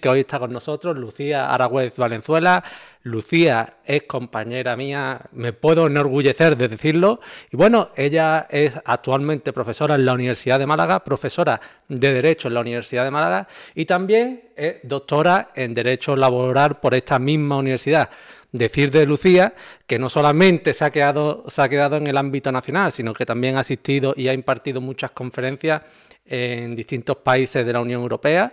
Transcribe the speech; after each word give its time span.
que 0.00 0.08
hoy 0.08 0.20
está 0.20 0.38
con 0.38 0.52
nosotros, 0.52 0.96
Lucía 0.96 1.52
Aragüez 1.52 1.96
Valenzuela. 1.96 2.64
Lucía 3.02 3.78
es 3.84 4.02
compañera 4.02 4.76
mía, 4.76 5.22
me 5.32 5.54
puedo 5.54 5.86
enorgullecer 5.86 6.56
de 6.56 6.68
decirlo. 6.68 7.20
Y 7.50 7.56
bueno, 7.56 7.90
ella 7.96 8.46
es 8.50 8.74
actualmente 8.84 9.52
profesora 9.52 9.94
en 9.94 10.04
la 10.04 10.12
Universidad 10.12 10.58
de 10.58 10.66
Málaga, 10.66 11.02
profesora 11.02 11.60
de 11.88 12.12
Derecho 12.12 12.48
en 12.48 12.54
la 12.54 12.60
Universidad 12.60 13.04
de 13.04 13.10
Málaga 13.10 13.48
y 13.74 13.86
también 13.86 14.50
es 14.54 14.76
doctora 14.82 15.50
en 15.54 15.72
Derecho 15.72 16.14
Laboral 16.14 16.78
por 16.78 16.94
esta 16.94 17.18
misma 17.18 17.56
universidad. 17.56 18.10
Decir 18.52 18.90
de 18.90 19.06
Lucía 19.06 19.54
que 19.86 19.98
no 19.98 20.10
solamente 20.10 20.74
se 20.74 20.84
ha, 20.84 20.90
quedado, 20.90 21.44
se 21.48 21.62
ha 21.62 21.68
quedado 21.68 21.96
en 21.96 22.06
el 22.06 22.16
ámbito 22.16 22.52
nacional, 22.52 22.92
sino 22.92 23.14
que 23.14 23.24
también 23.24 23.56
ha 23.56 23.60
asistido 23.60 24.12
y 24.16 24.28
ha 24.28 24.34
impartido 24.34 24.80
muchas 24.80 25.12
conferencias 25.12 25.82
en 26.26 26.74
distintos 26.74 27.16
países 27.18 27.64
de 27.64 27.72
la 27.72 27.80
Unión 27.80 28.02
Europea 28.02 28.52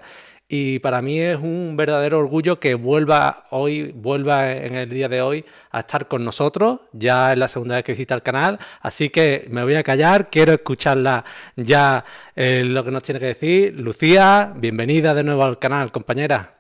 y 0.50 0.79
para 0.79 1.02
mí 1.02 1.20
es 1.20 1.38
un 1.38 1.75
verdadero 1.75 2.19
orgullo 2.19 2.57
que 2.60 2.75
vuelva 2.75 3.47
hoy, 3.50 3.92
vuelva 3.92 4.50
en 4.51 4.75
el 4.75 4.89
día 4.89 5.10
de 5.10 5.21
hoy 5.21 5.46
a 5.71 5.82
estar 5.82 6.07
con 6.07 6.24
nosotros. 6.24 6.79
Ya 6.93 7.33
es 7.33 7.38
la 7.38 7.50
segunda 7.50 7.75
vez 7.75 7.83
que 7.83 7.92
visita 7.92 8.15
el 8.15 8.21
canal, 8.21 8.57
así 8.82 9.10
que 9.10 9.46
me 9.50 9.64
voy 9.64 9.75
a 9.75 9.83
callar. 9.83 10.29
Quiero 10.29 10.54
escucharla 10.54 11.25
ya 11.57 12.05
eh, 12.33 12.64
lo 12.64 12.83
que 12.86 12.91
nos 12.91 13.04
tiene 13.04 13.19
que 13.19 13.25
decir. 13.25 13.74
Lucía, 13.74 14.54
bienvenida 14.55 15.14
de 15.14 15.24
nuevo 15.24 15.43
al 15.43 15.60
canal, 15.60 15.91
compañera. 15.91 16.55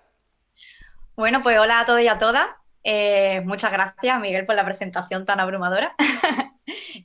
Bueno, 1.15 1.41
pues 1.41 1.57
hola 1.57 1.79
a 1.79 1.85
todos 1.85 2.01
y 2.01 2.09
a 2.09 2.19
todas. 2.19 2.45
Eh, 2.83 3.41
muchas 3.45 3.71
gracias, 3.71 4.19
Miguel, 4.19 4.45
por 4.45 4.55
la 4.55 4.65
presentación 4.65 5.25
tan 5.25 5.39
abrumadora. 5.39 5.95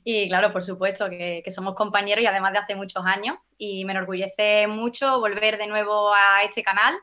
y 0.03 0.27
claro, 0.27 0.51
por 0.51 0.63
supuesto 0.63 1.09
que, 1.09 1.43
somos 1.49 1.75
compañeros 1.75 2.23
y 2.23 2.27
además 2.27 2.53
de 2.53 2.59
hace 2.59 2.75
muchos 2.75 3.05
años. 3.05 3.37
Y 3.57 3.85
me 3.85 3.93
enorgullece 3.93 4.67
mucho 4.67 5.19
volver 5.19 5.57
de 5.57 5.67
nuevo 5.67 6.13
a 6.13 6.43
este 6.43 6.63
canal, 6.63 6.95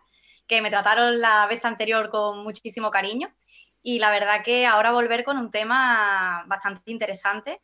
que 0.47 0.63
me 0.63 0.71
trataron 0.71 1.21
la 1.21 1.47
vez 1.47 1.65
anterior 1.65 2.11
con 2.11 2.43
muchísimo 2.43 2.91
cariño. 2.91 3.35
Y 3.83 3.99
la 3.99 4.11
verdad 4.11 4.45
que 4.45 4.67
ahora 4.67 4.93
volver 4.93 5.25
con 5.25 5.39
un 5.39 5.51
tema 5.51 6.45
bastante 6.47 6.91
interesante, 6.91 7.63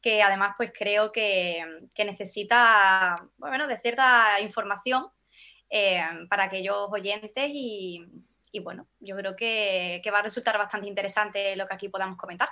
que 0.00 0.22
además 0.22 0.54
pues 0.56 0.72
creo 0.76 1.12
que, 1.12 1.64
necesita, 1.98 3.14
bueno, 3.36 3.66
de 3.68 3.78
cierta 3.78 4.40
información 4.40 5.06
eh, 5.70 6.02
para 6.28 6.44
aquellos 6.44 6.88
oyentes 6.90 7.50
y, 7.52 8.04
y 8.52 8.60
bueno, 8.60 8.86
yo 9.00 9.16
creo 9.16 9.34
que, 9.34 10.02
va 10.12 10.18
a 10.18 10.22
resultar 10.22 10.58
bastante 10.58 10.86
interesante 10.86 11.56
lo 11.56 11.66
que 11.66 11.74
aquí 11.74 11.88
podamos 11.88 12.18
comentar. 12.18 12.50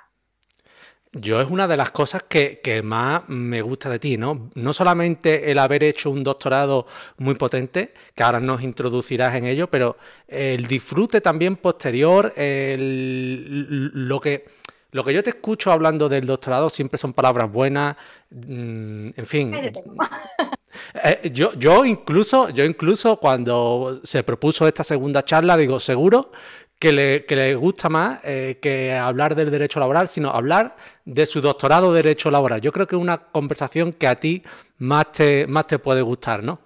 Yo 1.13 1.41
es 1.41 1.51
una 1.51 1.67
de 1.67 1.77
las 1.77 1.91
cosas 1.91 2.23
que, 2.23 2.81
más 2.85 3.29
me 3.29 3.63
gusta 3.63 3.91
de 3.91 3.99
ti, 3.99 4.17
¿no? 4.17 4.49
No 4.55 4.73
solamente 4.73 5.51
el 5.51 5.59
haber 5.59 5.83
hecho 5.83 6.09
un 6.09 6.23
doctorado 6.23 6.87
muy 7.19 7.35
potente, 7.35 7.93
que 8.15 8.23
ahora 8.23 8.39
nos 8.39 8.63
introducirás 8.63 9.35
en 9.35 9.47
ello, 9.47 9.69
pero 9.69 9.97
el 10.29 10.69
disfrute 10.69 11.21
también 11.21 11.57
posterior, 11.57 12.33
lo 12.37 14.21
que... 14.21 14.61
Lo 14.93 15.05
que 15.05 15.15
yo 15.15 15.23
te 15.23 15.31
escucho 15.31 15.71
hablando 15.71 16.09
del 16.09 16.27
doctorado 16.27 16.69
siempre 16.69 16.99
son 16.99 17.13
palabras 17.13 17.49
buenas, 17.53 17.97
mm, 18.31 19.07
en 19.17 19.27
fin. 19.27 19.55
Eh, 20.95 21.31
yo, 21.33 21.53
yo, 21.55 21.85
incluso, 21.85 22.49
yo 22.51 22.65
incluso 22.65 23.17
cuando 23.19 24.01
se 24.05 24.23
propuso 24.23 24.69
esta 24.69 24.85
segunda 24.85 25.25
charla, 25.25 25.57
digo, 25.57 25.81
seguro 25.81 26.31
que 26.81 26.93
le, 26.93 27.27
que 27.27 27.37
le 27.37 27.55
gusta 27.55 27.91
más 27.91 28.21
eh, 28.25 28.59
que 28.61 28.97
hablar 28.97 29.35
del 29.35 29.51
derecho 29.51 29.79
laboral, 29.79 30.09
sino 30.09 30.31
hablar 30.31 30.75
de 31.05 31.27
su 31.27 31.43
doctorado 31.43 31.93
de 31.93 32.03
derecho 32.03 32.31
laboral. 32.31 32.63
Yo 32.63 32.73
creo 32.73 32.87
que 32.87 32.97
es 32.97 33.03
una 33.03 33.19
conversación 33.19 33.93
que 33.93 34.09
a 34.09 34.17
ti 34.17 34.43
más 34.79 35.13
te, 35.13 35.47
más 35.47 35.67
te 35.67 35.79
puede 35.79 36.01
gustar, 36.01 36.43
¿no? 36.43 36.59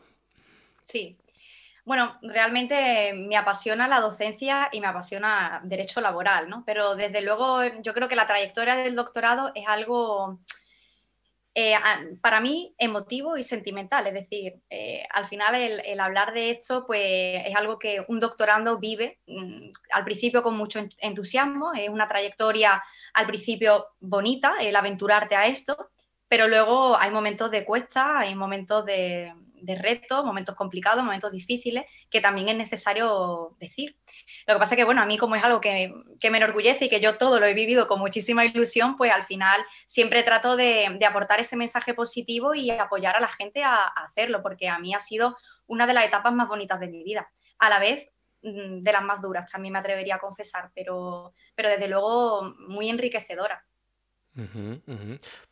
Sí. 0.84 1.18
Bueno, 1.84 2.16
realmente 2.22 3.12
me 3.12 3.36
apasiona 3.36 3.88
la 3.88 4.00
docencia 4.00 4.68
y 4.70 4.80
me 4.80 4.86
apasiona 4.86 5.60
derecho 5.64 6.00
laboral, 6.00 6.48
¿no? 6.48 6.62
Pero 6.64 6.94
desde 6.94 7.20
luego 7.20 7.64
yo 7.82 7.92
creo 7.92 8.08
que 8.08 8.14
la 8.14 8.28
trayectoria 8.28 8.76
del 8.76 8.94
doctorado 8.94 9.50
es 9.56 9.66
algo 9.66 10.38
eh, 11.56 11.76
para 12.20 12.40
mí 12.40 12.74
emotivo 12.78 13.36
y 13.36 13.44
sentimental. 13.44 14.06
Es 14.08 14.14
decir, 14.14 14.54
eh, 14.70 15.06
al 15.10 15.26
final 15.26 15.54
el, 15.54 16.00
hablar 16.00 16.34
de 16.34 16.50
esto 16.50 16.84
pues, 16.86 17.00
es 17.46 17.54
algo 17.54 17.78
que 17.78 18.04
un 18.08 18.18
doctorando 18.18 18.78
vive 18.78 19.20
mm, 19.26 19.70
al 19.92 20.04
principio 20.04 20.42
con 20.42 20.56
mucho 20.56 20.80
entusiasmo, 20.98 21.72
es 21.74 21.88
una 21.88 22.08
trayectoria 22.08 22.82
al 23.12 23.26
principio 23.26 23.86
bonita 24.00 24.56
el 24.60 24.74
aventurarte 24.74 25.36
a 25.36 25.46
esto, 25.46 25.90
pero 26.28 26.48
luego 26.48 26.96
hay 26.96 27.10
momentos 27.10 27.50
de 27.50 27.64
cuesta, 27.64 28.18
hay 28.18 28.34
momentos 28.34 28.84
de, 28.84 29.32
de 29.64 29.76
retos, 29.76 30.24
momentos 30.24 30.54
complicados, 30.54 31.04
momentos 31.04 31.32
difíciles, 31.32 31.84
que 32.10 32.20
también 32.20 32.48
es 32.48 32.56
necesario 32.56 33.56
decir. 33.58 33.96
Lo 34.46 34.54
que 34.54 34.60
pasa 34.60 34.76
que, 34.76 34.84
bueno, 34.84 35.02
a 35.02 35.06
mí 35.06 35.18
como 35.18 35.36
es 35.36 35.44
algo 35.44 35.60
que, 35.60 35.92
me 36.30 36.38
enorgullece 36.38 36.86
y 36.86 36.88
que 36.88 37.00
yo 37.00 37.16
todo 37.16 37.40
lo 37.40 37.46
he 37.46 37.54
vivido 37.54 37.86
con 37.86 38.00
muchísima 38.00 38.44
ilusión, 38.44 38.96
pues 38.96 39.12
al 39.12 39.24
final 39.24 39.62
siempre 39.86 40.22
trato 40.22 40.56
de, 40.56 40.98
aportar 41.06 41.40
ese 41.40 41.56
mensaje 41.56 41.94
positivo 41.94 42.54
y 42.54 42.70
apoyar 42.70 43.16
a 43.16 43.20
la 43.20 43.28
gente 43.28 43.62
a, 43.62 43.76
hacerlo, 43.76 44.42
porque 44.42 44.68
a 44.68 44.78
mí 44.78 44.94
ha 44.94 45.00
sido 45.00 45.36
una 45.66 45.86
de 45.86 45.94
las 45.94 46.06
etapas 46.06 46.32
más 46.32 46.48
bonitas 46.48 46.80
de 46.80 46.88
mi 46.88 47.02
vida. 47.02 47.30
A 47.58 47.68
la 47.68 47.78
vez, 47.78 48.08
mm, 48.42 48.82
de 48.82 48.92
las 48.92 49.02
más 49.02 49.20
duras, 49.22 49.50
también 49.50 49.72
me 49.72 49.78
atrevería 49.78 50.16
a 50.16 50.20
confesar, 50.20 50.70
pero, 50.74 51.34
pero 51.54 51.70
desde 51.70 51.88
luego 51.88 52.54
muy 52.58 52.88
enriquecedora. 52.90 53.64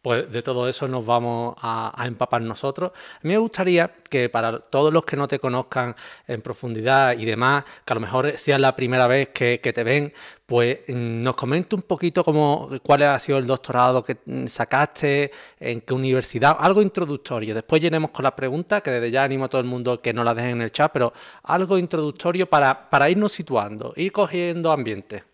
Pues 0.00 0.30
de 0.32 0.42
todo 0.42 0.68
eso 0.68 0.88
nos 0.88 1.06
vamos 1.06 1.54
a, 1.58 2.04
empapar 2.04 2.42
nosotros. 2.42 2.90
A 2.92 3.20
mí 3.22 3.30
me 3.30 3.38
gustaría 3.38 3.92
que 4.10 4.28
para 4.28 4.58
todos 4.58 4.92
los 4.92 5.04
que 5.04 5.16
no 5.16 5.28
te 5.28 5.38
conozcan 5.38 5.94
en 6.26 6.42
profundidad 6.42 7.16
y 7.16 7.24
demás, 7.24 7.64
que 7.84 7.92
a 7.92 7.94
lo 7.94 8.00
mejor 8.00 8.36
sea 8.38 8.58
la 8.58 8.74
primera 8.74 9.06
vez 9.06 9.28
que, 9.28 9.58
te 9.58 9.84
ven, 9.84 10.12
pues 10.44 10.80
mm, 10.88 11.22
nos 11.22 11.36
comente 11.36 11.76
un 11.76 11.82
poquito 11.82 12.24
cómo, 12.24 12.68
cuál 12.82 13.02
ha 13.04 13.18
sido 13.20 13.38
el 13.38 13.46
doctorado 13.46 14.02
que 14.04 14.18
mm, 14.24 14.46
sacaste, 14.46 15.30
en 15.60 15.82
qué 15.82 15.94
universidad, 15.94 16.56
algo 16.58 16.82
introductorio. 16.82 17.54
Después 17.54 17.80
llenemos 17.80 18.10
con 18.10 18.24
las 18.24 18.32
preguntas, 18.32 18.82
que 18.82 18.90
desde 18.90 19.12
ya 19.12 19.22
animo 19.22 19.44
a 19.44 19.48
todo 19.48 19.60
el 19.60 19.66
mundo 19.68 20.00
que 20.00 20.12
no 20.12 20.24
las 20.24 20.34
dejen 20.34 20.52
en 20.52 20.62
el 20.62 20.72
chat, 20.72 20.90
pero 20.92 21.12
algo 21.44 21.78
introductorio 21.78 22.48
para, 22.48 22.88
para 22.90 23.08
irnos 23.08 23.30
situando, 23.32 23.92
ir 23.96 24.10
cogiendo 24.10 24.72
ambiente. 24.72 25.31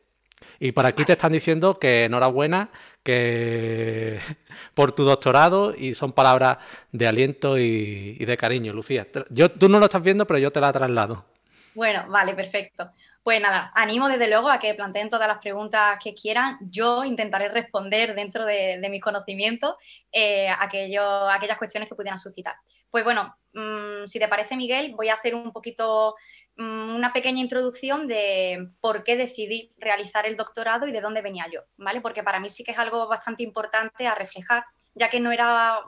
Y 0.60 0.72
por 0.72 0.86
aquí 0.86 1.04
te 1.04 1.12
están 1.12 1.32
diciendo 1.32 1.78
que 1.78 2.04
enhorabuena 2.04 2.70
que 3.02 4.18
por 4.74 4.92
tu 4.92 5.04
doctorado 5.04 5.74
y 5.76 5.94
son 5.94 6.12
palabras 6.12 6.58
de 6.92 7.06
aliento 7.06 7.58
y, 7.58 8.24
de 8.24 8.36
cariño, 8.36 8.72
Lucía. 8.72 9.06
Yo, 9.30 9.50
tú 9.50 9.68
no 9.68 9.78
lo 9.78 9.86
estás 9.86 10.02
viendo, 10.02 10.26
pero 10.26 10.38
yo 10.38 10.50
te 10.50 10.60
la 10.60 10.72
traslado. 10.72 11.24
Bueno, 11.74 12.06
vale, 12.08 12.34
perfecto. 12.34 12.90
Pues 13.22 13.40
nada, 13.40 13.70
animo 13.74 14.08
desde 14.08 14.26
luego 14.28 14.48
a 14.48 14.58
que 14.58 14.74
planteen 14.74 15.10
todas 15.10 15.28
las 15.28 15.38
preguntas 15.38 15.98
que 16.02 16.14
quieran. 16.14 16.56
Yo 16.62 17.04
intentaré 17.04 17.48
responder 17.48 18.14
dentro 18.14 18.44
de, 18.44 18.84
mis 18.90 19.02
conocimientos 19.02 19.76
eh, 20.10 20.48
aquellas 20.48 21.58
cuestiones 21.58 21.88
que 21.88 21.94
pudieran 21.94 22.18
suscitar. 22.18 22.56
Pues 22.90 23.04
bueno, 23.04 23.36
mm, 23.52 24.06
si 24.06 24.18
te 24.18 24.28
parece, 24.28 24.56
Miguel, 24.56 24.94
voy 24.96 25.10
a 25.10 25.14
hacer 25.14 25.34
un 25.34 25.52
poquito 25.52 26.14
una 26.58 27.12
pequeña 27.12 27.40
introducción 27.40 28.08
de 28.08 28.70
por 28.80 29.04
qué 29.04 29.16
decidí 29.16 29.72
realizar 29.78 30.26
el 30.26 30.36
doctorado 30.36 30.88
y 30.88 30.92
de 30.92 31.00
dónde 31.00 31.22
venía 31.22 31.46
yo, 31.52 31.62
¿vale? 31.76 32.00
Porque 32.00 32.24
para 32.24 32.40
mí 32.40 32.50
sí 32.50 32.64
que 32.64 32.72
es 32.72 32.78
algo 32.78 33.06
bastante 33.06 33.44
importante 33.44 34.06
a 34.06 34.16
reflejar, 34.16 34.64
ya 34.94 35.08
que 35.08 35.20
no 35.20 35.30
era, 35.30 35.78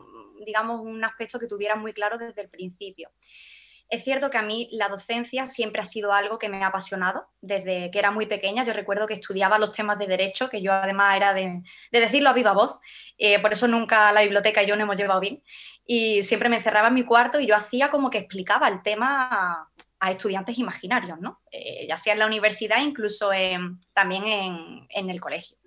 digamos, 0.46 0.80
un 0.80 1.04
aspecto 1.04 1.38
que 1.40 1.48
tuviera 1.48 1.74
muy 1.74 1.92
claro 1.92 2.18
desde 2.18 2.42
el 2.42 2.48
principio. 2.48 3.10
Es 3.88 4.04
cierto 4.04 4.30
que 4.30 4.38
a 4.38 4.42
mí 4.42 4.68
la 4.70 4.88
docencia 4.88 5.46
siempre 5.46 5.82
ha 5.82 5.84
sido 5.84 6.12
algo 6.12 6.38
que 6.38 6.48
me 6.48 6.62
ha 6.62 6.68
apasionado 6.68 7.26
desde 7.40 7.90
que 7.90 7.98
era 7.98 8.12
muy 8.12 8.26
pequeña. 8.26 8.64
Yo 8.64 8.72
recuerdo 8.72 9.08
que 9.08 9.14
estudiaba 9.14 9.58
los 9.58 9.72
temas 9.72 9.98
de 9.98 10.06
derecho, 10.06 10.48
que 10.48 10.62
yo 10.62 10.72
además 10.72 11.16
era 11.16 11.34
de, 11.34 11.60
decirlo 11.90 12.30
a 12.30 12.32
viva 12.32 12.52
voz, 12.52 12.78
eh, 13.18 13.40
por 13.40 13.52
eso 13.52 13.66
nunca 13.66 14.12
la 14.12 14.22
biblioteca 14.22 14.62
y 14.62 14.66
yo 14.66 14.76
no 14.76 14.84
hemos 14.84 14.96
llevado 14.96 15.18
bien. 15.18 15.42
Y 15.84 16.22
siempre 16.22 16.48
me 16.48 16.58
encerraba 16.58 16.86
en 16.86 16.94
mi 16.94 17.02
cuarto 17.02 17.40
y 17.40 17.46
yo 17.46 17.56
hacía 17.56 17.90
como 17.90 18.10
que 18.10 18.18
explicaba 18.18 18.68
el 18.68 18.80
tema 18.84 19.68
a 20.00 20.10
estudiantes 20.10 20.58
imaginarios, 20.58 21.20
¿no? 21.20 21.42
Eh, 21.52 21.86
ya 21.86 21.96
sea 21.96 22.14
en 22.14 22.18
la 22.18 22.26
universidad, 22.26 22.82
incluso 22.82 23.30
también 23.92 24.24
en, 24.88 25.10
el 25.10 25.20
colegio. 25.20 25.58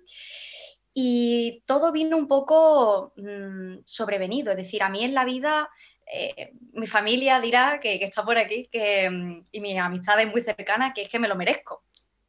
Y 0.92 1.62
todo 1.66 1.92
vino 1.92 2.16
un 2.16 2.28
poco 2.28 3.12
mm, 3.16 3.78
sobrevenido, 3.84 4.50
es 4.50 4.56
decir, 4.56 4.82
a 4.82 4.88
mí 4.88 5.04
en 5.04 5.14
la 5.14 5.24
vida, 5.24 5.70
eh, 6.12 6.52
mi 6.72 6.86
familia 6.86 7.40
dirá 7.40 7.78
que, 7.80 7.94
está 7.94 8.24
por 8.24 8.36
aquí 8.36 8.68
que, 8.70 9.08
mm, 9.08 9.44
y 9.52 9.60
mis 9.60 9.78
amistades 9.78 10.30
muy 10.30 10.42
cercanas 10.42 10.92
que 10.94 11.02
es 11.02 11.08
que 11.08 11.20
me 11.20 11.28
lo 11.28 11.36
merezco. 11.36 11.84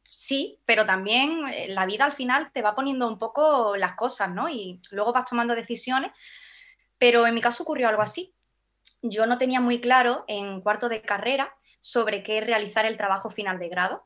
Sí, 0.08 0.60
pero 0.64 0.86
también 0.86 1.46
eh, 1.48 1.68
la 1.68 1.86
vida 1.86 2.04
al 2.04 2.12
final 2.12 2.50
te 2.52 2.62
va 2.62 2.74
poniendo 2.74 3.06
un 3.08 3.18
poco 3.18 3.76
las 3.76 3.94
cosas, 3.94 4.30
¿no? 4.30 4.48
Y 4.48 4.80
luego 4.92 5.12
vas 5.12 5.28
tomando 5.28 5.54
decisiones, 5.54 6.12
pero 6.98 7.26
en 7.26 7.34
mi 7.34 7.40
caso 7.40 7.64
ocurrió 7.64 7.88
algo 7.88 8.02
así. 8.02 8.34
Yo 9.02 9.26
no 9.26 9.38
tenía 9.38 9.60
muy 9.60 9.80
claro 9.80 10.24
en 10.28 10.60
cuarto 10.60 10.88
de 10.88 11.02
carrera 11.02 11.55
sobre 11.86 12.24
qué 12.24 12.40
realizar 12.40 12.84
el 12.84 12.96
trabajo 12.96 13.30
final 13.30 13.60
de 13.60 13.68
grado. 13.68 14.04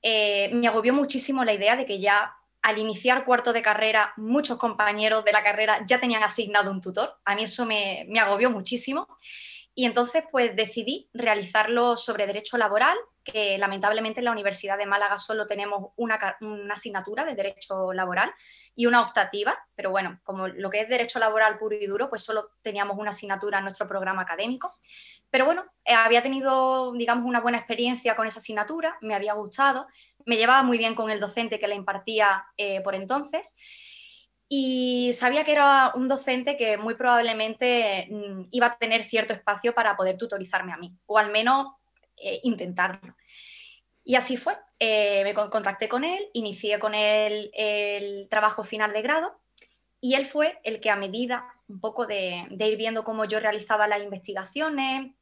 Eh, 0.00 0.48
me 0.54 0.68
agobió 0.68 0.94
muchísimo 0.94 1.44
la 1.44 1.52
idea 1.52 1.76
de 1.76 1.84
que 1.84 2.00
ya 2.00 2.34
al 2.62 2.78
iniciar 2.78 3.26
cuarto 3.26 3.52
de 3.52 3.60
carrera, 3.60 4.14
muchos 4.16 4.56
compañeros 4.56 5.22
de 5.26 5.32
la 5.32 5.42
carrera 5.42 5.84
ya 5.86 6.00
tenían 6.00 6.22
asignado 6.22 6.70
un 6.70 6.80
tutor. 6.80 7.18
A 7.26 7.34
mí 7.34 7.44
eso 7.44 7.66
me, 7.66 8.06
agobió 8.18 8.50
muchísimo. 8.50 9.06
Y 9.74 9.84
entonces, 9.84 10.24
pues 10.32 10.56
decidí 10.56 11.10
realizarlo 11.12 11.98
sobre 11.98 12.26
derecho 12.26 12.56
laboral, 12.56 12.96
que 13.22 13.58
lamentablemente 13.58 14.20
en 14.20 14.24
la 14.24 14.32
Universidad 14.32 14.78
de 14.78 14.86
Málaga 14.86 15.18
solo 15.18 15.46
tenemos 15.46 15.92
una, 15.96 16.18
asignatura 16.72 17.26
de 17.26 17.34
derecho 17.34 17.92
laboral 17.92 18.32
y 18.74 18.86
una 18.86 19.02
optativa, 19.02 19.58
pero 19.76 19.90
bueno, 19.90 20.20
como 20.24 20.48
lo 20.48 20.70
que 20.70 20.80
es 20.80 20.88
derecho 20.88 21.18
laboral 21.18 21.58
puro 21.58 21.76
y 21.76 21.86
duro, 21.86 22.08
pues 22.08 22.22
solo 22.22 22.50
teníamos 22.62 22.96
una 22.98 23.10
asignatura 23.10 23.58
en 23.58 23.64
nuestro 23.64 23.86
programa 23.86 24.22
académico. 24.22 24.72
Pero 25.30 25.44
bueno, 25.44 25.64
eh, 25.84 25.94
había 25.94 26.22
tenido, 26.22 26.92
digamos, 26.92 27.24
una 27.24 27.40
buena 27.40 27.58
experiencia 27.58 28.16
con 28.16 28.26
esa 28.26 28.40
asignatura, 28.40 28.98
me 29.00 29.14
había 29.14 29.34
gustado, 29.34 29.86
me 30.26 30.36
llevaba 30.36 30.62
muy 30.62 30.76
bien 30.76 30.94
con 30.94 31.10
el 31.10 31.20
docente 31.20 31.58
que 31.58 31.68
la 31.68 31.74
impartía 31.74 32.44
eh, 32.56 32.80
por 32.82 32.94
entonces 32.94 33.56
y 34.48 35.12
sabía 35.14 35.44
que 35.44 35.52
era 35.52 35.92
un 35.94 36.08
docente 36.08 36.56
que 36.56 36.76
muy 36.76 36.94
probablemente 36.94 38.08
mm, 38.10 38.48
iba 38.50 38.66
a 38.66 38.78
tener 38.78 39.04
cierto 39.04 39.32
espacio 39.32 39.72
para 39.74 39.96
poder 39.96 40.18
tutorizarme 40.18 40.72
a 40.72 40.76
mí, 40.76 40.96
o 41.06 41.18
al 41.18 41.30
menos 41.30 41.68
eh, 42.16 42.40
intentarlo. 42.42 43.14
Y 44.04 44.16
así 44.16 44.36
fue. 44.36 44.56
Me 44.80 45.34
contacté 45.34 45.88
con 45.88 46.04
él, 46.04 46.30
inicié 46.32 46.78
con 46.78 46.94
él 46.94 47.50
el 47.52 48.28
trabajo 48.30 48.64
final 48.64 48.94
de 48.94 49.02
grado 49.02 49.38
y 50.00 50.14
él 50.14 50.24
fue 50.24 50.58
el 50.64 50.80
que 50.80 50.88
a 50.88 50.96
medida 50.96 51.44
un 51.68 51.80
poco 51.80 52.06
de, 52.06 52.46
de 52.50 52.68
ir 52.68 52.78
viendo 52.78 53.04
cómo 53.04 53.26
yo 53.26 53.40
realizaba 53.40 53.86
las 53.86 54.02
investigaciones, 54.02 55.12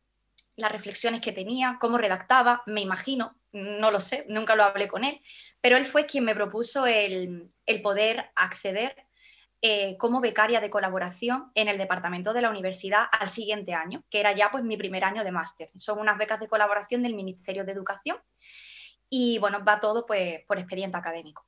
las 0.59 0.73
reflexiones 0.73 1.21
que 1.21 1.33
tenía, 1.33 1.79
cómo 1.81 1.99
redactaba, 1.99 2.63
me 2.67 2.81
imagino, 2.81 3.37
no 3.53 3.91
lo 3.91 4.01
sé, 4.01 4.27
nunca 4.29 4.57
lo 4.57 4.65
hablé 4.65 4.89
con 4.89 5.05
él, 5.05 5.21
pero 5.61 5.77
él 5.77 5.87
fue 5.87 6.05
quien 6.05 6.25
me 6.25 6.35
propuso 6.35 6.87
el, 6.87 7.51
el 7.65 7.81
poder 7.81 8.31
acceder 8.35 9.07
eh, 9.63 9.97
como 9.99 10.21
becaria 10.21 10.61
de 10.61 10.69
colaboración 10.69 11.51
en 11.55 11.69
el 11.69 11.79
departamento 11.79 12.33
de 12.33 12.43
la 12.43 12.51
universidad 12.51 13.07
al 13.11 13.29
siguiente 13.29 13.73
año, 13.73 14.03
que 14.11 14.21
era 14.21 14.33
ya 14.33 14.51
pues 14.51 14.65
mi 14.65 14.77
primer 14.77 15.05
año 15.05 15.23
de 15.23 15.31
máster. 15.31 15.71
Son 15.77 15.99
unas 16.01 16.19
becas 16.19 16.41
de 16.41 16.49
colaboración 16.49 17.03
del 17.03 17.15
Ministerio 17.15 17.65
de 17.65 17.73
Educación 17.73 18.19
y 19.09 19.39
bueno, 19.39 19.65
va 19.65 19.81
todo 19.81 20.07
pues 20.07 20.45
por 20.47 20.59
expediente 20.59 20.97
académico. 20.97 21.47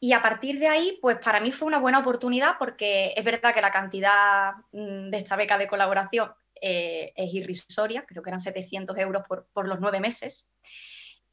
Y 0.00 0.12
a 0.12 0.22
partir 0.22 0.58
de 0.58 0.68
ahí, 0.68 0.98
pues 1.02 1.18
para 1.18 1.40
mí 1.40 1.52
fue 1.52 1.66
una 1.66 1.78
buena 1.78 1.98
oportunidad 1.98 2.56
porque 2.58 3.12
es 3.16 3.24
verdad 3.24 3.52
que 3.52 3.60
la 3.60 3.72
cantidad 3.72 4.52
mm, 4.72 5.10
de 5.10 5.16
esta 5.16 5.36
beca 5.36 5.58
de 5.58 5.66
colaboración 5.66 6.30
eh, 6.60 7.12
es 7.16 7.34
irrisoria, 7.34 8.04
creo 8.06 8.22
que 8.22 8.30
eran 8.30 8.40
700 8.40 8.96
euros 8.98 9.24
por, 9.26 9.68
los 9.68 9.80
nueve 9.80 10.00
meses 10.00 10.50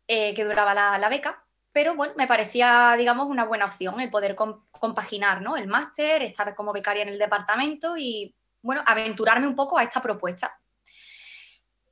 eh, 0.07 0.33
que 0.33 0.43
duraba 0.45 0.73
la 0.73 1.09
beca, 1.09 1.45
pero 1.75 1.93
bueno, 1.93 2.13
me 2.15 2.25
parecía, 2.25 2.95
digamos, 2.97 3.27
una 3.27 3.43
buena 3.43 3.65
opción 3.65 3.99
el 3.99 4.09
poder 4.09 4.33
compaginar 4.33 5.41
¿no? 5.41 5.57
el 5.57 5.67
máster, 5.67 6.21
estar 6.21 6.55
como 6.55 6.71
becaria 6.71 7.03
en 7.03 7.09
el 7.09 7.19
departamento 7.19 7.97
y, 7.97 8.33
bueno, 8.61 8.81
aventurarme 8.85 9.45
un 9.45 9.55
poco 9.55 9.77
a 9.77 9.83
esta 9.83 10.01
propuesta. 10.01 10.57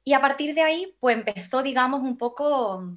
Y 0.05 0.13
a 0.13 0.21
partir 0.21 0.55
de 0.55 0.61
ahí, 0.61 0.95
pues 1.01 1.17
empezó, 1.17 1.61
digamos, 1.61 1.99
un 1.99 2.17
poco 2.17 2.95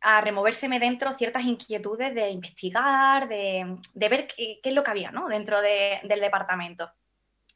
a 0.00 0.20
removérseme 0.20 0.78
dentro 0.78 1.12
ciertas 1.12 1.42
inquietudes 1.42 2.14
de 2.14 2.30
investigar, 2.30 3.28
de, 3.28 3.76
ver 3.94 4.28
qué, 4.28 4.60
es 4.62 4.72
lo 4.72 4.84
que 4.84 4.92
había 4.92 5.10
¿no? 5.10 5.26
dentro 5.26 5.60
del 5.60 6.20
departamento. 6.20 6.88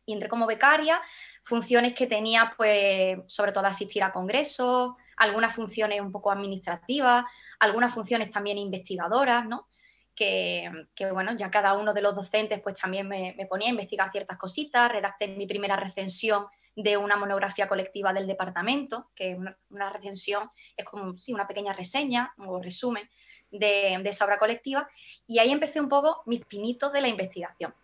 Y 0.06 0.12
entré 0.12 0.28
como 0.28 0.46
becaria, 0.46 1.00
funciones 1.42 1.94
que 1.94 2.06
tenía, 2.06 2.54
pues, 2.56 3.18
sobre 3.26 3.52
todo 3.52 3.66
asistir 3.66 4.02
a 4.02 4.12
congresos, 4.12 4.94
algunas 5.16 5.54
funciones 5.54 6.00
un 6.00 6.12
poco 6.12 6.30
administrativas, 6.30 7.24
algunas 7.58 7.92
funciones 7.92 8.30
también 8.30 8.58
investigadoras, 8.58 9.46
¿no? 9.46 9.68
Que, 10.14 10.70
bueno, 11.12 11.36
ya 11.36 11.50
cada 11.50 11.74
uno 11.74 11.92
de 11.92 12.00
los 12.00 12.14
docentes 12.14 12.60
pues 12.60 12.80
también 12.80 13.08
me, 13.08 13.34
ponía 13.48 13.68
a 13.68 13.72
investigar 13.72 14.10
ciertas 14.10 14.38
cositas, 14.38 14.90
redacté 14.90 15.26
mi 15.28 15.46
primera 15.46 15.76
recensión 15.76 16.46
de 16.76 16.96
una 16.96 17.16
monografía 17.16 17.68
colectiva 17.68 18.12
del 18.12 18.26
departamento, 18.26 19.10
que 19.14 19.36
una, 19.70 19.90
recensión 19.90 20.50
es 20.76 20.84
como 20.84 21.18
sí, 21.18 21.32
una 21.32 21.48
pequeña 21.48 21.72
reseña 21.72 22.32
o 22.38 22.60
resumen 22.60 23.08
de, 23.50 23.94
esa 24.04 24.24
obra 24.24 24.38
colectiva, 24.38 24.88
y 25.26 25.38
ahí 25.38 25.50
empecé 25.50 25.80
un 25.80 25.88
poco 25.88 26.22
mis 26.26 26.44
pinitos 26.44 26.92
de 26.92 27.00
la 27.00 27.08
investigación. 27.08 27.74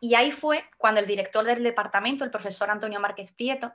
Y 0.00 0.14
ahí 0.14 0.30
fue 0.30 0.64
cuando 0.76 1.00
el 1.00 1.06
director 1.06 1.44
del 1.44 1.62
departamento, 1.62 2.24
el 2.24 2.30
profesor 2.30 2.70
Antonio 2.70 3.00
Márquez 3.00 3.32
Prieto, 3.32 3.72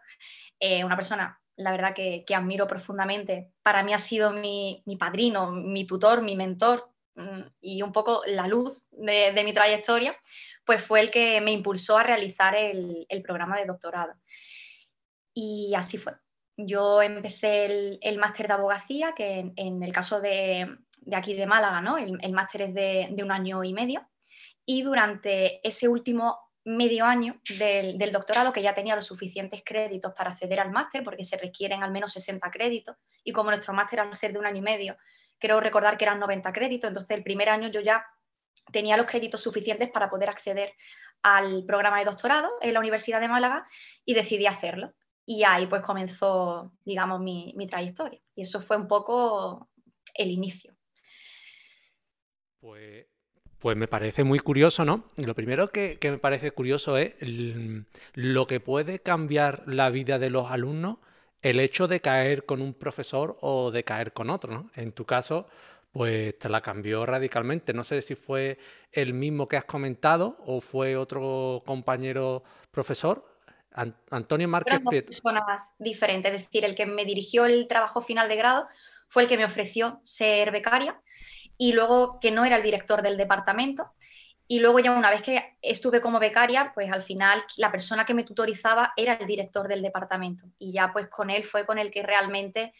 eh, 0.59 0.83
una 0.83 0.95
persona 0.95 1.41
la 1.61 1.71
verdad 1.71 1.93
que, 1.93 2.25
admiro 2.35 2.67
profundamente. 2.67 3.51
Para 3.63 3.83
mí 3.83 3.93
ha 3.93 3.99
sido 3.99 4.31
mi, 4.31 4.83
padrino, 4.99 5.51
mi 5.51 5.85
tutor, 5.85 6.21
mi 6.21 6.35
mentor 6.35 6.91
mm, 7.15 7.41
y 7.61 7.81
un 7.81 7.91
poco 7.91 8.21
la 8.25 8.47
luz 8.47 8.87
de, 8.91 9.41
mi 9.43 9.53
trayectoria, 9.53 10.15
pues 10.65 10.83
fue 10.83 11.01
el 11.01 11.11
que 11.11 11.41
me 11.41 11.51
impulsó 11.51 11.97
a 11.97 12.03
realizar 12.03 12.55
el, 12.55 13.07
programa 13.23 13.57
de 13.57 13.65
doctorado. 13.65 14.13
Y 15.33 15.73
así 15.75 15.97
fue. 15.97 16.13
Yo 16.57 17.01
empecé 17.01 17.97
el, 18.01 18.17
máster 18.19 18.47
de 18.47 18.53
abogacía, 18.53 19.13
que 19.15 19.51
en, 19.55 19.83
el 19.83 19.93
caso 19.93 20.21
de, 20.21 20.77
aquí 21.13 21.33
de 21.33 21.47
Málaga, 21.47 21.81
¿no? 21.81 21.97
el, 21.97 22.33
máster 22.33 22.63
es 22.63 22.73
de, 22.73 23.09
de 23.11 23.23
un 23.23 23.31
año 23.31 23.63
y 23.63 23.73
medio. 23.73 24.07
Y 24.73 24.83
durante 24.83 25.59
ese 25.67 25.89
último 25.89 26.39
medio 26.63 27.03
año 27.03 27.41
del, 27.59 27.97
doctorado 28.13 28.53
que 28.53 28.61
ya 28.61 28.73
tenía 28.73 28.95
los 28.95 29.05
suficientes 29.05 29.63
créditos 29.65 30.13
para 30.13 30.31
acceder 30.31 30.61
al 30.61 30.71
máster, 30.71 31.03
porque 31.03 31.25
se 31.25 31.35
requieren 31.35 31.83
al 31.83 31.91
menos 31.91 32.13
60 32.13 32.49
créditos, 32.51 32.95
y 33.21 33.33
como 33.33 33.49
nuestro 33.49 33.73
máster 33.73 33.99
al 33.99 34.15
ser 34.15 34.31
de 34.31 34.39
un 34.39 34.45
año 34.45 34.59
y 34.59 34.61
medio, 34.61 34.95
creo 35.39 35.59
recordar 35.59 35.97
que 35.97 36.05
eran 36.05 36.21
90 36.21 36.53
créditos, 36.53 36.87
entonces 36.87 37.17
el 37.17 37.21
primer 37.21 37.49
año 37.49 37.67
yo 37.67 37.81
ya 37.81 38.05
tenía 38.71 38.95
los 38.95 39.07
créditos 39.07 39.43
suficientes 39.43 39.91
para 39.91 40.09
poder 40.09 40.29
acceder 40.29 40.71
al 41.21 41.65
programa 41.65 41.99
de 41.99 42.05
doctorado 42.05 42.49
en 42.61 42.73
la 42.73 42.79
Universidad 42.79 43.19
de 43.19 43.27
Málaga 43.27 43.67
y 44.05 44.13
decidí 44.13 44.45
hacerlo. 44.45 44.93
Y 45.25 45.43
ahí 45.43 45.67
pues 45.67 45.81
comenzó, 45.81 46.71
digamos, 46.85 47.19
mi, 47.19 47.53
mi 47.57 47.67
trayectoria. 47.67 48.21
Y 48.35 48.43
eso 48.43 48.61
fue 48.61 48.77
un 48.77 48.87
poco 48.87 49.69
el 50.13 50.31
inicio. 50.31 50.73
Pues 52.61 53.10
pues 53.61 53.77
me 53.77 53.87
parece 53.87 54.23
muy 54.23 54.39
curioso, 54.39 54.83
¿no? 54.83 55.03
Lo 55.23 55.35
primero 55.35 55.69
que, 55.69 55.97
me 56.01 56.17
parece 56.17 56.51
curioso 56.51 56.97
es 56.97 57.13
lo 58.15 58.47
que 58.47 58.59
puede 58.59 58.99
cambiar 58.99 59.63
la 59.67 59.91
vida 59.91 60.17
de 60.17 60.31
los 60.31 60.51
alumnos 60.51 60.97
el 61.43 61.59
hecho 61.59 61.87
de 61.87 62.01
caer 62.01 62.45
con 62.45 62.61
un 62.61 62.73
profesor 62.73 63.37
o 63.41 63.71
de 63.71 63.83
caer 63.83 64.13
con 64.13 64.29
otro, 64.31 64.51
¿no? 64.51 64.71
En 64.75 64.91
tu 64.91 65.05
caso, 65.05 65.47
pues 65.91 66.37
te 66.39 66.49
la 66.49 66.61
cambió 66.61 67.05
radicalmente. 67.05 67.73
No 67.73 67.83
sé 67.83 68.01
si 68.01 68.15
fue 68.15 68.57
el 68.91 69.13
mismo 69.13 69.47
que 69.47 69.57
has 69.57 69.65
comentado 69.65 70.37
o 70.45 70.59
fue 70.59 70.97
otro 70.97 71.61
compañero 71.65 72.43
profesor. 72.71 73.25
Antonio 74.09 74.47
Márquez 74.47 74.81
Fueron 74.83 74.93
dos 74.93 75.03
personas 75.03 75.75
diferentes, 75.79 76.33
es 76.33 76.41
decir, 76.41 76.65
el 76.65 76.75
que 76.75 76.85
me 76.85 77.05
dirigió 77.05 77.45
el 77.45 77.67
trabajo 77.67 78.01
final 78.01 78.27
de 78.27 78.35
grado 78.35 78.67
fue 79.07 79.23
el 79.23 79.29
que 79.29 79.37
me 79.37 79.45
ofreció 79.45 80.01
ser 80.03 80.51
becaria 80.51 80.99
y 81.61 81.73
luego 81.73 82.19
que 82.19 82.31
no 82.31 82.43
era 82.43 82.55
el 82.55 82.63
director 82.63 83.03
del 83.03 83.17
departamento. 83.17 83.93
Y 84.47 84.61
luego 84.61 84.79
ya 84.79 84.93
una 84.93 85.11
vez 85.11 85.21
que 85.21 85.57
estuve 85.61 86.01
como 86.01 86.17
becaria, 86.17 86.71
pues 86.73 86.91
al 86.91 87.03
final 87.03 87.43
la 87.57 87.71
persona 87.71 88.03
que 88.03 88.15
me 88.15 88.23
tutorizaba 88.23 88.93
era 88.97 89.13
el 89.13 89.27
director 89.27 89.67
del 89.67 89.83
departamento. 89.83 90.47
Y 90.57 90.73
ya 90.73 90.91
pues 90.91 91.07
con 91.07 91.29
él 91.29 91.43
fue 91.43 91.67
con 91.67 91.77
el 91.77 91.91
que 91.91 92.01
realmente, 92.01 92.73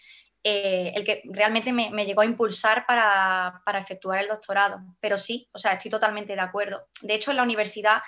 eh, 0.44 0.94
el 0.96 1.06
que 1.06 1.22
realmente 1.26 1.72
me, 1.72 1.92
llegó 2.08 2.22
a 2.22 2.26
impulsar 2.26 2.88
para, 2.88 3.62
efectuar 3.80 4.18
el 4.18 4.30
doctorado. 4.30 4.80
Pero 5.00 5.20
sí, 5.20 5.48
o 5.52 5.60
sea, 5.60 5.74
estoy 5.74 5.92
totalmente 5.92 6.34
de 6.34 6.42
acuerdo. 6.42 6.88
De 7.04 7.14
hecho, 7.14 7.30
en 7.30 7.38
la 7.38 7.44
universidad 7.44 8.02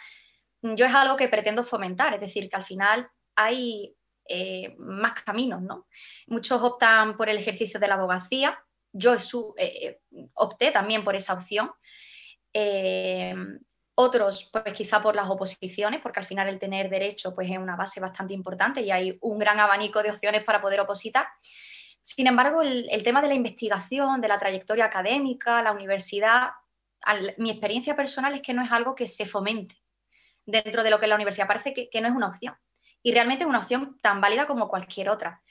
yo 0.64 0.88
es 0.88 0.96
algo 0.96 1.16
que 1.16 1.28
pretendo 1.28 1.64
fomentar, 1.64 2.16
es 2.16 2.22
decir, 2.22 2.50
que 2.50 2.56
al 2.56 2.64
final 2.64 3.08
hay 3.36 3.96
eh, 4.28 4.74
más 4.80 5.22
caminos, 5.22 5.62
¿no? 5.62 5.86
Muchos 6.26 6.60
optan 6.64 7.16
por 7.16 7.30
el 7.30 7.38
ejercicio 7.38 7.80
de 7.80 7.88
la 7.88 7.94
abogacía, 7.94 8.58
yo 8.94 9.16
eh, 9.58 10.00
opté 10.36 10.72
también 10.72 11.04
por 11.04 11.16
esa 11.16 11.34
opción. 11.34 11.72
Eh, 12.54 13.36
otros, 13.96 14.50
pues 14.52 14.74
quizá 14.74 15.02
por 15.04 15.16
las 15.16 15.30
oposiciones, 15.30 16.02
porque 16.02 16.20
al 16.20 16.26
final 16.26 16.48
el 16.48 16.60
tener 16.60 16.90
derecho 16.90 17.36
pues, 17.36 17.50
es 17.50 17.58
una 17.58 17.76
base 17.76 18.00
bastante 18.00 18.34
importante 18.34 18.82
y 18.82 18.92
hay 18.92 19.18
un 19.22 19.38
gran 19.38 19.60
abanico 19.60 20.02
de 20.02 20.12
opciones 20.12 20.44
para 20.44 20.62
poder 20.62 20.80
opositar. 20.80 21.28
Sin 22.02 22.28
embargo, 22.28 22.62
el, 22.62 23.04
tema 23.04 23.22
de 23.22 23.28
la 23.28 23.34
investigación, 23.34 24.20
de 24.20 24.28
la 24.28 24.40
trayectoria 24.40 24.86
académica, 24.86 25.62
la 25.62 25.72
universidad, 25.72 26.50
mi 27.38 27.52
experiencia 27.52 27.96
personal 27.96 28.34
es 28.34 28.42
que 28.42 28.54
no 28.54 28.64
es 28.64 28.72
algo 28.72 28.96
que 28.96 29.08
se 29.08 29.26
fomente 29.26 29.76
dentro 30.46 30.84
de 30.84 30.90
lo 30.90 31.00
que 31.00 31.06
es 31.06 31.10
la 31.10 31.16
universidad. 31.16 31.48
Parece 31.48 31.74
que 31.74 32.02
no 32.02 32.08
es 32.08 32.14
una 32.14 32.28
opción. 32.28 32.56
Y 33.02 33.14
realmente 33.14 33.44
es 33.44 33.50
una 33.50 33.60
opción 33.60 34.00
tan 34.02 34.22
válida 34.22 34.48
como 34.48 34.68
cualquier 34.68 35.10
otra. 35.10 35.42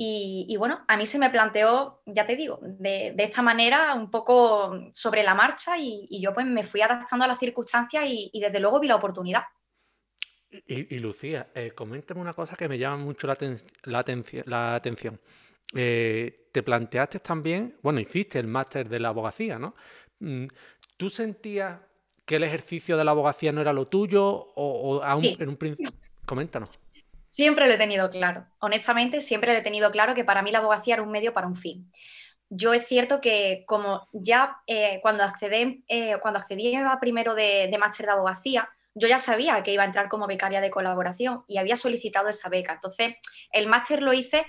Y, 0.00 0.56
bueno, 0.56 0.84
a 0.86 0.96
mí 0.96 1.06
se 1.06 1.18
me 1.18 1.28
planteó, 1.28 2.02
ya 2.06 2.24
te 2.24 2.36
digo, 2.36 2.60
de, 2.62 3.16
esta 3.18 3.42
manera, 3.42 3.94
un 3.94 4.12
poco 4.12 4.92
sobre 4.94 5.24
la 5.24 5.34
marcha 5.34 5.76
y, 5.76 6.20
yo 6.22 6.32
pues 6.32 6.46
me 6.46 6.62
fui 6.62 6.80
adaptando 6.80 7.24
a 7.24 7.28
las 7.28 7.40
circunstancias 7.40 8.04
y, 8.06 8.30
desde 8.40 8.60
luego 8.60 8.78
vi 8.78 8.86
la 8.86 8.94
oportunidad. 8.94 9.42
Y, 10.68 11.00
Lucía, 11.00 11.48
eh, 11.52 11.72
coméntame 11.74 12.20
una 12.20 12.32
cosa 12.32 12.54
que 12.54 12.68
me 12.68 12.78
llama 12.78 12.98
mucho 12.98 13.26
la, 13.26 13.36
la, 13.82 14.74
atención. 14.76 15.20
Eh, 15.74 16.48
te 16.52 16.62
planteaste 16.62 17.18
también, 17.18 17.76
bueno, 17.82 17.98
hiciste 17.98 18.38
el 18.38 18.46
máster 18.46 18.88
de 18.88 19.00
la 19.00 19.08
abogacía, 19.08 19.58
¿no? 19.58 19.74
Mm, 20.20 20.46
¿Tú 20.96 21.10
sentías 21.10 21.80
que 22.24 22.36
el 22.36 22.44
ejercicio 22.44 22.96
de 22.96 23.04
la 23.04 23.10
abogacía 23.10 23.50
no 23.50 23.60
era 23.60 23.72
lo 23.72 23.88
tuyo 23.88 24.24
o, 24.24 25.02
aún 25.02 25.24
en 25.24 25.48
un 25.48 25.56
principio? 25.56 25.90
Coméntanos. 26.24 26.70
Siempre 27.28 27.66
lo 27.66 27.74
he 27.74 27.78
tenido 27.78 28.10
claro. 28.10 28.46
Honestamente, 28.58 29.20
siempre 29.20 29.52
lo 29.52 29.58
he 29.58 29.62
tenido 29.62 29.90
claro 29.90 30.14
que 30.14 30.24
para 30.24 30.42
mí 30.42 30.50
la 30.50 30.58
abogacía 30.58 30.94
era 30.94 31.02
un 31.02 31.10
medio 31.10 31.32
para 31.32 31.46
un 31.46 31.56
fin. 31.56 31.90
Yo 32.50 32.72
es 32.72 32.86
cierto 32.86 33.20
que 33.20 33.64
como 33.66 34.08
ya 34.12 34.56
eh, 34.66 35.00
cuando, 35.02 35.22
accedí, 35.22 35.84
eh, 35.88 36.14
accedí 36.14 36.74
a 36.74 36.98
primero 36.98 37.34
de, 37.34 37.68
de 37.70 37.78
máster 37.78 38.06
de 38.06 38.12
abogacía, 38.12 38.70
yo 38.94 39.06
ya 39.06 39.18
sabía 39.18 39.62
que 39.62 39.72
iba 39.72 39.82
a 39.82 39.86
entrar 39.86 40.08
como 40.08 40.26
becaria 40.26 40.60
de 40.60 40.70
colaboración 40.70 41.44
y 41.46 41.58
había 41.58 41.76
solicitado 41.76 42.28
esa 42.28 42.48
beca. 42.48 42.72
Entonces, 42.72 43.16
el 43.52 43.66
máster 43.68 44.02
lo 44.02 44.12
hice 44.12 44.44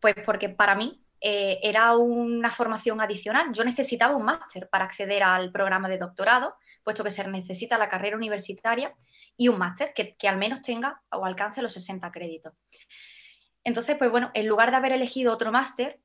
pues 0.00 0.14
porque 0.24 0.48
para 0.48 0.74
mí 0.74 1.02
eh, 1.20 1.58
era 1.62 1.96
una 1.96 2.50
formación 2.50 3.00
adicional. 3.00 3.52
Yo 3.52 3.64
necesitaba 3.64 4.16
un 4.16 4.24
máster 4.24 4.68
para 4.68 4.84
acceder 4.84 5.22
al 5.22 5.50
programa 5.50 5.88
de 5.88 5.98
doctorado, 5.98 6.54
puesto 6.84 7.02
que 7.02 7.10
se 7.10 7.26
necesita 7.26 7.78
la 7.78 7.88
carrera 7.88 8.16
universitaria 8.16 8.94
y 9.38 9.48
un 9.48 9.56
máster 9.56 9.94
que, 9.94 10.28
al 10.28 10.36
menos 10.36 10.60
tenga 10.60 11.00
o 11.10 11.24
alcance 11.24 11.62
los 11.62 11.72
60 11.72 12.10
créditos. 12.10 12.52
Entonces, 13.64 13.96
pues 13.96 14.10
bueno, 14.10 14.30
en 14.34 14.48
lugar 14.48 14.70
de 14.70 14.76
haber 14.76 14.92
elegido 14.92 15.32
otro 15.32 15.52
máster, 15.52 16.00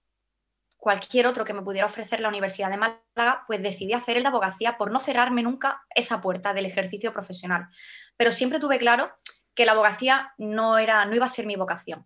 cualquier 0.77 1.25
otro 1.25 1.43
que 1.43 1.53
me 1.53 1.63
pudiera 1.63 1.87
ofrecer 1.87 2.19
la 2.19 2.29
Universidad 2.29 2.69
de 2.69 2.77
Málaga, 2.77 3.43
pues 3.47 3.63
decidí 3.63 3.93
hacer 3.93 4.17
el 4.17 4.23
de 4.23 4.29
abogacía 4.29 4.77
por 4.77 4.91
no 4.91 4.99
cerrarme 4.99 5.41
nunca 5.41 5.81
esa 5.95 6.21
puerta 6.21 6.53
del 6.53 6.67
ejercicio 6.67 7.11
profesional. 7.11 7.69
Pero 8.17 8.31
siempre 8.31 8.59
tuve 8.59 8.77
claro 8.77 9.11
que 9.55 9.65
la 9.65 9.71
abogacía 9.71 10.33
no, 10.37 10.77
era, 10.77 11.05
no 11.05 11.15
iba 11.15 11.25
a 11.25 11.29
ser 11.29 11.47
mi 11.47 11.55
vocación. 11.55 12.05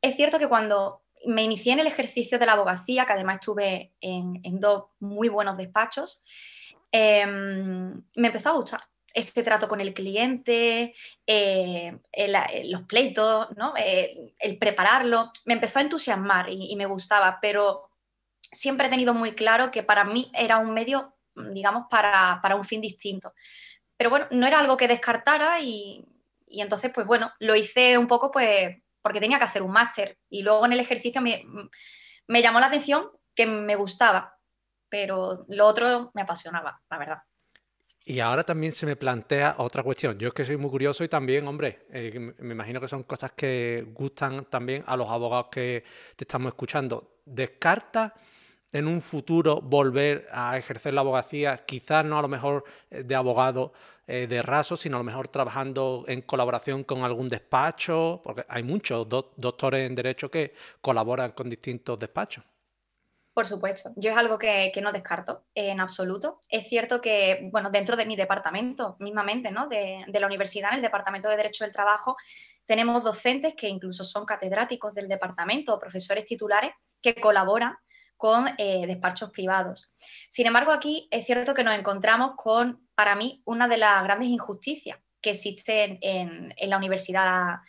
Es 0.00 0.16
cierto 0.16 0.40
que 0.40 0.48
cuando 0.48 1.02
me 1.24 1.44
inicié 1.44 1.74
en 1.74 1.80
el 1.80 1.86
ejercicio 1.86 2.40
de 2.40 2.46
la 2.46 2.54
abogacía, 2.54 3.06
que 3.06 3.12
además 3.12 3.36
estuve 3.36 3.94
en, 4.00 4.58
dos 4.58 4.86
muy 4.98 5.28
buenos 5.28 5.56
despachos, 5.56 6.24
em, 6.90 8.02
me 8.16 8.26
empezó 8.26 8.48
a 8.48 8.54
gustar 8.54 8.91
ese 9.14 9.42
trato 9.42 9.68
con 9.68 9.80
el 9.80 9.94
cliente, 9.94 10.94
eh, 11.26 11.98
los 12.64 12.82
pleitos, 12.82 13.48
¿no? 13.56 13.74
Eh, 13.76 14.34
el 14.38 14.58
prepararlo, 14.58 15.30
me 15.46 15.54
empezó 15.54 15.78
a 15.78 15.82
entusiasmar 15.82 16.48
y, 16.48 16.74
me 16.76 16.86
gustaba, 16.86 17.38
pero 17.40 17.90
siempre 18.40 18.86
he 18.86 18.90
tenido 18.90 19.14
muy 19.14 19.32
claro 19.34 19.70
que 19.70 19.82
para 19.82 20.04
mí 20.04 20.30
era 20.34 20.58
un 20.58 20.72
medio, 20.72 21.14
digamos, 21.34 21.86
para, 21.90 22.40
un 22.56 22.64
fin 22.64 22.80
distinto. 22.80 23.32
Pero 23.96 24.10
bueno, 24.10 24.26
no 24.30 24.46
era 24.46 24.58
algo 24.60 24.76
que 24.76 24.88
descartara 24.88 25.60
y, 25.60 26.04
y 26.48 26.60
entonces, 26.60 26.90
pues 26.94 27.06
bueno, 27.06 27.32
lo 27.38 27.54
hice 27.54 27.98
un 27.98 28.08
poco 28.08 28.30
pues 28.30 28.76
porque 29.02 29.20
tenía 29.20 29.38
que 29.38 29.44
hacer 29.44 29.62
un 29.62 29.72
máster 29.72 30.18
y 30.30 30.42
luego 30.42 30.64
en 30.64 30.72
el 30.72 30.80
ejercicio 30.80 31.20
me, 31.20 31.44
me 32.28 32.42
llamó 32.42 32.60
la 32.60 32.66
atención 32.66 33.10
que 33.34 33.46
me 33.46 33.74
gustaba, 33.74 34.38
pero 34.88 35.44
lo 35.48 35.66
otro 35.66 36.10
me 36.14 36.22
apasionaba, 36.22 36.80
la 36.88 36.98
verdad. 36.98 37.22
Y 38.04 38.18
ahora 38.18 38.42
también 38.42 38.72
se 38.72 38.84
me 38.84 38.96
plantea 38.96 39.56
otra 39.58 39.82
cuestión. 39.82 40.18
Yo 40.18 40.28
es 40.28 40.34
que 40.34 40.44
soy 40.44 40.56
muy 40.56 40.70
curioso 40.70 41.04
y 41.04 41.08
también, 41.08 41.46
hombre, 41.46 41.86
eh, 41.92 42.34
me 42.38 42.52
imagino 42.52 42.80
que 42.80 42.88
son 42.88 43.04
cosas 43.04 43.32
que 43.32 43.86
gustan 43.94 44.44
también 44.46 44.82
a 44.86 44.96
los 44.96 45.08
abogados 45.08 45.46
que 45.52 45.84
te 46.16 46.24
estamos 46.24 46.48
escuchando. 46.48 47.18
¿Descarta 47.24 48.14
en 48.72 48.88
un 48.88 49.00
futuro 49.00 49.60
volver 49.60 50.28
a 50.32 50.58
ejercer 50.58 50.94
la 50.94 51.02
abogacía? 51.02 51.64
Quizás 51.64 52.04
no 52.04 52.18
a 52.18 52.22
lo 52.22 52.28
mejor 52.28 52.64
eh, 52.90 53.04
de 53.04 53.14
abogado 53.14 53.72
eh, 54.08 54.26
de 54.26 54.42
raso, 54.42 54.76
sino 54.76 54.96
a 54.96 55.00
lo 55.00 55.04
mejor 55.04 55.28
trabajando 55.28 56.04
en 56.08 56.22
colaboración 56.22 56.82
con 56.82 57.04
algún 57.04 57.28
despacho, 57.28 58.20
porque 58.24 58.44
hay 58.48 58.64
muchos 58.64 59.08
doctores 59.08 59.86
en 59.86 59.94
Derecho 59.94 60.28
que 60.28 60.54
colaboran 60.80 61.30
con 61.30 61.48
distintos 61.48 62.00
despachos. 62.00 62.44
Por 63.34 63.46
supuesto, 63.46 63.92
yo 63.96 64.10
es 64.10 64.16
algo 64.16 64.38
que, 64.38 64.72
no 64.82 64.92
descarto 64.92 65.46
en 65.54 65.80
absoluto. 65.80 66.42
Es 66.48 66.68
cierto 66.68 67.00
que, 67.00 67.48
bueno, 67.50 67.70
dentro 67.70 67.96
de 67.96 68.04
mi 68.04 68.14
departamento, 68.14 68.96
mismamente, 69.00 69.50
¿no? 69.50 69.68
De, 69.68 70.04
la 70.06 70.26
universidad, 70.26 70.70
en 70.70 70.76
el 70.76 70.82
Departamento 70.82 71.28
de 71.28 71.36
Derecho 71.36 71.64
del 71.64 71.72
Trabajo, 71.72 72.16
tenemos 72.66 73.02
docentes 73.02 73.54
que 73.56 73.68
incluso 73.68 74.04
son 74.04 74.26
catedráticos 74.26 74.92
del 74.94 75.08
departamento 75.08 75.74
o 75.74 75.78
profesores 75.78 76.26
titulares 76.26 76.72
que 77.00 77.14
colaboran 77.14 77.74
con 78.18 78.48
eh, 78.58 78.86
despachos 78.86 79.30
privados. 79.30 79.92
Sin 80.28 80.46
embargo, 80.46 80.70
aquí 80.70 81.08
es 81.10 81.24
cierto 81.24 81.54
que 81.54 81.64
nos 81.64 81.76
encontramos 81.76 82.32
con, 82.36 82.86
para 82.94 83.16
mí, 83.16 83.42
una 83.46 83.66
de 83.66 83.78
las 83.78 84.04
grandes 84.04 84.28
injusticias 84.28 84.98
que 85.22 85.30
existen 85.30 85.98
en, 86.02 86.54
en 86.56 86.70
la 86.70 86.76
universidad 86.76 87.62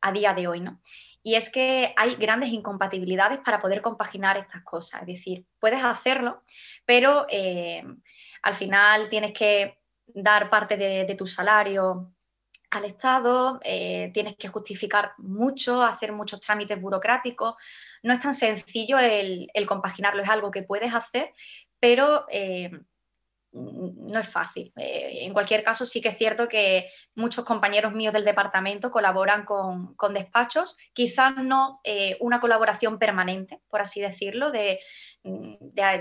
a, 0.00 0.12
día 0.12 0.32
de 0.34 0.46
hoy, 0.46 0.60
¿no? 0.60 0.80
Y 1.22 1.34
es 1.34 1.50
que 1.52 1.92
hay 1.96 2.14
grandes 2.16 2.50
incompatibilidades 2.50 3.40
para 3.40 3.60
poder 3.60 3.82
compaginar 3.82 4.36
estas 4.38 4.62
cosas. 4.62 5.02
Es 5.02 5.06
decir, 5.06 5.44
puedes 5.58 5.84
hacerlo, 5.84 6.42
pero 6.86 7.26
eh, 7.28 7.84
al 8.42 8.54
final 8.54 9.10
tienes 9.10 9.32
que 9.32 9.80
dar 10.06 10.48
parte 10.50 10.76
de, 10.76 11.14
tu 11.14 11.26
salario 11.26 12.12
al 12.70 12.84
Estado, 12.84 13.60
eh, 13.64 14.10
tienes 14.14 14.36
que 14.36 14.48
justificar 14.48 15.12
mucho, 15.18 15.82
hacer 15.82 16.12
muchos 16.12 16.40
trámites 16.40 16.80
burocráticos. 16.80 17.54
No 18.02 18.14
es 18.14 18.20
tan 18.20 18.34
sencillo 18.34 18.98
el, 18.98 19.50
compaginarlo, 19.66 20.22
es 20.22 20.28
algo 20.28 20.50
que 20.50 20.62
puedes 20.62 20.94
hacer, 20.94 21.32
pero 21.80 22.26
eh, 22.30 22.70
no 23.52 24.18
es 24.18 24.28
fácil. 24.28 24.72
Eh, 24.76 25.20
en 25.22 25.32
cualquier 25.32 25.64
caso, 25.64 25.84
sí 25.84 26.00
que 26.00 26.10
es 26.10 26.18
cierto 26.18 26.48
que 26.48 26.90
muchos 27.14 27.44
compañeros 27.44 27.92
míos 27.92 28.12
del 28.12 28.24
departamento 28.24 28.90
colaboran 28.90 29.44
con, 29.44 30.14
despachos, 30.14 30.78
quizás 30.92 31.36
no 31.36 31.80
eh, 31.84 32.16
una 32.20 32.40
colaboración 32.40 32.98
permanente, 32.98 33.60
por 33.68 33.80
así 33.80 34.00
decirlo, 34.00 34.50
de, 34.50 34.78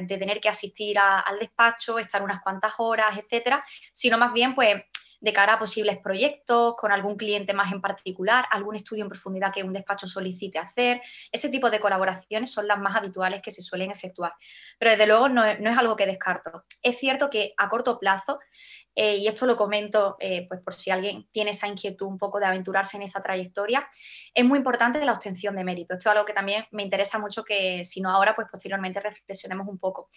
tener 0.08 0.40
que 0.40 0.50
asistir 0.50 0.98
al 1.00 1.40
despacho, 1.40 2.00
estar 2.00 2.22
unas 2.22 2.42
cuantas 2.42 2.74
horas, 2.78 3.18
etcétera, 3.18 3.66
sino 3.92 4.18
más 4.18 4.32
bien, 4.32 4.56
pues 4.56 4.84
de 5.22 5.34
cara 5.34 5.54
a 5.54 5.60
posibles 5.60 5.98
proyectos, 5.98 6.76
con 6.78 6.92
algún 6.92 7.18
cliente 7.18 7.54
más 7.54 7.72
en 7.72 7.82
particular, 7.82 8.46
algún 8.52 8.76
estudio 8.76 9.04
en 9.04 9.10
profundidad 9.10 9.52
que 9.54 9.64
un 9.64 9.74
despacho 9.74 10.08
solicite 10.08 10.60
hacer. 10.60 11.02
Ese 11.32 11.50
tipo 11.50 11.70
de 11.70 11.80
colaboraciones 11.80 12.52
son 12.52 12.68
las 12.68 12.80
más 12.80 12.96
habituales 12.96 13.42
que 13.42 13.52
se 13.52 13.62
suelen 13.62 13.92
efectuar. 13.92 14.34
Pero 14.78 14.92
desde 14.92 15.08
luego 15.08 15.30
no, 15.30 15.44
es 15.46 15.78
algo 15.78 15.96
que 15.96 16.06
descarto. 16.06 16.64
Es 16.82 16.98
cierto 16.98 17.30
que 17.30 17.54
a 17.58 17.68
corto 17.68 18.00
plazo, 18.00 18.40
eh, 18.96 19.18
y 19.18 19.28
esto 19.28 19.46
lo 19.46 19.56
comento 19.56 20.16
eh, 20.20 20.46
pues 20.48 20.62
por 20.62 20.74
si 20.74 20.90
alguien 20.90 21.28
tiene 21.32 21.52
esa 21.52 21.68
inquietud 21.68 22.08
un 22.08 22.18
poco 22.18 22.40
de 22.40 22.46
aventurarse 22.46 22.98
en 22.98 23.04
esa 23.04 23.22
trayectoria, 23.22 23.88
es 24.34 24.46
muy 24.46 24.58
importante 24.58 25.04
la 25.04 25.14
obtención 25.14 25.56
de 25.56 25.64
mérito. 25.64 25.94
Esto 25.94 26.10
es 26.10 26.16
algo 26.16 26.26
que 26.26 26.34
también 26.34 26.66
me 26.72 26.84
interesa 26.84 27.20
mucho 27.20 27.44
que 27.44 27.84
si 27.84 28.02
no 28.02 28.10
ahora, 28.10 28.36
pues 28.36 28.48
posteriormente 28.50 29.00
reflexionemos 29.00 29.68
un 29.68 29.80
poco. 29.80 30.10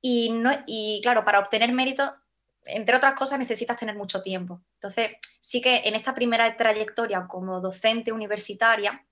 Y, 0.00 0.30
no, 0.30 0.52
y 0.66 1.00
claro, 1.02 1.24
para 1.24 1.40
obtener 1.40 1.72
mérito 1.72 2.14
entre 2.64 2.96
otras 2.96 3.14
cosas, 3.14 3.38
necesitas 3.38 3.78
tener 3.78 3.96
mucho 3.96 4.22
tiempo. 4.22 4.62
Entonces, 4.74 5.12
sí 5.40 5.60
que 5.60 5.82
en 5.84 5.94
esta 5.94 6.14
primera 6.14 6.56
trayectoria 6.56 7.26
como 7.26 7.60
docente 7.60 8.12
universitaria, 8.12 9.04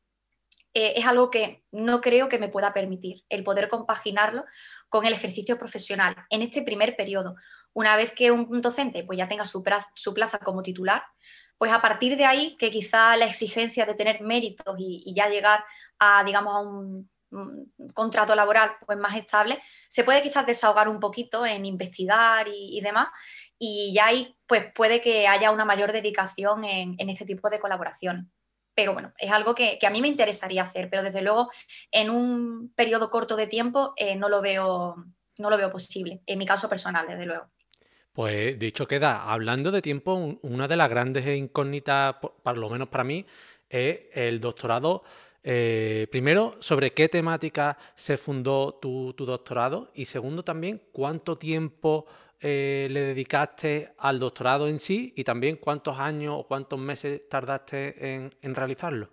eh, 0.75 0.95
es 0.97 1.07
algo 1.07 1.31
que 1.31 1.65
no 1.73 2.03
creo 2.03 2.29
que 2.29 2.39
me 2.39 2.49
pueda 2.49 2.75
permitir, 2.75 3.25
el 3.31 3.45
poder 3.45 3.69
compaginarlo 3.69 4.45
con 4.91 5.07
el 5.07 5.15
ejercicio 5.15 5.59
profesional 5.59 6.15
en 6.29 6.43
este 6.43 6.61
primer 6.61 6.97
periodo. 6.97 7.37
Una 7.73 7.97
vez 7.97 8.13
que 8.13 8.31
un 8.31 8.61
docente 8.61 9.03
pues, 9.05 9.19
ya 9.19 9.29
tenga 9.29 9.45
su, 9.45 9.63
plaza 9.63 10.39
como 10.39 10.63
titular, 10.63 11.03
pues 11.57 11.73
a 11.73 11.81
partir 11.81 12.17
de 12.17 12.27
ahí, 12.27 12.57
que 12.59 12.71
quizá 12.71 13.17
la 13.17 13.25
exigencia 13.25 13.87
de 13.87 13.95
tener 13.95 14.21
méritos 14.21 14.77
y, 14.79 15.15
ya 15.15 15.29
llegar 15.29 15.65
a, 15.99 16.23
digamos, 16.25 16.55
a 16.55 16.61
un, 16.61 17.11
contrato 17.95 18.35
laboral 18.35 18.73
pues, 18.85 18.99
más 18.99 19.17
estable, 19.17 19.61
se 19.89 20.05
puede 20.05 20.23
quizás 20.23 20.47
desahogar 20.47 20.89
un 20.89 21.01
poquito 21.01 21.45
en 21.47 21.65
investigar 21.65 22.47
y, 22.49 22.81
demás, 22.81 23.09
y 23.59 23.93
ya 23.95 24.07
ahí 24.07 24.37
pues 24.47 24.73
puede 24.75 25.01
que 25.01 25.27
haya 25.27 25.51
una 25.51 25.65
mayor 25.65 25.93
dedicación 25.93 26.65
en, 26.65 27.11
este 27.11 27.25
tipo 27.25 27.51
de 27.51 27.59
colaboración. 27.59 28.31
Pero 28.75 28.93
bueno, 28.93 29.13
es 29.19 29.33
algo 29.33 29.55
que, 29.55 29.79
a 29.87 29.91
mí 29.91 30.03
me 30.03 30.09
interesaría 30.09 30.65
hacer, 30.65 30.91
pero 30.91 31.03
desde 31.03 31.23
luego 31.23 31.51
en 31.91 32.11
un 32.11 32.73
periodo 32.75 33.09
corto 33.09 33.37
de 33.37 33.47
tiempo 33.47 33.95
eh, 33.97 34.17
no, 34.17 34.29
lo 34.29 34.43
veo, 34.43 34.97
no 35.39 35.51
lo 35.51 35.57
veo 35.57 35.71
posible, 35.71 36.23
en 36.27 36.39
mi 36.39 36.47
caso 36.47 36.69
personal, 36.69 37.07
desde 37.09 37.25
luego. 37.25 37.47
Pues 38.13 38.59
dicho 38.59 38.87
queda, 38.87 39.31
hablando 39.31 39.71
de 39.71 39.83
tiempo, 39.83 40.39
una 40.41 40.67
de 40.67 40.77
las 40.77 40.89
grandes 40.89 41.27
incógnitas, 41.27 42.17
por 42.17 42.57
lo 42.57 42.71
menos 42.71 42.89
para 42.89 43.05
mí, 43.05 43.27
es 43.69 44.01
el 44.13 44.41
doctorado. 44.41 45.03
Eh, 45.49 46.09
primero, 46.11 46.57
sobre 46.59 46.93
qué 46.93 47.09
temática 47.09 47.79
se 47.95 48.17
fundó 48.17 48.81
tu, 48.83 49.15
doctorado 49.17 49.93
y 49.95 50.07
segundo 50.07 50.43
también, 50.43 50.83
cuánto 50.91 51.39
tiempo 51.39 52.07
eh, 52.41 52.89
le 52.91 53.03
dedicaste 53.03 53.95
al 53.97 54.19
doctorado 54.19 54.67
en 54.67 54.81
sí 54.81 55.15
y 55.17 55.23
también 55.23 55.59
cuántos 55.59 56.01
años 56.01 56.35
o 56.37 56.49
cuántos 56.49 56.81
meses 56.81 57.29
tardaste 57.29 58.17
en, 58.43 58.55
realizarlo. 58.57 59.09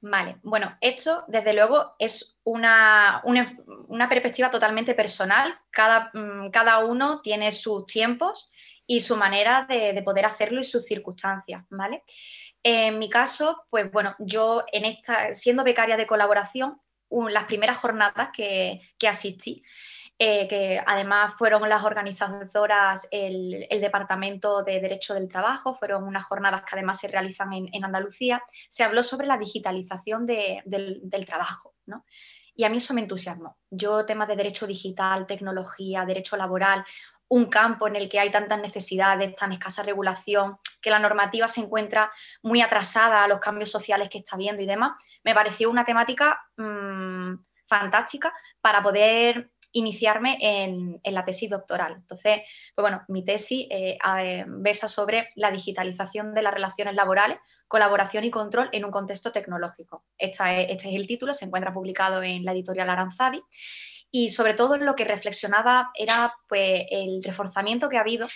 Vale, 0.00 0.38
bueno, 0.42 0.76
esto 0.80 1.22
desde 1.28 1.54
luego 1.54 1.94
es 2.00 2.40
una, 2.42 3.22
perspectiva 4.08 4.50
totalmente 4.50 4.94
personal. 4.94 5.56
Cada, 5.70 6.10
mm, 6.14 6.50
cada, 6.50 6.84
uno 6.84 7.20
tiene 7.20 7.52
sus 7.52 7.86
tiempos 7.86 8.50
y 8.90 9.02
su 9.02 9.16
manera 9.16 9.66
de, 9.68 10.02
poder 10.02 10.24
hacerlo 10.24 10.60
y 10.60 10.64
sus 10.64 10.84
circunstancias, 10.84 11.62
¿vale? 11.68 12.02
En 12.62 12.98
mi 12.98 13.08
caso, 13.08 13.64
pues 13.70 13.90
bueno, 13.90 14.14
yo 14.18 14.64
en 14.72 14.84
esta, 14.84 15.34
siendo 15.34 15.64
becaria 15.64 15.96
de 15.96 16.06
colaboración, 16.06 16.80
las 17.10 17.44
primeras 17.44 17.78
jornadas 17.78 18.30
que, 18.32 18.80
asistí. 19.08 19.62
Eh, 20.20 20.48
que 20.48 20.82
además 20.84 21.34
fueron 21.38 21.68
las 21.68 21.84
organizadoras 21.84 23.06
el, 23.12 23.68
Departamento 23.70 24.64
de 24.64 24.80
Derecho 24.80 25.14
del 25.14 25.28
Trabajo, 25.28 25.74
fueron 25.74 26.02
unas 26.02 26.24
jornadas 26.24 26.62
que 26.62 26.70
además 26.72 26.98
se 26.98 27.06
realizan 27.06 27.52
en, 27.52 27.84
Andalucía, 27.84 28.42
se 28.68 28.82
habló 28.82 29.04
sobre 29.04 29.28
la 29.28 29.38
digitalización 29.38 30.26
del, 30.26 30.60
del, 30.64 31.24
trabajo. 31.24 31.76
¿no? 31.86 32.04
Y 32.56 32.64
a 32.64 32.68
mí 32.68 32.78
eso 32.78 32.94
me 32.94 33.02
entusiasmó. 33.02 33.58
Yo 33.70 34.04
temas 34.06 34.26
de 34.26 34.34
derecho 34.34 34.66
digital, 34.66 35.28
tecnología, 35.28 36.04
derecho 36.04 36.36
laboral, 36.36 36.84
un 37.28 37.46
campo 37.46 37.86
en 37.86 37.96
el 37.96 38.08
que 38.08 38.18
hay 38.18 38.30
tantas 38.30 38.60
necesidades, 38.60 39.36
tan 39.36 39.52
escasa 39.52 39.82
regulación, 39.82 40.58
que 40.80 40.90
la 40.90 40.98
normativa 40.98 41.48
se 41.48 41.60
encuentra 41.60 42.10
muy 42.42 42.62
atrasada 42.62 43.24
a 43.24 43.28
los 43.28 43.40
cambios 43.40 43.70
sociales 43.70 44.08
que 44.08 44.18
está 44.18 44.36
viendo 44.36 44.62
y 44.62 44.66
demás, 44.66 44.92
me 45.24 45.34
pareció 45.34 45.70
una 45.70 45.84
temática 45.84 46.40
mm, 46.56 47.34
fantástica 47.66 48.32
para 48.60 48.82
poder 48.82 49.50
iniciarme 49.72 50.38
en, 50.40 51.00
la 51.04 51.24
tesis 51.24 51.50
doctoral. 51.50 51.96
Entonces, 51.96 52.40
pues 52.74 52.82
bueno, 52.82 53.02
mi 53.08 53.22
tesis 53.22 53.66
eh, 53.70 53.98
versa 54.46 54.88
sobre 54.88 55.28
la 55.36 55.50
digitalización 55.50 56.32
de 56.32 56.42
las 56.42 56.54
relaciones 56.54 56.94
laborales, 56.94 57.38
colaboración 57.66 58.24
y 58.24 58.30
control 58.30 58.70
en 58.72 58.86
un 58.86 58.90
contexto 58.90 59.30
tecnológico. 59.30 60.06
este 60.16 60.72
es 60.72 60.84
el 60.86 61.06
título, 61.06 61.34
se 61.34 61.44
encuentra 61.44 61.74
publicado 61.74 62.22
en 62.22 62.46
la 62.46 62.52
editorial 62.52 62.88
Aranzadi 62.88 63.42
y 64.10 64.30
sobre 64.30 64.54
todo 64.54 64.76
lo 64.76 64.94
que 64.94 65.04
reflexionaba 65.04 65.90
era 65.94 66.34
pues, 66.48 66.86
el 66.90 67.22
reforzamiento 67.22 67.88
que 67.88 67.98
ha 67.98 68.02
habido 68.02 68.26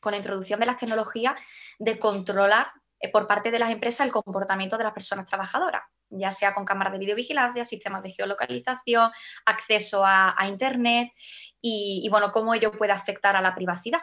con 0.00 0.12
la 0.12 0.18
introducción 0.18 0.60
de 0.60 0.66
las 0.66 0.76
tecnologías 0.76 1.34
de 1.78 1.98
controlar 1.98 2.68
eh, 3.00 3.10
por 3.10 3.26
parte 3.26 3.50
de 3.50 3.58
las 3.58 3.70
empresas 3.70 4.06
el 4.06 4.12
comportamiento 4.12 4.76
de 4.76 4.84
las 4.84 4.92
personas 4.92 5.26
trabajadoras, 5.26 5.82
ya 6.10 6.30
sea 6.30 6.54
con 6.54 6.64
cámaras 6.64 6.92
de 6.92 6.98
videovigilancia, 6.98 7.64
sistemas 7.64 8.02
de 8.02 8.10
geolocalización, 8.10 9.10
acceso 9.46 10.04
a, 10.04 10.34
Internet 10.46 11.12
y, 11.60 12.06
bueno, 12.10 12.32
cómo 12.32 12.54
ello 12.54 12.72
puede 12.72 12.92
afectar 12.92 13.36
a 13.36 13.42
la 13.42 13.54
privacidad. 13.54 14.00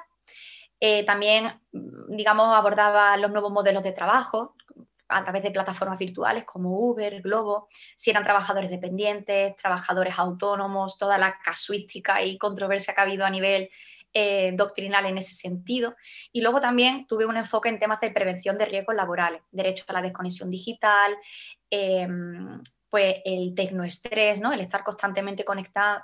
Eh, 0.79 1.05
también, 1.05 1.61
digamos, 2.09 2.55
abordaba 2.55 3.15
los 3.17 3.31
nuevos 3.31 3.51
modelos 3.51 3.83
de 3.83 3.91
trabajo, 3.91 4.54
a 5.07 5.23
través 5.23 5.43
de 5.43 5.51
plataformas 5.51 5.99
virtuales 5.99 6.45
como 6.45 6.71
Uber, 6.71 7.21
Globo, 7.21 7.67
si 7.95 8.09
eran 8.09 8.23
trabajadores 8.23 8.69
dependientes, 8.69 9.55
trabajadores 9.57 10.17
autónomos, 10.17 10.97
toda 10.97 11.17
la 11.17 11.37
casuística 11.43 12.21
y 12.23 12.37
controversia 12.37 12.93
que 12.93 13.01
ha 13.01 13.03
habido 13.03 13.25
a 13.25 13.29
nivel 13.29 13.69
eh, 14.17 14.53
doctrinal 14.55 15.05
en 15.05 15.17
ese 15.17 15.33
sentido. 15.33 15.93
Y 16.31 16.39
luego 16.41 16.61
también 16.61 17.05
tuve 17.05 17.25
un 17.25 17.35
enfoque 17.35 17.67
en 17.67 17.79
temas 17.79 17.99
de 17.99 18.11
prevención 18.11 18.57
de 18.57 18.65
riesgos 18.65 18.95
laborales, 18.95 19.41
derecho 19.51 19.83
a 19.89 19.93
la 19.93 20.01
desconexión 20.01 20.49
digital, 20.49 21.17
em, 21.69 22.61
pues 22.89 23.17
el 23.25 23.53
tecnoestrés, 23.53 24.39
¿no? 24.39 24.53
el 24.53 24.61
estar 24.61 24.85
constantemente 24.85 25.43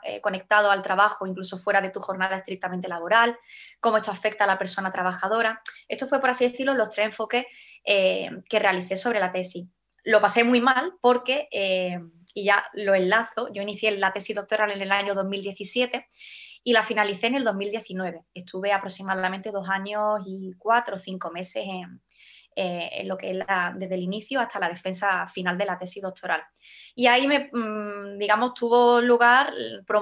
eh, 0.03 0.19
conectado 0.19 0.71
al 0.71 0.81
trabajo, 0.81 1.25
incluso 1.25 1.57
fuera 1.57 1.79
de 1.79 1.89
tu 1.89 2.01
jornada 2.01 2.35
estrictamente 2.35 2.89
laboral, 2.89 3.37
cómo 3.79 3.95
esto 3.95 4.11
afecta 4.11 4.43
a 4.43 4.47
la 4.47 4.57
persona 4.57 4.91
trabajadora. 4.91 5.61
Esto 5.87 6.05
fue, 6.05 6.19
por 6.19 6.31
así 6.31 6.49
decirlo, 6.49 6.73
los 6.73 6.89
tres 6.89 7.05
enfoques 7.05 7.45
eh, 7.83 8.29
que 8.49 8.59
realicé 8.59 8.95
sobre 8.97 9.19
la 9.19 9.31
tesis. 9.31 9.67
Lo 10.03 10.21
pasé 10.21 10.43
muy 10.43 10.61
mal 10.61 10.93
porque, 11.01 11.47
eh, 11.51 11.99
y 12.33 12.45
ya 12.45 12.65
lo 12.73 12.95
enlazo, 12.95 13.51
yo 13.53 13.61
inicié 13.61 13.91
la 13.97 14.13
tesis 14.13 14.35
doctoral 14.35 14.71
en 14.71 14.81
el 14.81 14.91
año 14.91 15.13
2017 15.13 16.07
y 16.63 16.73
la 16.73 16.83
finalicé 16.83 17.27
en 17.27 17.35
el 17.35 17.43
2019. 17.43 18.23
Estuve 18.33 18.71
aproximadamente 18.71 19.51
dos 19.51 19.67
años 19.69 20.21
y 20.25 20.53
cuatro 20.57 20.95
o 20.95 20.99
cinco 20.99 21.31
meses 21.31 21.65
en, 21.67 22.01
eh, 22.55 23.03
lo 23.05 23.17
que 23.17 23.31
es 23.31 23.39
desde 23.75 23.95
el 23.95 24.01
inicio 24.01 24.41
hasta 24.41 24.59
la 24.59 24.67
defensa 24.67 25.25
final 25.27 25.57
de 25.57 25.65
la 25.65 25.79
tesis 25.79 26.03
doctoral. 26.03 26.43
Y 26.93 27.07
ahí, 27.07 27.25
me, 27.25 27.49
mm, 27.51 28.17
digamos, 28.17 28.53
tuvo 28.53 28.99
lugar, 28.99 29.53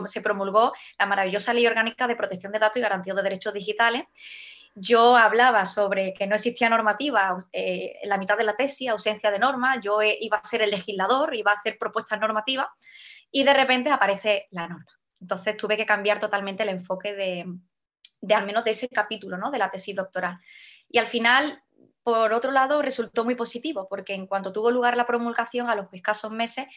se 0.06 0.22
promulgó 0.22 0.74
la 0.98 1.06
maravillosa 1.06 1.54
Ley 1.54 1.68
Orgánica 1.68 2.08
de 2.08 2.16
Protección 2.16 2.52
de 2.52 2.60
Datos 2.60 2.78
y 2.78 2.82
Garantía 2.82 3.14
de 3.14 3.22
Derechos 3.22 3.54
Digitales, 3.54 4.06
yo 4.76 5.16
hablaba 5.18 5.66
sobre 5.66 6.14
que 6.14 6.28
no 6.28 6.36
existía 6.36 6.70
normativa 6.70 7.38
eh, 7.52 7.98
en 8.02 8.10
la 8.10 8.18
mitad 8.18 8.38
de 8.38 8.44
la 8.44 8.56
tesis, 8.56 8.90
ausencia 8.90 9.32
de 9.32 9.40
normas, 9.40 9.80
yo 9.84 10.02
eh, 10.02 10.18
iba 10.22 10.38
a 10.38 10.44
ser 10.44 10.62
el 10.62 10.72
legislador, 10.72 11.36
iba 11.36 11.52
a 11.52 11.56
hacer 11.56 11.78
propuestas 11.78 12.20
normativas 12.20 12.68
y 13.32 13.44
de 13.44 13.54
repente 13.54 13.90
aparece 13.90 14.48
la 14.52 14.68
norma. 14.68 14.86
Entonces 15.20 15.58
tuve 15.58 15.76
que 15.76 15.86
cambiar 15.86 16.20
totalmente 16.20 16.64
el 16.64 16.70
enfoque 16.70 17.14
de, 17.14 17.46
al 18.34 18.46
menos 18.46 18.64
de 18.64 18.72
ese 18.72 18.88
capítulo 18.88 19.38
¿no? 19.38 19.52
de 19.52 19.58
la 19.58 19.70
tesis 19.70 19.96
doctoral. 19.96 20.38
Y 20.88 20.98
al 20.98 21.08
final, 21.08 21.62
por 22.04 22.32
otro 22.32 22.52
lado, 22.52 22.82
resultó 22.82 23.26
muy 23.26 23.36
positivo 23.36 23.88
porque 23.90 24.14
en 24.14 24.28
cuanto 24.28 24.54
tuvo 24.54 24.72
lugar 24.72 24.96
la 24.96 25.06
promulgación, 25.06 25.70
a 25.70 25.76
los 25.76 25.94
escasos 25.94 26.32
meses, 26.32 26.68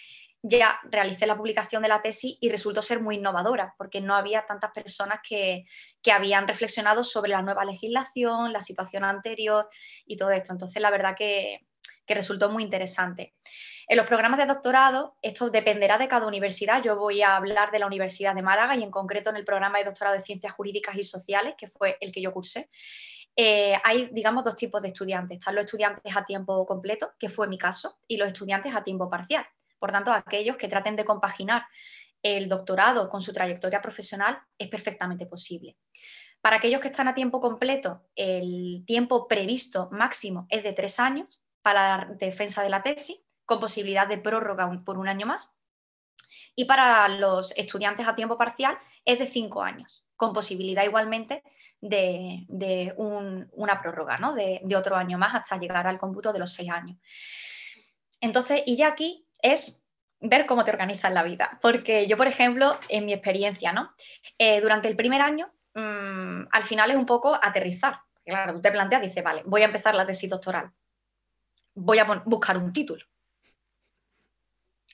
ya 0.42 0.80
realicé 0.82 1.26
la 1.26 1.36
publicación 1.36 1.82
de 1.82 1.88
la 1.88 2.02
tesis 2.02 2.36
y 2.40 2.50
resultó 2.50 2.82
ser 2.82 3.00
muy 3.00 3.16
innovadora, 3.16 3.74
porque 3.78 4.00
no 4.00 4.16
había 4.16 4.44
tantas 4.44 4.72
personas 4.72 5.20
que, 5.26 5.64
habían 6.12 6.48
reflexionado 6.48 7.04
sobre 7.04 7.30
la 7.30 7.42
nueva 7.42 7.64
legislación, 7.64 8.52
la 8.52 8.60
situación 8.60 9.04
anterior 9.04 9.68
y 10.04 10.16
todo 10.16 10.30
esto. 10.30 10.52
Entonces, 10.52 10.82
la 10.82 10.90
verdad 10.90 11.14
que, 11.16 11.60
resultó 12.08 12.50
muy 12.50 12.62
interesante. 12.62 13.32
En 13.88 13.96
los 13.96 14.06
programas 14.06 14.38
de 14.38 14.44
doctorado, 14.44 15.16
esto 15.22 15.48
dependerá 15.48 15.96
de 15.96 16.08
cada 16.08 16.26
universidad. 16.26 16.82
Yo 16.82 16.94
voy 16.94 17.22
a 17.22 17.36
hablar 17.36 17.70
de 17.70 17.78
la 17.78 17.86
Universidad 17.86 18.34
de 18.34 18.42
Málaga 18.42 18.76
y 18.76 18.82
en 18.82 18.90
concreto 18.90 19.30
en 19.30 19.36
el 19.36 19.46
programa 19.46 19.78
de 19.78 19.86
doctorado 19.86 20.14
de 20.14 20.22
Ciencias 20.22 20.52
Jurídicas 20.52 20.94
y 20.94 21.04
Sociales, 21.04 21.54
que 21.56 21.68
fue 21.68 21.96
el 22.02 22.12
que 22.12 22.20
yo 22.20 22.30
cursé. 22.30 22.68
Eh, 23.34 23.80
hay, 23.82 24.10
digamos, 24.12 24.44
dos 24.44 24.56
tipos 24.56 24.82
de 24.82 24.88
estudiantes. 24.88 25.38
Están 25.38 25.54
los 25.54 25.64
estudiantes 25.64 26.14
a 26.14 26.26
tiempo 26.26 26.66
completo, 26.66 27.12
que 27.18 27.30
fue 27.30 27.48
mi 27.48 27.56
caso, 27.56 27.98
y 28.06 28.18
los 28.18 28.28
estudiantes 28.28 28.76
a 28.76 28.84
tiempo 28.84 29.08
parcial. 29.08 29.46
Por 29.82 29.90
tanto, 29.90 30.12
aquellos 30.12 30.56
que 30.56 30.68
traten 30.68 30.94
de 30.94 31.04
compaginar 31.04 31.66
el 32.22 32.48
doctorado 32.48 33.08
con 33.08 33.20
su 33.20 33.32
trayectoria 33.32 33.82
profesional 33.82 34.38
es 34.56 34.68
perfectamente 34.68 35.26
posible. 35.26 35.76
Para 36.40 36.58
aquellos 36.58 36.80
que 36.80 36.86
están 36.86 37.08
a 37.08 37.16
tiempo 37.16 37.40
completo, 37.40 38.04
el 38.14 38.84
tiempo 38.86 39.26
previsto 39.26 39.88
máximo 39.90 40.46
es 40.50 40.62
de 40.62 40.72
tres 40.72 41.00
años 41.00 41.42
para 41.62 41.98
la 41.98 42.14
defensa 42.14 42.62
de 42.62 42.68
la 42.68 42.84
tesis, 42.84 43.24
con 43.44 43.58
posibilidad 43.58 44.06
de 44.06 44.18
prórroga 44.18 44.70
por 44.84 44.98
un 44.98 45.08
año 45.08 45.26
más. 45.26 45.58
Y 46.54 46.66
para 46.66 47.08
los 47.08 47.50
estudiantes 47.58 48.06
a 48.06 48.14
tiempo 48.14 48.38
parcial 48.38 48.78
es 49.04 49.18
de 49.18 49.26
cinco 49.26 49.64
años, 49.64 50.06
con 50.14 50.32
posibilidad 50.32 50.84
igualmente 50.84 51.42
de, 51.80 52.94
una 52.96 53.82
prórroga, 53.82 54.16
de, 54.36 54.60
de 54.62 54.76
otro 54.76 54.94
año 54.94 55.18
más 55.18 55.34
hasta 55.34 55.58
llegar 55.58 55.88
al 55.88 55.98
cómputo 55.98 56.32
de 56.32 56.38
los 56.38 56.52
seis 56.52 56.70
años. 56.70 56.98
Entonces, 58.20 58.62
y 58.64 58.76
ya 58.76 58.86
aquí 58.86 59.26
es 59.42 59.84
ver 60.20 60.46
cómo 60.46 60.64
te 60.64 60.70
organizas 60.70 61.12
la 61.12 61.22
vida. 61.22 61.58
Porque 61.60 62.06
yo, 62.06 62.16
por 62.16 62.28
ejemplo, 62.28 62.78
en 62.88 63.04
mi 63.04 63.12
experiencia, 63.12 63.72
¿no? 63.72 63.92
Eh, 64.38 64.60
durante 64.60 64.88
el 64.88 64.96
primer 64.96 65.20
año, 65.20 65.52
mm, 65.74 66.44
al 66.50 66.64
final 66.64 66.90
es 66.90 66.96
un 66.96 67.06
poco 67.06 67.38
aterrizar. 67.40 68.00
Claro, 68.24 68.54
tú 68.54 68.62
te 68.62 68.70
planteas, 68.70 69.02
dices, 69.02 69.22
vale, 69.22 69.42
voy 69.44 69.62
a 69.62 69.66
empezar 69.66 69.94
la 69.94 70.06
tesis 70.06 70.30
doctoral. 70.30 70.70
Voy 71.74 71.98
a 71.98 72.22
buscar 72.24 72.56
un 72.56 72.72
título. 72.72 73.04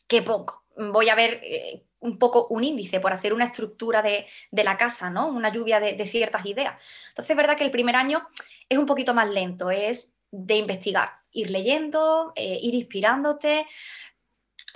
¿Qué 0.07 0.23
poco? 0.23 0.65
Voy 0.77 1.11
a 1.11 1.15
ver 1.15 1.41
eh, 1.43 1.85
un 2.01 2.19
poco 2.19 2.47
un 2.49 2.65
índice 2.65 3.01
por 3.01 3.13
hacer 3.13 3.35
una 3.35 3.47
estructura 3.47 4.03
de, 4.03 4.27
la 4.53 4.77
casa, 4.77 5.11
¿no? 5.11 5.29
Una 5.29 5.53
lluvia 5.53 5.81
de, 5.81 6.07
ciertas 6.07 6.47
ideas. 6.47 6.81
Entonces 7.11 7.31
es 7.31 7.37
verdad 7.37 7.57
que 7.57 7.65
el 7.65 7.71
primer 7.71 7.97
año 7.97 8.27
es 8.69 8.79
un 8.79 8.87
poquito 8.87 9.13
más 9.13 9.29
lento, 9.29 9.71
es 9.71 10.15
de 10.31 10.57
investigar, 10.57 11.11
ir 11.33 11.51
leyendo, 11.51 12.33
eh, 12.37 12.59
ir 12.63 12.75
inspirándote, 12.75 13.67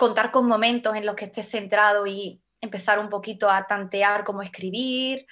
contar 0.03 0.31
con 0.31 0.45
momentos 0.45 0.93
en 0.97 1.05
los 1.05 1.15
que 1.15 1.23
estés 1.23 1.47
centrado 1.47 2.05
y 2.05 2.43
empezar 2.59 2.99
un 2.99 3.07
poquito 3.07 3.49
a 3.49 3.65
tantear 3.67 4.25
cómo 4.25 4.41
escribir, 4.41 5.25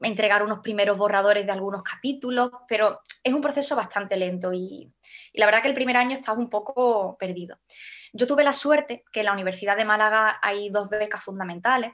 entregar 0.00 0.42
unos 0.42 0.60
primeros 0.60 0.96
borradores 0.96 1.44
de 1.44 1.52
algunos 1.52 1.82
capítulos, 1.82 2.50
pero 2.66 3.02
es 3.22 3.34
un 3.34 3.42
proceso 3.42 3.76
bastante 3.76 4.16
lento 4.16 4.54
y, 4.54 4.90
la 5.34 5.44
verdad 5.44 5.60
que 5.60 5.68
el 5.68 5.74
primer 5.74 5.98
año 5.98 6.14
estás 6.14 6.34
un 6.34 6.48
poco 6.48 7.18
perdido. 7.18 7.58
Yo 8.14 8.26
tuve 8.26 8.42
la 8.42 8.54
suerte 8.54 9.04
que 9.12 9.20
en 9.20 9.26
la 9.26 9.34
Universidad 9.34 9.76
de 9.76 9.84
Málaga 9.84 10.38
hay 10.40 10.70
dos 10.70 10.88
becas 10.88 11.22
fundamentales. 11.22 11.92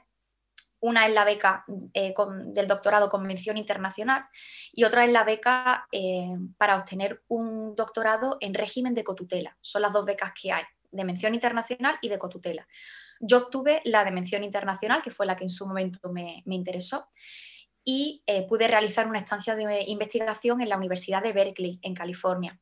Una 0.79 1.05
es 1.05 1.13
la 1.13 1.25
beca 1.25 1.65
eh, 1.93 2.13
del 2.53 2.67
doctorado 2.69 3.09
con 3.09 3.27
mención 3.27 3.57
internacional 3.57 4.23
y 4.71 4.85
otra 4.85 5.03
es 5.03 5.11
la 5.11 5.25
beca 5.25 5.89
eh, 5.91 6.37
para 6.57 6.77
obtener 6.77 7.21
un 7.27 7.75
doctorado 7.75 8.37
en 8.39 8.53
régimen 8.53 8.95
de 8.95 9.03
cotutela. 9.03 9.57
Son 9.59 9.81
las 9.81 9.91
dos 9.91 10.05
becas 10.05 10.31
que 10.41 10.53
hay 10.53 10.63
de 10.93 11.03
mención 11.03 11.33
internacional 11.33 11.97
y 12.01 12.09
de 12.09 12.17
cotutela. 12.17 12.67
Yo 13.19 13.37
obtuve 13.37 13.81
la 13.85 14.03
de 14.03 14.11
mención 14.11 14.43
internacional, 14.43 15.01
que 15.03 15.11
fue 15.11 15.25
la 15.25 15.35
que 15.35 15.43
en 15.43 15.49
su 15.49 15.67
momento 15.67 16.11
me, 16.11 16.43
interesó, 16.45 17.07
y 17.83 18.23
eh, 18.27 18.47
pude 18.47 18.67
realizar 18.67 19.07
una 19.07 19.19
estancia 19.19 19.55
de 19.55 19.83
investigación 19.87 20.61
en 20.61 20.69
la 20.69 20.77
Universidad 20.77 21.21
de 21.21 21.33
Berkeley, 21.33 21.79
en 21.81 21.93
California. 21.93 22.59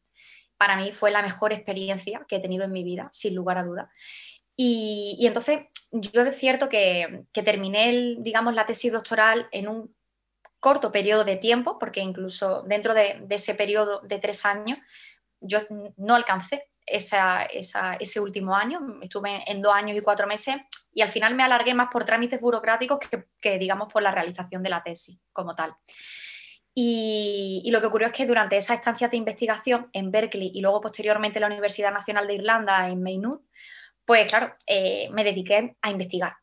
Para 0.57 0.77
mí 0.77 0.91
fue 0.93 1.11
la 1.11 1.21
mejor 1.21 1.53
experiencia 1.53 2.25
que 2.27 2.37
he 2.37 2.39
tenido 2.39 2.63
en 2.63 2.71
mi 2.71 2.83
vida, 2.83 3.09
sin 3.11 3.35
lugar 3.35 3.57
a 3.57 3.63
duda. 3.63 3.91
Y, 4.55 5.17
entonces 5.25 5.61
yo 5.91 6.21
es 6.21 6.37
cierto 6.37 6.69
que, 6.69 7.25
terminé, 7.33 8.17
digamos, 8.19 8.53
la 8.53 8.65
tesis 8.65 8.91
doctoral 8.91 9.47
en 9.51 9.67
un 9.67 9.95
corto 10.59 10.91
periodo 10.91 11.23
de 11.23 11.37
tiempo, 11.37 11.79
porque 11.79 12.01
incluso 12.01 12.61
dentro 12.63 12.93
de, 12.93 13.21
de 13.23 13.35
ese 13.35 13.55
periodo 13.55 14.01
de 14.01 14.19
tres 14.19 14.45
años 14.45 14.77
yo 15.39 15.59
no 15.97 16.13
alcancé 16.13 16.70
ese 16.85 18.19
último 18.19 18.55
año. 18.55 18.79
Estuve 19.01 19.43
en 19.49 19.61
dos 19.61 19.73
años 19.73 19.97
y 19.97 20.01
cuatro 20.01 20.27
meses 20.27 20.55
y 20.93 21.01
al 21.01 21.09
final 21.09 21.35
me 21.35 21.43
alargué 21.43 21.73
más 21.73 21.89
por 21.91 22.05
trámites 22.05 22.39
burocráticos 22.39 22.99
que, 23.41 23.59
digamos, 23.59 23.91
por 23.91 24.01
la 24.03 24.11
realización 24.11 24.63
de 24.63 24.69
la 24.69 24.83
tesis 24.83 25.19
como 25.31 25.55
tal. 25.55 25.73
Y, 26.73 27.69
lo 27.71 27.81
que 27.81 27.87
ocurrió 27.87 28.07
es 28.07 28.13
que 28.13 28.25
durante 28.25 28.57
esa 28.57 28.73
estancia 28.73 29.09
de 29.09 29.17
investigación 29.17 29.89
en 29.93 30.11
Berkeley 30.11 30.51
y 30.53 30.61
luego 30.61 30.81
posteriormente 30.81 31.37
en 31.39 31.41
la 31.41 31.47
Universidad 31.47 31.93
Nacional 31.93 32.27
de 32.27 32.35
Irlanda 32.35 32.87
en 32.87 33.01
Maynooth, 33.03 33.41
pues 34.05 34.27
claro, 34.27 34.55
eh, 34.65 35.09
me 35.11 35.23
dediqué 35.23 35.75
a 35.81 35.91
investigar. 35.91 36.40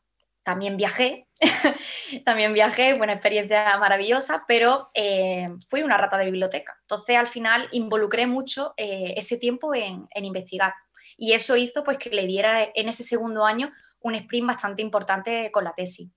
También 0.49 0.77
viajé, 0.77 1.27
también 2.25 2.55
viajé, 2.55 2.95
buena 2.95 3.13
experiencia 3.13 3.77
maravillosa, 3.77 4.45
pero 4.47 4.89
eh, 4.95 5.47
fui 5.67 5.83
una 5.83 5.95
rata 5.95 6.17
de 6.17 6.25
biblioteca. 6.25 6.75
Entonces 6.81 7.17
al 7.17 7.27
final 7.27 7.69
involucré 7.71 8.25
mucho 8.25 8.73
eh, 8.75 9.13
ese 9.15 9.37
tiempo 9.37 9.75
en, 9.75 10.07
investigar. 10.15 10.73
Y 11.17 11.33
eso 11.33 11.55
hizo 11.55 11.83
pues 11.83 11.99
que 11.99 12.09
le 12.09 12.25
diera 12.25 12.71
en 12.73 12.89
ese 12.89 13.03
segundo 13.03 13.45
año 13.45 13.71
un 13.99 14.15
sprint 14.15 14.47
bastante 14.47 14.81
importante 14.81 15.51
con 15.51 15.65
la 15.65 15.75
tesis. 15.75 16.09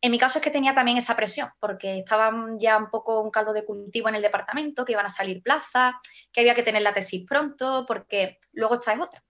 En 0.00 0.12
mi 0.12 0.20
caso 0.20 0.38
es 0.38 0.44
que 0.44 0.52
tenía 0.52 0.72
también 0.72 0.98
esa 0.98 1.16
presión, 1.16 1.48
porque 1.58 1.98
estaba 1.98 2.32
ya 2.60 2.76
un 2.78 2.90
poco 2.90 3.22
un 3.22 3.32
caldo 3.32 3.52
de 3.52 3.64
cultivo 3.64 4.08
en 4.08 4.14
el 4.14 4.22
departamento, 4.22 4.84
que 4.84 4.92
iban 4.92 5.06
a 5.06 5.08
salir 5.08 5.42
plazas, 5.42 5.96
que 6.32 6.42
había 6.42 6.54
que 6.54 6.62
tener 6.62 6.82
la 6.82 6.94
tesis 6.94 7.24
pronto, 7.26 7.86
porque 7.88 8.38
luego 8.52 8.74
esta 8.74 8.92
es 8.92 9.00
otra. 9.00 9.24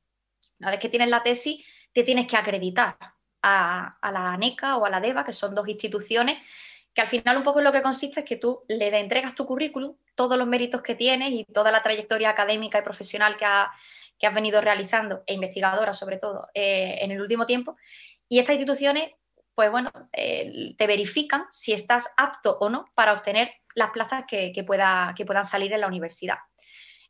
Una 0.59 0.70
vez 0.70 0.80
que 0.80 0.90
tienes 0.90 1.09
la 1.09 1.22
tesis, 1.22 1.64
te 1.94 2.04
tienes 2.04 2.26
que 2.26 2.37
acreditar 2.37 3.13
a, 3.44 4.11
la 4.11 4.33
ANECA 4.33 4.78
o 4.78 4.87
a 4.87 4.90
la 4.90 5.00
DEVA, 5.00 5.24
que 5.24 5.33
son 5.33 5.54
dos 5.54 5.68
instituciones 5.68 6.38
que 6.94 7.02
al 7.02 7.09
final 7.09 7.37
un 7.37 7.42
poco 7.42 7.61
lo 7.61 7.72
que 7.72 7.83
consiste 7.83 8.20
es 8.20 8.26
que 8.26 8.37
tú 8.37 8.62
le 8.68 8.88
entregas 8.98 9.35
tu 9.35 9.44
currículum, 9.46 9.96
todos 10.14 10.38
los 10.38 10.46
méritos 10.46 10.80
que 10.80 10.94
tienes 10.94 11.33
y 11.33 11.44
toda 11.44 11.72
la 11.72 11.83
trayectoria 11.83 12.30
académica 12.30 12.78
y 12.78 12.83
profesional 12.83 13.37
que, 13.37 13.46
que 14.18 14.26
has 14.26 14.35
venido 14.35 14.61
realizando, 14.61 15.24
e 15.26 15.35
investigadora 15.35 15.92
sobre 15.92 16.18
todo, 16.18 16.46
eh, 16.54 16.98
en 17.00 17.11
el 17.11 17.20
último 17.20 17.46
tiempo, 17.46 17.76
y 18.28 18.38
estas 18.38 18.54
instituciones 18.54 19.11
pues 19.57 19.70
bueno, 19.70 19.92
eh, 20.12 20.74
te 20.76 20.87
verifican 20.88 21.44
si 21.50 21.72
estás 21.72 22.12
apto 22.16 22.59
o 22.59 22.70
no 22.70 22.87
para 22.96 23.12
obtener 23.12 23.52
las 23.76 23.90
plazas 23.90 24.24
que 24.26 24.64
puedan 24.66 25.44
salir 25.44 25.72
en 25.72 25.80
la 25.80 25.87
universidad. 25.87 26.38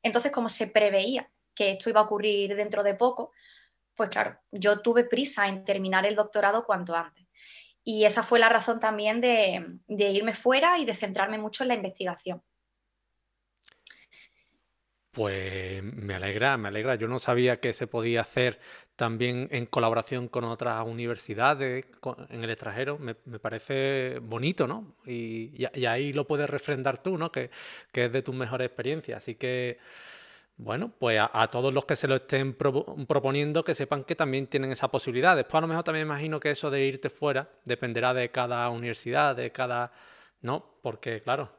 Entonces, 0.03 0.31
como 0.31 0.51
se 0.51 0.66
preveía 0.66 1.31
que 1.55 1.73
esto 1.73 1.88
iba 1.88 2.01
a 2.01 2.05
ocurrir 2.05 2.55
dentro 2.55 2.83
de 2.83 2.94
poco, 2.94 3.33
pues 3.95 4.11
claro, 4.11 4.39
yo 4.51 4.81
tuve 4.81 5.05
prisa 5.05 5.49
en 5.49 5.65
terminar 5.65 6.07
el 6.07 6.17
doctorado 6.17 6.65
cuanto 6.65 6.95
antes. 6.95 7.25
Y 7.85 8.07
esa 8.07 8.23
fue 8.23 8.39
la 8.39 8.49
razón 8.49 8.81
también 8.81 9.21
de, 9.21 9.79
irme 9.89 10.33
fuera 10.33 10.79
y 10.79 10.87
de 10.87 10.95
centrarme 10.95 11.37
mucho 11.37 11.65
en 11.65 11.69
la 11.69 11.75
investigación. 11.75 12.43
Pues 15.11 15.83
me 15.83 16.15
alegra, 16.15 16.57
me 16.57 16.69
alegra. 16.69 16.97
Yo 16.97 17.07
no 17.07 17.21
sabía 17.21 17.61
que 17.61 17.73
se 17.73 17.87
podía 17.87 18.23
hacer 18.23 18.59
también 18.97 19.49
en 19.53 19.67
colaboración 19.67 20.27
con 20.29 20.45
otras 20.45 20.85
universidades 20.85 21.85
en 22.31 22.43
el 22.43 22.51
extranjero. 22.51 22.99
Me, 22.99 23.15
parece 23.15 24.19
bonito, 24.21 24.67
¿no? 24.67 24.97
Y, 25.07 25.67
ahí 25.87 26.13
lo 26.13 26.27
puedes 26.27 26.51
refrendar 26.51 26.99
tú, 26.99 27.17
¿no? 27.17 27.31
Que, 27.31 27.51
es 27.93 28.13
de 28.13 28.23
tus 28.23 28.35
mejores 28.35 28.67
experiencias. 28.67 29.19
Así 29.19 29.37
que, 29.37 29.79
bueno, 30.57 30.93
pues 30.99 31.21
a, 31.21 31.49
todos 31.51 31.75
los 31.75 31.85
que 31.85 31.97
se 31.97 32.07
lo 32.07 32.17
estén 32.17 32.55
proponiendo, 32.55 33.64
que 33.64 33.75
sepan 33.75 34.05
que 34.05 34.14
también 34.14 34.47
tienen 34.47 34.73
esa 34.73 34.88
posibilidad. 34.88 35.37
Después 35.37 35.59
a 35.59 35.61
lo 35.62 35.69
mejor 35.69 35.85
también 35.85 36.07
imagino 36.07 36.38
que 36.38 36.51
eso 36.51 36.71
de 36.71 36.85
irte 36.85 37.11
fuera 37.11 37.49
dependerá 37.64 38.14
de 38.14 38.31
cada 38.31 38.69
universidad, 38.71 39.35
de 39.37 39.51
cada... 39.51 39.93
¿No? 40.43 40.79
Porque, 40.83 41.23
claro, 41.23 41.51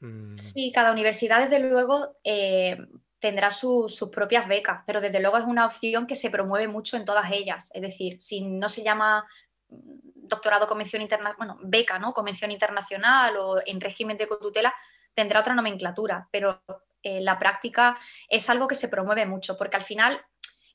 Mm. 0.00 0.38
Sí, 0.38 0.72
cada 0.72 0.92
universidad, 0.92 1.48
desde 1.48 1.58
luego, 1.68 2.16
eh, 2.24 2.78
tendrá 3.18 3.50
sus 3.50 4.08
propias 4.12 4.46
becas, 4.46 4.82
pero 4.86 5.00
desde 5.00 5.20
luego 5.20 5.38
es 5.38 5.44
una 5.44 5.66
opción 5.66 6.06
que 6.06 6.16
se 6.16 6.30
promueve 6.30 6.68
mucho 6.68 6.96
en 6.96 7.04
todas 7.04 7.30
ellas. 7.32 7.70
Es 7.74 7.82
decir, 7.82 8.22
si 8.22 8.42
no 8.42 8.68
se 8.68 8.82
llama 8.82 9.26
doctorado 9.68 10.68
convención 10.68 11.02
internacional, 11.02 11.36
bueno, 11.36 11.58
beca, 11.62 11.98
¿no? 11.98 12.12
Convención 12.14 12.50
internacional 12.50 13.36
o 13.38 13.60
en 13.64 13.80
régimen 13.80 14.16
de 14.16 14.28
cotutela, 14.28 14.74
tendrá 15.14 15.40
otra 15.40 15.54
nomenclatura, 15.54 16.28
pero 16.30 16.62
eh, 17.02 17.20
la 17.20 17.38
práctica 17.38 17.98
es 18.28 18.48
algo 18.50 18.68
que 18.68 18.74
se 18.74 18.88
promueve 18.88 19.26
mucho, 19.26 19.56
porque 19.56 19.76
al 19.76 19.84
final 19.84 20.20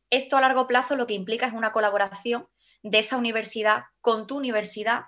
esto 0.10 0.38
a 0.38 0.42
largo 0.42 0.68
plazo 0.68 0.96
lo 0.96 1.08
que 1.08 1.14
implica 1.14 1.48
es 1.48 1.54
una 1.54 1.72
colaboración 1.72 2.48
de 2.82 3.00
esa 3.00 3.18
universidad 3.18 3.84
con 4.02 4.28
tu 4.28 4.38
universidad, 4.38 5.06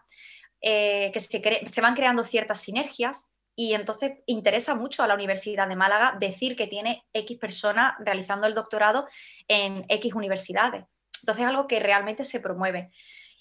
eh, 0.61 1.11
que 1.13 1.19
se, 1.19 1.67
se 1.67 1.81
van 1.81 1.95
creando 1.95 2.23
ciertas 2.23 2.61
sinergias, 2.61 3.31
y 3.55 3.73
entonces 3.73 4.19
interesa 4.25 4.75
mucho 4.75 5.01
a 5.01 5.07
la 5.07 5.13
Universidad 5.13 5.67
de 5.67 5.77
Málaga 5.77 6.17
decir 6.19 6.57
que 6.57 6.67
tiene 6.67 7.05
X 7.13 7.37
personas 7.39 7.93
realizando 7.99 8.47
el 8.47 8.53
doctorado 8.53 9.07
en 9.47 9.85
X 9.87 10.13
universidades. 10.13 10.83
Entonces 11.21 11.43
es 11.43 11.49
algo 11.49 11.67
que 11.67 11.79
realmente 11.79 12.25
se 12.25 12.41
promueve. 12.41 12.91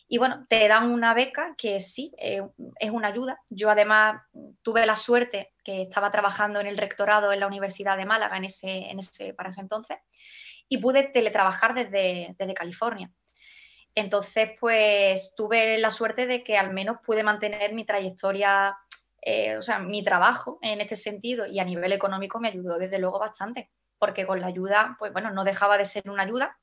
Y 0.06 0.18
bueno, 0.18 0.46
te 0.48 0.68
dan 0.68 0.90
una 0.90 1.14
beca 1.14 1.54
que 1.58 1.80
sí, 1.80 2.12
eh, 2.18 2.42
es 2.78 2.90
una 2.90 3.08
ayuda. 3.08 3.40
Yo 3.48 3.70
además 3.70 4.22
tuve 4.62 4.87
la 4.87 4.94
suerte 4.94 5.52
que 5.64 5.83
estaba 5.83 6.11
trabajando 6.11 6.61
en 6.61 6.66
el 6.66 6.79
rectorado 6.79 7.33
en 7.33 7.40
la 7.40 7.46
Universidad 7.46 7.96
de 7.96 8.05
Málaga 8.05 8.37
en 8.37 8.44
ese, 8.44 8.90
en 8.90 8.98
ese, 8.98 9.35
para 9.35 9.48
ese 9.48 9.61
entonces 9.61 9.98
y 10.68 10.79
pude 10.79 11.05
teletrabajar 11.05 11.74
desde, 11.74 12.35
desde 12.38 12.55
California. 12.55 13.11
Entonces, 13.94 14.50
pues 14.59 15.35
tuve 15.37 15.79
la 15.79 15.90
suerte 15.90 16.27
de 16.27 16.42
que 16.42 16.59
al 16.59 16.72
menos 16.72 16.98
pude 17.05 17.22
mantener 17.22 17.74
mi 17.74 17.85
trayectoria 17.85 18.77
eh, 19.27 19.57
o 19.57 19.62
sea, 19.62 19.79
mi 19.79 20.05
trabajo 20.05 20.59
en 20.61 20.83
este 20.83 20.96
sentido 20.96 21.46
y 21.46 21.59
a 21.59 21.64
nivel 21.64 21.92
económico 21.92 22.38
me 22.38 22.48
ayudó 22.48 22.79
desde 22.79 22.98
luego 22.98 23.18
bastante, 23.18 23.70
porque 23.98 24.27
con 24.27 24.40
la 24.40 24.48
ayuda, 24.48 24.96
pues 24.98 25.14
bueno, 25.14 25.31
no 25.31 25.44
dejaba 25.44 25.79
de 25.79 25.87
ser 25.87 26.11
una 26.11 26.24
ayuda, 26.24 26.59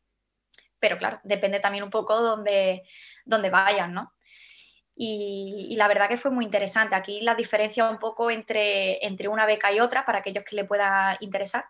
pero 0.80 1.00
claro, 1.00 1.20
depende 1.24 1.60
también 1.60 1.84
un 1.84 1.90
poco 1.90 2.22
donde, 2.22 2.84
donde 3.26 3.50
vayan, 3.50 3.94
¿no? 3.94 4.14
Y, 4.95 5.73
la 5.77 5.88
verdad 5.88 6.10
que 6.10 6.17
fue 6.17 6.32
muy 6.32 6.45
interesante. 6.45 6.95
Aquí 6.95 7.21
la 7.21 7.36
diferencia 7.36 7.89
un 7.89 7.97
poco 7.97 8.30
entre, 8.30 9.06
entre 9.06 9.27
una 9.27 9.45
beca 9.45 9.71
y 9.71 9.80
otra, 9.80 10.06
para 10.06 10.19
aquellos 10.19 10.43
que 10.43 10.56
le 10.56 10.65
pueda 10.65 11.17
interesar. 11.21 11.65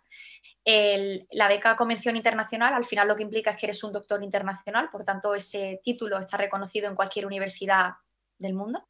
la 0.65 1.47
beca 1.47 1.75
Convención 1.75 2.15
Internacional 2.15 2.73
al 2.73 2.85
final 2.85 3.07
lo 3.07 3.15
que 3.15 3.23
implica 3.23 3.51
es 3.51 3.57
que 3.57 3.67
eres 3.67 3.83
un 3.83 3.93
doctor 3.93 4.23
internacional, 4.23 4.89
por 4.91 5.03
tanto 5.03 5.33
ese 5.35 5.81
título 5.83 6.19
está 6.19 6.37
reconocido 6.37 6.87
en 6.89 6.95
cualquier 6.95 7.25
universidad 7.25 7.93
del 8.37 8.53
mundo 8.53 8.85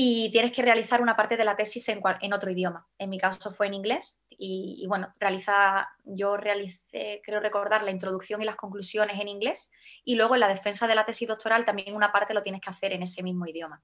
y 0.00 0.30
tienes 0.30 0.52
que 0.52 0.62
realizar 0.62 1.02
una 1.02 1.16
parte 1.16 1.36
de 1.36 1.42
la 1.44 1.56
tesis 1.56 1.88
en, 1.88 2.00
en 2.20 2.32
otro 2.32 2.52
idioma. 2.52 2.86
En 2.98 3.10
mi 3.10 3.18
caso 3.18 3.50
fue 3.50 3.66
en 3.66 3.74
inglés 3.74 4.24
y, 4.30 4.86
bueno, 4.86 5.12
realiza, 5.18 5.88
yo 6.04 6.36
realicé, 6.36 7.20
creo 7.24 7.40
recordar, 7.40 7.82
la 7.82 7.90
introducción 7.90 8.40
y 8.40 8.44
las 8.44 8.54
conclusiones 8.54 9.20
en 9.20 9.26
inglés 9.26 9.72
y 10.04 10.14
luego 10.14 10.34
en 10.34 10.40
la 10.40 10.46
defensa 10.46 10.86
de 10.86 10.94
la 10.94 11.04
tesis 11.04 11.26
doctoral 11.26 11.64
también 11.64 11.96
una 11.96 12.12
parte 12.12 12.32
lo 12.32 12.44
tienes 12.44 12.60
que 12.60 12.70
hacer 12.70 12.92
en 12.92 13.02
ese 13.02 13.24
mismo 13.24 13.44
idioma. 13.48 13.82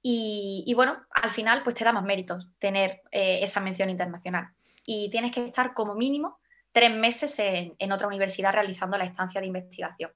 Y, 0.00 0.72
bueno, 0.74 1.04
al 1.10 1.30
final 1.30 1.62
pues 1.62 1.76
te 1.76 1.84
da 1.84 1.92
más 1.92 2.04
méritos 2.04 2.48
tener 2.58 3.02
eh, 3.10 3.40
esa 3.42 3.60
mención 3.60 3.90
internacional 3.90 4.48
y 4.86 5.10
tienes 5.10 5.30
que 5.30 5.44
estar 5.44 5.74
como 5.74 5.94
mínimo 5.94 6.38
tres 6.72 6.90
meses 6.90 7.36
en 7.38 7.92
otra 7.92 8.06
universidad 8.06 8.54
realizando 8.54 8.96
la 8.96 9.04
estancia 9.04 9.42
de 9.42 9.48
investigación. 9.48 10.10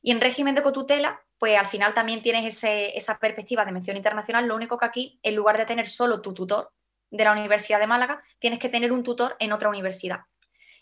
Y 0.00 0.12
en 0.12 0.20
régimen 0.22 0.54
de 0.54 0.62
cotutela, 0.62 1.20
pues 1.40 1.58
al 1.58 1.66
final 1.66 1.94
también 1.94 2.20
tienes 2.20 2.62
esa 2.62 3.18
perspectiva 3.18 3.64
de 3.64 3.72
mención 3.72 3.96
internacional, 3.96 4.46
lo 4.46 4.54
único 4.54 4.76
que 4.76 4.84
aquí, 4.84 5.20
en 5.22 5.34
lugar 5.34 5.56
de 5.56 5.64
tener 5.64 5.86
solo 5.86 6.20
tu 6.20 6.34
tutor 6.34 6.70
de 7.10 7.24
la 7.24 7.32
Universidad 7.32 7.80
de 7.80 7.86
Málaga, 7.86 8.22
tienes 8.38 8.58
que 8.58 8.68
tener 8.68 8.92
un 8.92 9.02
tutor 9.02 9.36
en 9.38 9.52
otra 9.52 9.70
universidad, 9.70 10.20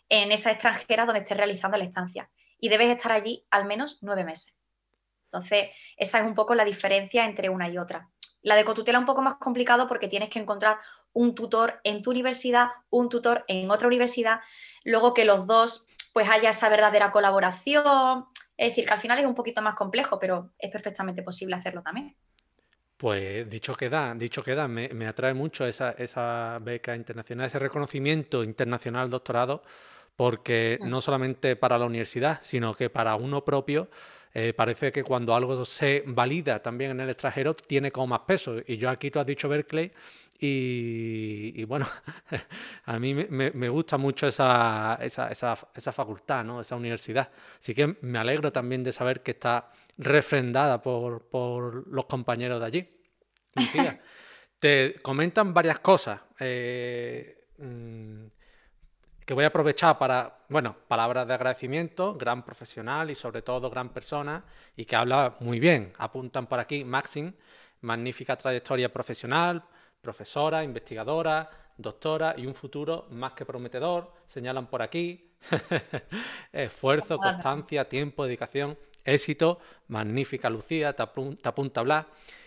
en 0.09 0.33
esa 0.33 0.51
extranjera 0.51 1.07
donde 1.07 1.21
estés 1.21 1.37
realizando 1.37 1.77
la 1.77 1.85
estancia. 1.85 2.29
Y 2.59 2.71
debes 2.71 2.90
estar 2.90 3.12
allí 3.12 3.47
al 3.53 3.66
menos 3.66 3.99
nueve 4.03 4.25
meses. 4.25 4.61
Entonces, 5.27 5.68
esa 5.97 6.18
es 6.18 6.25
un 6.25 6.35
poco 6.35 6.57
la 6.57 6.64
diferencia 6.64 7.25
entre 7.25 7.51
una 7.51 7.68
y 7.68 7.79
otra. 7.79 8.09
La 8.42 8.57
de 8.57 8.64
cotutela 8.64 8.99
es 8.99 9.03
un 9.03 9.07
poco 9.07 9.23
más 9.23 9.37
complicado 9.37 9.87
porque 9.87 10.09
tienes 10.09 10.29
que 10.29 10.40
encontrar 10.40 10.79
un 11.12 11.37
tutor 11.37 11.81
en 11.85 12.03
tu 12.03 12.11
universidad, 12.11 12.66
un 12.90 13.09
tutor 13.09 13.44
en 13.47 13.71
otra 13.71 13.87
universidad, 13.87 14.40
luego 14.83 15.14
que 15.14 15.25
los 15.25 15.47
dos 15.47 15.87
pues 16.12 16.29
haya 16.29 16.51
esa 16.51 16.68
verdadera 16.68 17.12
colaboración, 17.12 18.27
es 18.59 18.71
decir, 18.71 18.85
que 18.85 18.92
al 18.92 19.01
final 19.01 19.18
es 19.21 19.25
un 19.25 19.37
poquito 19.37 19.62
más 19.62 19.77
complejo, 19.77 20.18
pero 20.18 20.51
es 20.59 20.71
perfectamente 20.71 21.23
posible 21.23 21.55
hacerlo 21.55 21.81
también. 21.81 22.14
Pues 22.97 23.49
dicho 23.49 23.75
queda, 23.75 24.12
dicho 24.16 24.42
queda, 24.42 24.66
me, 24.66 24.88
me 24.88 25.07
atrae 25.07 25.33
mucho 25.33 25.64
esa, 25.64 25.92
esa, 25.92 26.59
beca 26.61 26.97
internacional, 26.97 27.47
ese 27.47 27.61
reconocimiento 27.61 28.42
internacional 28.42 29.09
doctorado, 29.09 29.62
porque 30.16 30.79
mm. 30.81 30.90
no 30.90 31.01
solamente 31.01 31.55
para 31.55 31.79
la 31.79 31.87
universidad, 31.87 32.40
sino 32.42 32.75
que 32.75 32.90
para 32.90 33.14
uno 33.14 33.44
propio 33.44 33.88
eh, 34.35 34.53
parece 34.55 34.93
que 34.93 35.03
cuando 35.03 35.35
algo 35.35 35.64
se 35.64 36.05
valida 36.07 36.61
también 36.62 36.93
en 36.93 37.01
el 37.01 37.11
extranjero 37.11 37.55
tiene 37.55 37.91
como 37.91 38.09
más 38.09 38.21
peso. 38.21 38.57
Y 38.67 38.77
yo 38.77 38.91
aquí 38.91 39.11
tú 39.11 39.19
has 39.19 39.27
dicho 39.27 39.49
Berkeley 39.49 39.93
y, 40.41 41.64
bueno, 41.64 41.87
a 42.85 42.99
mí 42.99 43.12
me, 43.12 43.69
gusta 43.69 43.99
mucho 43.99 44.29
esa, 44.29 44.97
esa, 45.01 45.31
esa, 45.31 45.93
facultad, 45.93 46.45
¿no? 46.45 46.61
esa 46.61 46.77
universidad. 46.77 47.29
Así 47.59 47.75
que 47.75 47.97
me 48.03 48.19
alegro 48.19 48.53
también 48.53 48.85
de 48.85 48.93
saber 48.93 49.23
que 49.23 49.33
está 49.33 49.71
refrendada 49.97 50.81
por, 50.81 51.29
por 51.29 51.88
los 51.88 52.07
compañeros 52.07 52.61
de 52.61 52.67
allí. 52.67 52.88
te 54.61 54.95
comentan 55.03 55.53
varias 55.53 55.81
cosas. 55.81 56.21
Eh, 56.38 57.47
mm, 57.59 58.27
que 59.29 59.35
voy 59.35 59.45
a 59.45 59.49
aprovechar 59.49 59.99
para, 59.99 60.38
bueno, 60.49 60.75
palabras 60.88 61.29
de 61.29 61.35
agradecimiento, 61.35 62.14
gran 62.14 62.43
profesional 62.43 63.11
y 63.11 63.14
sobre 63.14 63.43
todo 63.43 63.69
gran 63.69 63.91
persona 63.91 64.43
y 64.75 64.87
que 64.87 64.97
habla 64.97 65.37
muy 65.41 65.61
bien. 65.61 65.93
Apuntan 65.99 66.47
por 66.47 66.59
aquí 66.59 66.83
Maxim, 66.83 67.35
magnífica 67.83 68.38
trayectoria 68.38 68.91
profesional, 68.91 69.62
profesora, 70.01 70.64
investigadora, 70.64 71.51
doctora 71.77 72.37
y 72.38 72.47
un 72.47 72.55
futuro 72.55 73.07
más 73.11 73.35
que 73.35 73.45
prometedor, 73.45 74.11
señalan 74.29 74.67
por 74.67 74.81
aquí. 74.81 75.31
Esfuerzo, 76.51 77.19
constancia, 77.19 77.87
tiempo, 77.87 78.25
dedicación, 78.25 78.79
éxito, 79.05 79.59
magnífica 79.88 80.49
Lucía, 80.49 80.95
te, 80.95 81.03
apunta. 81.03 82.07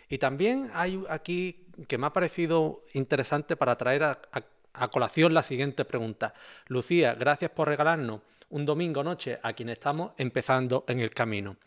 Y 0.10 0.18
también 0.18 0.72
hay 0.74 1.04
aquí 1.10 1.68
que 1.88 2.00
me 2.00 2.08
ha 2.08 2.12
parecido 2.12 2.86
interesante 2.94 3.56
para 3.56 3.78
traer 3.78 4.04
a, 4.04 4.20
a 4.32 4.42
colación 4.90 5.34
la 5.34 5.44
siguiente 5.44 5.86
pregunta. 5.86 6.34
Lucía, 6.68 7.14
gracias 7.16 7.52
por 7.52 7.68
regalarnos 7.68 8.22
un 8.50 8.66
domingo 8.66 9.04
noche 9.04 9.40
a 9.42 9.54
quienes 9.54 9.74
estamos 9.74 10.14
empezando 10.18 10.86
en 10.88 11.00
el 11.00 11.12
camino. 11.12 11.58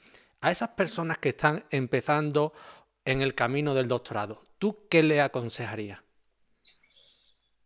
A 0.40 0.51
esas 0.51 0.71
personas 0.71 1.19
que 1.19 1.31
están 1.31 1.64
empezando 1.71 2.53
en 3.05 3.23
el 3.23 3.35
camino 3.35 3.75
del 3.75 3.88
doctorado, 3.88 4.43
¿tú 4.59 4.87
qué 4.88 5.03
le 5.03 5.21
aconsejarías? 5.21 6.05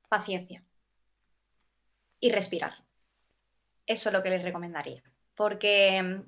paciencia 0.09 0.64
y 2.20 2.33
respirar. 2.33 2.85
Eso 3.87 4.09
es 4.09 4.12
lo 4.12 4.22
que 4.22 4.31
les 4.31 4.42
recomendaría. 4.42 5.03
Porque, 5.35 6.22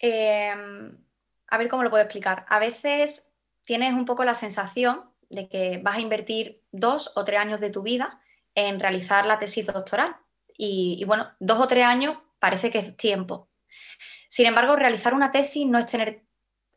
em, 0.00 1.04
a 1.46 1.58
ver 1.58 1.68
cómo 1.68 1.82
lo 1.82 1.90
puedo 1.90 2.02
explicar. 2.02 2.44
A 2.48 2.58
veces 2.58 3.32
tienes 3.64 3.92
un 3.94 4.04
poco 4.04 4.24
la 4.24 4.34
sensación 4.34 5.10
de 5.30 5.48
que 5.48 5.80
vas 5.82 5.96
a 5.96 6.00
invertir 6.00 6.62
dos 6.72 7.12
o 7.16 7.24
tres 7.24 7.40
años 7.40 7.60
de 7.60 7.70
tu 7.70 7.82
vida 7.82 8.20
en 8.54 8.80
realizar 8.80 9.26
la 9.26 9.38
tesis 9.38 9.66
doctoral. 9.66 10.16
y 10.56 11.04
bueno, 11.04 11.30
dos 11.38 11.60
o 11.60 11.68
tres 11.68 11.84
años 11.84 12.18
parece 12.40 12.70
que 12.70 12.78
es 12.78 12.96
tiempo. 12.96 13.48
Sin 14.28 14.46
embargo, 14.46 14.76
realizar 14.76 15.14
una 15.14 15.32
tesis 15.32 15.66
no 15.66 15.78
es 15.78 15.86
tener 15.86 16.24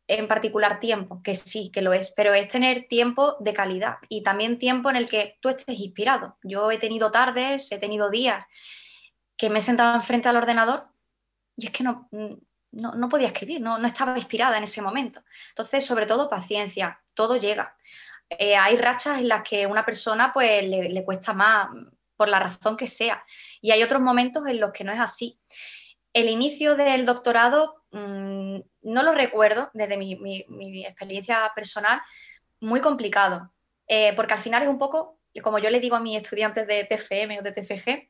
en 0.08 0.28
particular 0.28 0.80
tiempo, 0.80 1.22
que 1.24 1.36
sí, 1.36 1.72
que 1.72 1.82
lo 1.82 1.94
es, 1.94 2.14
pero 2.16 2.34
es 2.34 2.50
tener 2.50 2.88
tiempo 2.88 3.38
de 3.40 3.54
calidad 3.54 3.96
y 4.10 4.24
también 4.24 4.58
tiempo 4.58 4.90
en 4.90 4.98
el 4.98 5.10
que 5.10 5.38
tú 5.42 5.50
estés 5.50 5.80
inspirado. 5.80 6.38
Yo 6.44 6.70
he 6.72 6.78
tenido 6.78 7.12
tardes, 7.12 7.72
he 7.72 7.80
tenido 7.80 8.10
días 8.10 8.46
que 9.38 9.50
me 9.50 9.60
he 9.60 9.62
sentado 9.62 9.96
enfrente 9.96 10.28
al 10.28 10.36
ordenador 10.36 10.88
y 11.56 11.68
es 11.68 11.72
que 11.72 11.84
no, 11.84 12.10
no, 12.72 13.10
podía 13.10 13.28
escribir, 13.28 13.62
no, 13.62 13.78
no, 13.78 13.88
estaba 13.88 14.18
inspirada 14.18 14.58
en 14.58 14.64
ese 14.64 14.82
momento. 14.82 15.24
Entonces, 15.50 15.86
sobre 15.86 16.06
todo, 16.06 16.30
paciencia, 16.30 17.02
todo 17.14 17.38
llega. 17.38 17.78
Eh, 18.38 18.56
hay 18.56 18.78
rachas 18.78 19.20
en 19.20 19.28
las 19.28 19.44
que 19.44 19.68
una 19.68 19.86
persona 19.86 20.32
pues 20.34 20.64
le, 20.64 21.04
cuesta 21.04 21.34
más 21.34 21.70
por 22.16 22.30
la 22.30 22.40
razón 22.40 22.78
que 22.78 22.88
sea 22.88 23.24
y 23.62 23.72
hay 23.72 23.84
otros 23.84 24.02
momentos 24.02 24.48
en 24.48 24.60
los 24.60 24.72
que 24.72 24.84
no 24.84 24.94
es 24.94 25.00
así. 25.00 25.40
El 26.14 26.30
inicio 26.30 26.76
del 26.76 27.06
doctorado 27.06 27.84
mm, 27.92 28.60
no 28.84 29.04
lo 29.04 29.14
recuerdo 29.14 29.70
desde 29.74 29.98
mi, 29.98 30.86
experiencia 30.86 31.52
personal, 31.56 32.02
muy 32.60 32.80
complicado, 32.80 33.52
eh, 33.88 34.14
porque 34.16 34.34
al 34.34 34.40
final 34.40 34.64
es 34.64 34.70
un 34.70 34.78
poco, 34.78 35.20
como 35.42 35.60
yo 35.60 35.70
le 35.70 35.80
digo 35.80 35.96
a 35.96 36.00
mis 36.00 36.18
estudiantes 36.22 36.68
de 36.68 36.86
TFM 36.86 37.40
o 37.40 37.42
de 37.44 37.52
TFG, 37.52 38.10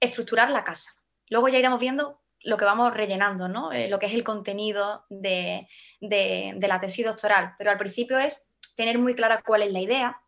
estructurar 0.00 0.50
la 0.50 0.64
casa. 0.64 0.92
Luego 1.28 1.48
ya 1.48 1.58
iremos 1.58 1.80
viendo 1.80 2.20
lo 2.42 2.56
que 2.56 2.64
vamos 2.64 2.94
rellenando, 2.94 3.48
¿no? 3.48 3.72
Eh, 3.72 3.88
lo 3.88 3.98
que 3.98 4.06
es 4.06 4.14
el 4.14 4.24
contenido 4.24 5.04
de, 5.08 5.68
la 6.00 6.80
tesis 6.80 7.04
doctoral, 7.04 7.54
pero 7.58 7.70
al 7.70 7.78
principio 7.78 8.18
es 8.18 8.49
tener 8.80 8.98
muy 8.98 9.14
clara 9.14 9.42
cuál 9.46 9.62
es 9.62 9.72
la 9.72 9.80
idea, 9.80 10.20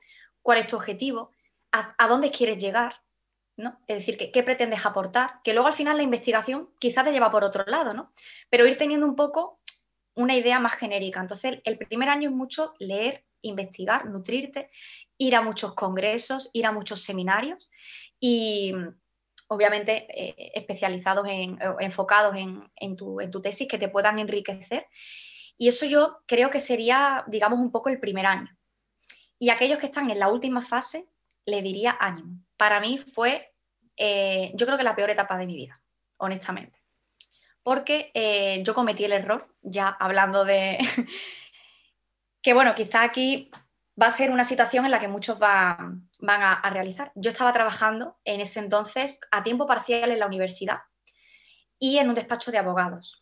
cuál 0.43 0.59
es 0.59 0.67
tu 0.67 0.77
objetivo, 0.77 1.31
a 1.73 2.07
dónde 2.07 2.31
quieres 2.31 2.61
llegar, 2.61 3.03
es 3.87 3.97
decir, 3.97 4.17
¿qué, 4.17 4.43
pretendes 4.43 4.85
aportar? 4.87 5.41
Que 5.45 5.53
luego 5.53 5.69
al 5.69 5.75
final 5.75 5.97
la 5.97 6.03
investigación 6.03 6.71
quizás 6.79 7.05
te 7.05 7.13
lleva 7.13 7.31
por 7.31 7.45
otro 7.45 7.65
lado, 7.67 7.93
¿no? 7.93 8.13
Pero 8.49 8.67
ir 8.67 8.77
teniendo 8.79 9.07
un 9.07 9.15
poco 9.15 9.61
una 10.15 10.37
idea 10.37 10.59
más 10.59 10.75
genérica. 10.75 11.21
Entonces, 11.21 11.61
el 11.65 11.79
primer 11.79 12.09
año 12.09 12.31
es 12.31 12.35
mucho 12.35 12.75
leer, 12.79 13.25
investigar, 13.43 14.07
nutrirte, 14.07 14.71
ir 15.19 15.37
a 15.37 15.43
muchos 15.43 15.75
congresos, 15.75 16.51
ir 16.53 16.67
a 16.67 16.73
muchos 16.73 17.03
seminarios 17.03 17.71
y 18.19 18.73
obviamente 19.49 20.07
eh, 20.09 20.53
especializados 20.55 21.27
en, 21.29 21.59
enfocados 21.81 22.35
en, 22.37 22.97
tu, 22.97 23.21
en 23.21 23.31
tu 23.31 23.43
tesis 23.43 23.69
que 23.69 23.79
te 23.79 23.89
puedan 23.89 24.19
enriquecer. 24.19 24.87
Y 25.63 25.69
eso 25.69 25.87
yo 25.87 26.25
creo 26.27 26.51
que 26.51 26.59
sería, 26.59 27.23
digamos, 27.29 27.61
un 27.61 27.71
poco 27.71 27.89
el 27.89 28.01
primer 28.01 28.27
año. 28.27 28.49
Y 29.39 29.51
aquellos 29.51 29.79
que 29.79 29.87
están 29.87 30.11
en 30.11 30.19
la 30.19 30.27
última 30.27 30.61
fase, 30.61 31.09
le 31.47 31.63
diría 31.63 31.97
ánimo. 32.01 32.41
Para 32.57 32.81
mí 32.81 32.99
fue, 32.99 33.55
eh, 33.97 34.51
yo 34.57 34.67
creo 34.67 34.77
que 34.77 34.83
la 34.83 34.97
peor 34.97 35.11
etapa 35.11 35.39
de 35.39 35.47
mi 35.47 35.55
vida, 35.55 35.81
honestamente. 36.17 36.83
Porque 37.63 38.11
eh, 38.13 38.65
yo 38.65 38.75
cometí 38.75 39.05
el 39.05 39.13
error, 39.13 39.55
ya 39.63 39.87
hablando 39.87 40.45
de 40.45 40.79
que, 42.43 42.55
bueno, 42.55 42.75
quizá 42.75 43.05
aquí 43.05 43.49
va 43.95 44.09
a 44.09 44.11
ser 44.11 44.33
una 44.33 44.43
situación 44.43 44.85
en 44.85 44.91
la 44.91 44.99
que 44.99 45.07
muchos 45.07 45.39
van, 45.39 46.11
van 46.19 46.43
a, 46.43 46.71
realizar. 46.71 47.13
Yo 47.15 47.31
estaba 47.31 47.53
trabajando 47.53 48.19
en 48.25 48.41
ese 48.41 48.59
entonces 48.59 49.21
a 49.31 49.45
tiempo 49.45 49.69
parcial 49.69 50.11
en 50.11 50.19
la 50.19 50.27
universidad 50.27 50.81
y 51.79 51.99
en 51.99 52.09
un 52.09 52.17
despacho 52.17 52.51
de 52.51 52.59
abogados, 52.59 53.22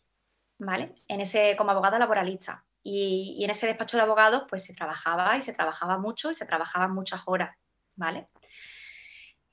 ¿vale? 0.61 0.95
En 1.07 1.21
ese, 1.21 1.55
como 1.57 1.71
abogada 1.71 1.99
laboralista. 1.99 2.63
Y, 2.83 3.35
y, 3.37 3.43
en 3.43 3.51
ese 3.51 3.67
despacho 3.67 3.97
de 3.97 4.03
abogados, 4.03 4.45
pues 4.49 4.63
se 4.63 4.73
trabajaba 4.73 5.37
y 5.37 5.41
se 5.41 5.53
trabajaba 5.53 5.97
mucho 5.97 6.31
y 6.31 6.33
se 6.33 6.45
trabajaban 6.45 6.93
muchas 6.93 7.21
horas. 7.25 7.55
¿vale? 7.95 8.27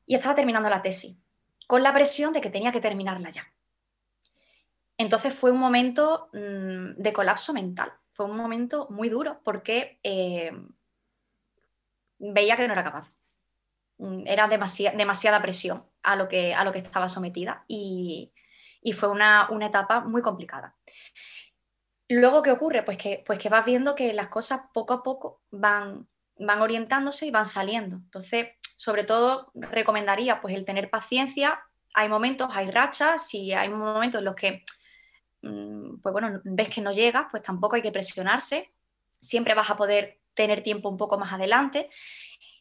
Y 0.06 0.14
estaba 0.14 0.34
terminando 0.34 0.68
la 0.68 0.82
tesis, 0.82 1.16
con 1.66 1.82
la 1.82 1.92
presión 1.92 2.32
de 2.32 2.40
que 2.40 2.50
tenía 2.50 2.72
que 2.72 2.80
terminarla 2.80 3.30
ya. 3.30 3.46
Entonces 4.96 5.34
fue 5.34 5.50
un 5.50 5.58
momento 5.58 6.28
mm, 6.32 7.00
de 7.00 7.12
colapso 7.12 7.52
mental, 7.52 7.92
fue 8.12 8.26
un 8.26 8.36
momento 8.36 8.88
muy 8.90 9.08
duro 9.08 9.40
porque 9.44 10.00
eh, 10.02 10.50
veía 12.18 12.56
que 12.56 12.66
no 12.66 12.72
era 12.72 12.84
capaz. 12.84 13.08
Mm, 13.98 14.26
era 14.26 14.48
demasiada 14.48 15.42
presión 15.42 15.84
a 16.02 16.16
lo, 16.16 16.28
que, 16.28 16.54
a 16.54 16.64
lo 16.64 16.72
que 16.72 16.78
estaba 16.78 17.08
sometida 17.08 17.64
y, 17.68 18.32
fue 18.92 19.08
una, 19.08 19.48
una, 19.50 19.66
etapa 19.66 20.00
muy 20.00 20.22
complicada. 20.22 20.76
Luego, 22.08 22.42
¿qué 22.42 22.50
ocurre? 22.50 22.82
Pues 22.82 22.96
que, 22.96 23.22
pues 23.26 23.38
que 23.38 23.48
vas 23.48 23.64
viendo 23.64 23.94
que 23.94 24.12
las 24.12 24.28
cosas 24.28 24.62
poco 24.72 24.94
a 24.94 25.02
poco 25.02 25.42
van, 25.50 26.08
van 26.38 26.60
orientándose 26.60 27.26
y 27.26 27.30
van 27.30 27.46
saliendo. 27.46 27.96
Entonces, 27.96 28.48
sobre 28.76 29.04
todo, 29.04 29.50
recomendaría 29.54 30.40
pues 30.40 30.54
el 30.54 30.64
tener 30.64 30.88
paciencia. 30.88 31.60
Hay 31.94 32.08
momentos, 32.08 32.48
hay 32.52 32.70
rachas, 32.70 33.26
si 33.26 33.52
hay 33.52 33.68
momentos 33.68 34.20
en 34.20 34.24
los 34.24 34.34
que, 34.34 34.64
mm, 35.42 36.00
pues 36.00 36.12
bueno, 36.12 36.40
ves 36.44 36.68
que 36.68 36.80
no 36.80 36.92
llegas, 36.92 37.26
pues 37.30 37.42
tampoco 37.42 37.76
hay 37.76 37.82
que 37.82 37.92
presionarse. 37.92 38.72
Siempre 39.20 39.54
vas 39.54 39.68
a 39.68 39.76
poder 39.76 40.20
tener 40.34 40.62
tiempo 40.62 40.88
un 40.88 40.96
poco 40.96 41.18
más 41.18 41.32
adelante 41.32 41.90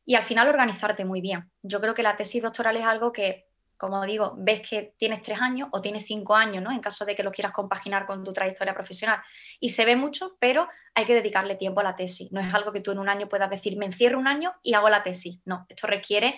y 0.04 0.16
al 0.16 0.24
final 0.24 0.48
organizarte 0.48 1.06
muy 1.06 1.22
bien. 1.22 1.52
Yo 1.62 1.80
creo 1.80 1.94
que 1.94 2.02
la 2.02 2.18
tesis 2.18 2.42
doctoral 2.42 2.78
es 2.78 2.86
algo 2.86 3.12
que 3.12 3.47
como 3.78 4.04
digo, 4.06 4.34
ves 4.38 4.68
que 4.68 4.96
tienes 4.98 5.22
tres 5.22 5.40
años 5.40 5.70
o 5.72 5.82
tienes 5.82 6.06
cinco 6.06 6.36
años, 6.36 6.64
¿no? 6.64 6.72
En 6.72 6.80
caso 6.80 7.06
de 7.06 7.16
que 7.16 7.24
lo 7.24 7.32
quieras 7.32 7.54
compaginar 7.54 8.06
con 8.06 8.24
tu 8.24 8.34
trayectoria 8.34 8.74
profesional. 8.74 9.22
Y 9.60 9.70
se 9.70 9.86
ve 9.86 9.96
mucho, 9.96 10.36
pero 10.40 10.68
hay 10.96 11.06
que 11.06 11.14
dedicarle 11.14 11.56
tiempo 11.56 11.80
a 11.82 11.84
la 11.84 11.96
tesis. 11.96 12.32
No 12.32 12.42
es 12.42 12.54
algo 12.54 12.74
que 12.74 12.82
tú 12.82 12.92
en 12.92 13.00
un 13.00 13.08
año 13.08 13.30
puedas 13.30 13.50
decir, 13.50 13.78
me 13.78 13.86
encierro 13.86 14.18
un 14.18 14.28
año 14.28 14.54
y 14.64 14.74
hago 14.74 14.90
la 14.90 15.04
tesis. 15.04 15.40
No, 15.46 15.66
esto 15.70 15.88
requiere 15.88 16.38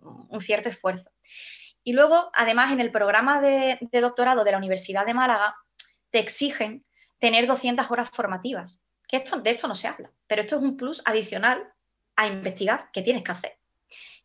un 0.00 0.40
cierto 0.40 0.68
esfuerzo. 0.68 1.10
Y 1.82 1.92
luego, 1.92 2.30
además, 2.34 2.72
en 2.72 2.80
el 2.80 2.92
programa 2.92 3.40
de, 3.40 3.78
doctorado 4.00 4.44
de 4.44 4.52
la 4.52 4.58
Universidad 4.58 5.04
de 5.04 5.14
Málaga, 5.14 5.56
te 6.10 6.20
exigen 6.20 6.84
tener 7.18 7.46
200 7.46 7.90
horas 7.90 8.10
formativas. 8.10 8.84
Que 9.08 9.16
esto, 9.16 9.40
de 9.40 9.50
esto 9.50 9.66
no 9.66 9.74
se 9.74 9.88
habla, 9.88 10.12
pero 10.28 10.42
esto 10.42 10.56
es 10.56 10.62
un 10.62 10.76
plus 10.76 11.02
adicional 11.04 11.72
a 12.14 12.28
investigar 12.28 12.90
que 12.92 13.02
tienes 13.02 13.24
que 13.24 13.32
hacer 13.32 13.59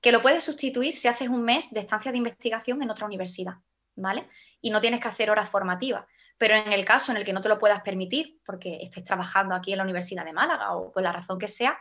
que 0.05 0.11
lo 0.11 0.21
puedes 0.21 0.43
sustituir 0.43 0.97
si 0.97 1.07
haces 1.07 1.29
un 1.29 1.43
mes 1.43 1.71
de 1.71 1.79
estancia 1.79 2.11
de 2.11 2.19
investigación 2.19 2.79
en 2.83 2.91
otra 2.91 3.07
universidad, 3.07 3.55
¿vale? 3.95 4.29
Y 4.61 4.69
no 4.69 4.79
tienes 4.79 4.99
que 4.99 5.07
hacer 5.07 5.31
horas 5.31 5.49
formativas. 5.49 6.05
Pero 6.37 6.53
en 6.53 6.71
el 6.71 6.85
caso 6.85 7.11
en 7.11 7.17
el 7.17 7.25
que 7.25 7.33
no 7.33 7.41
te 7.41 7.49
lo 7.49 7.57
puedas 7.57 7.81
permitir, 7.81 8.37
porque 8.45 8.83
estés 8.83 9.03
trabajando 9.03 9.55
aquí 9.55 9.71
en 9.71 9.79
la 9.79 9.83
Universidad 9.83 10.23
de 10.23 10.31
Málaga 10.31 10.75
o 10.75 10.91
por 10.91 11.01
la 11.01 11.11
razón 11.11 11.39
que 11.39 11.47
sea, 11.47 11.79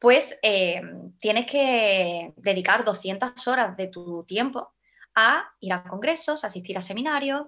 pues 0.00 0.40
eh, 0.42 0.82
tienes 1.20 1.48
que 1.48 2.32
dedicar 2.36 2.82
200 2.82 3.46
horas 3.46 3.76
de 3.76 3.86
tu 3.86 4.24
tiempo 4.24 4.72
a 5.14 5.52
ir 5.60 5.72
a 5.72 5.84
congresos, 5.84 6.42
asistir 6.42 6.78
a 6.78 6.80
seminarios, 6.80 7.46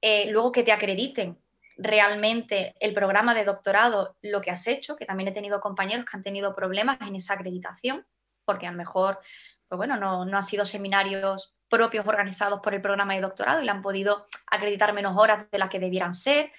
eh, 0.00 0.32
luego 0.32 0.50
que 0.50 0.64
te 0.64 0.72
acrediten 0.72 1.38
realmente 1.76 2.74
el 2.80 2.92
programa 2.92 3.34
de 3.34 3.44
doctorado, 3.44 4.16
lo 4.20 4.40
que 4.40 4.50
has 4.50 4.66
hecho, 4.66 4.96
que 4.96 5.06
también 5.06 5.28
he 5.28 5.32
tenido 5.32 5.60
compañeros 5.60 6.06
que 6.06 6.16
han 6.16 6.24
tenido 6.24 6.56
problemas 6.56 7.00
en 7.02 7.14
esa 7.14 7.34
acreditación, 7.34 8.04
porque 8.44 8.66
a 8.66 8.70
lo 8.70 8.76
mejor, 8.76 9.20
pues 9.68 9.76
bueno, 9.76 9.96
no, 9.96 10.22
han 10.22 10.42
sido 10.42 10.64
seminarios 10.64 11.54
propios 11.68 12.06
organizados 12.06 12.60
por 12.60 12.74
el 12.74 12.82
programa 12.82 13.14
de 13.14 13.22
doctorado 13.22 13.62
y 13.62 13.64
le 13.64 13.70
han 13.70 13.82
podido 13.82 14.26
acreditar 14.46 14.92
menos 14.92 15.16
horas 15.16 15.50
de 15.50 15.58
las 15.58 15.70
que 15.70 15.80
debieran 15.80 16.12
ser. 16.12 16.52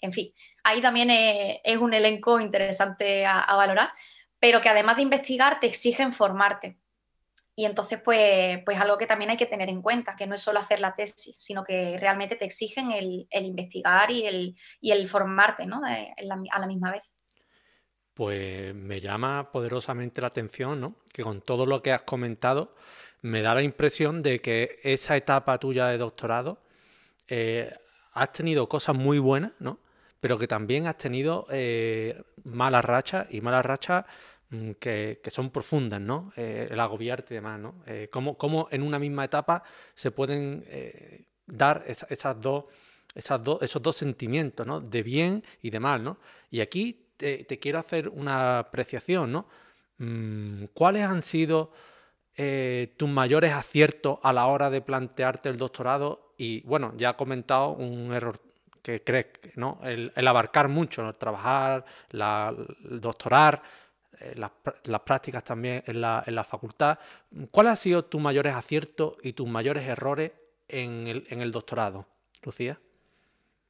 En 0.00 0.12
fin, 0.12 0.32
ahí 0.64 0.80
también 0.80 1.08
es, 1.10 1.76
un 1.78 1.94
elenco 1.94 2.40
interesante 2.40 3.24
a, 3.26 3.54
valorar, 3.54 3.90
pero 4.40 4.60
que 4.60 4.68
además 4.68 4.96
de 4.96 5.02
investigar 5.02 5.60
te 5.60 5.66
exigen 5.66 6.12
formarte. 6.12 6.78
Y 7.58 7.64
entonces, 7.64 8.00
pues, 8.04 8.62
pues 8.64 8.78
algo 8.78 8.98
que 8.98 9.06
también 9.06 9.30
hay 9.30 9.36
que 9.38 9.46
tener 9.46 9.70
en 9.70 9.80
cuenta, 9.80 10.14
que 10.14 10.26
no 10.26 10.34
es 10.34 10.42
solo 10.42 10.58
hacer 10.58 10.80
la 10.80 10.94
tesis, 10.94 11.36
sino 11.38 11.64
que 11.64 11.96
realmente 11.98 12.36
te 12.36 12.44
exigen 12.44 12.90
el, 12.90 13.26
investigar 13.30 14.10
y 14.10 14.26
el, 14.26 14.56
el 14.82 15.08
formarte 15.08 15.64
¿no? 15.64 15.80
Eh, 15.86 16.14
a 16.50 16.58
la 16.58 16.66
misma 16.66 16.92
vez. 16.92 17.15
Pues 18.16 18.74
me 18.74 18.98
llama 18.98 19.52
poderosamente 19.52 20.22
la 20.22 20.28
atención, 20.28 20.80
¿no? 20.80 20.94
Que 21.12 21.22
con 21.22 21.42
todo 21.42 21.66
lo 21.66 21.82
que 21.82 21.92
has 21.92 22.00
comentado, 22.00 22.74
me 23.20 23.42
da 23.42 23.54
la 23.54 23.62
impresión 23.62 24.22
de 24.22 24.40
que 24.40 24.80
esa 24.82 25.18
etapa 25.18 25.58
tuya 25.58 25.88
de 25.88 25.98
doctorado 25.98 26.58
eh, 27.28 27.70
has 28.12 28.32
tenido 28.32 28.70
cosas 28.70 28.96
muy 28.96 29.18
buenas, 29.18 29.52
¿no? 29.58 29.80
Pero 30.18 30.38
que 30.38 30.48
también 30.48 30.86
has 30.86 30.96
tenido 30.96 31.46
eh, 31.50 32.22
malas 32.44 32.86
rachas 32.86 33.26
y 33.30 33.42
malas 33.42 33.66
rachas 33.66 34.06
Mm, 34.48 34.72
que, 34.78 35.20
son 35.28 35.50
profundas, 35.50 36.00
¿no? 36.00 36.32
Eh, 36.36 36.68
el 36.70 36.80
agobiarte 36.80 37.34
y 37.34 37.36
demás, 37.36 37.60
¿no? 37.60 37.82
Cómo, 38.10 38.68
en 38.70 38.82
una 38.82 38.98
misma 38.98 39.24
etapa 39.24 39.62
se 39.94 40.10
pueden 40.10 40.64
dar 41.46 41.84
esas 41.86 42.40
dos, 42.40 42.64
esas 43.14 43.40
esos 43.60 43.82
dos 43.82 43.96
sentimientos, 43.96 44.66
¿no? 44.66 44.80
De 44.80 45.02
bien 45.02 45.42
y 45.62 45.70
de 45.70 45.80
mal, 45.80 46.02
¿no? 46.02 46.18
Y 46.50 46.60
aquí 46.60 47.05
te, 47.16 47.58
quiero 47.58 47.78
hacer 47.78 48.08
una 48.08 48.58
apreciación, 48.60 49.32
¿no? 49.32 49.46
Mm, 49.98 50.64
¿Cuáles 50.74 51.04
han 51.04 51.22
sido 51.22 51.72
tus 52.98 53.08
mayores 53.08 53.52
aciertos 53.52 54.18
a 54.22 54.30
la 54.30 54.46
hora 54.46 54.68
de 54.68 54.82
plantearte 54.82 55.48
el 55.48 55.56
doctorado? 55.56 56.34
Y 56.36 56.60
bueno, 56.62 56.92
ya 56.96 57.10
he 57.10 57.16
comentado 57.16 57.70
un 57.70 58.12
error 58.12 58.38
que 58.86 59.02
crees, 59.02 59.26
¿no? 59.56 59.80
El, 59.82 60.12
abarcar 60.28 60.68
mucho, 60.68 61.02
¿no? 61.02 61.12
trabajar, 61.14 61.84
la, 62.10 62.54
el 62.88 63.00
doctorar, 63.00 63.60
eh, 64.20 64.34
las, 64.36 65.00
prácticas 65.00 65.42
también 65.42 65.82
en 65.86 66.00
la, 66.00 66.22
en 66.24 66.36
la 66.36 66.44
facultad. 66.44 66.96
¿Cuáles 67.50 67.70
han 67.70 67.76
sido 67.76 68.04
tus 68.04 68.20
mayores 68.20 68.54
aciertos 68.54 69.14
y 69.24 69.32
tus 69.32 69.48
mayores 69.48 69.84
errores 69.88 70.30
el, 70.68 71.26
en 71.28 71.40
el 71.40 71.50
doctorado, 71.50 72.06
Lucía? 72.44 72.78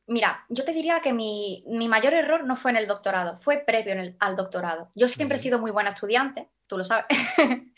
Mira, 0.09 0.45
yo 0.49 0.65
te 0.65 0.73
diría 0.73 1.01
que 1.01 1.13
mi, 1.13 1.65
mayor 1.67 2.15
error 2.15 2.45
no 2.45 2.55
fue 2.55 2.71
en 2.71 2.77
el 2.77 2.87
doctorado, 2.87 3.37
fue 3.37 3.59
previo 3.59 4.15
al 4.21 4.37
doctorado. 4.37 4.91
Yo 4.95 5.09
siempre 5.09 5.37
he 5.37 5.41
sido 5.41 5.59
muy 5.59 5.73
buena 5.73 5.91
estudiante, 5.91 6.49
tú 6.69 6.79
lo 6.79 6.85
sabes. 6.85 7.07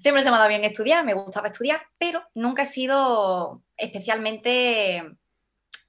siempre 0.00 0.22
se 0.22 0.30
me 0.30 0.36
ha 0.36 0.38
dado 0.38 0.48
bien 0.48 0.64
estudiar, 0.64 1.04
me 1.04 1.14
gustaba 1.14 1.48
estudiar, 1.48 1.82
pero 1.98 2.22
nunca 2.34 2.62
he 2.62 2.66
sido 2.66 3.62
especialmente 3.76 5.02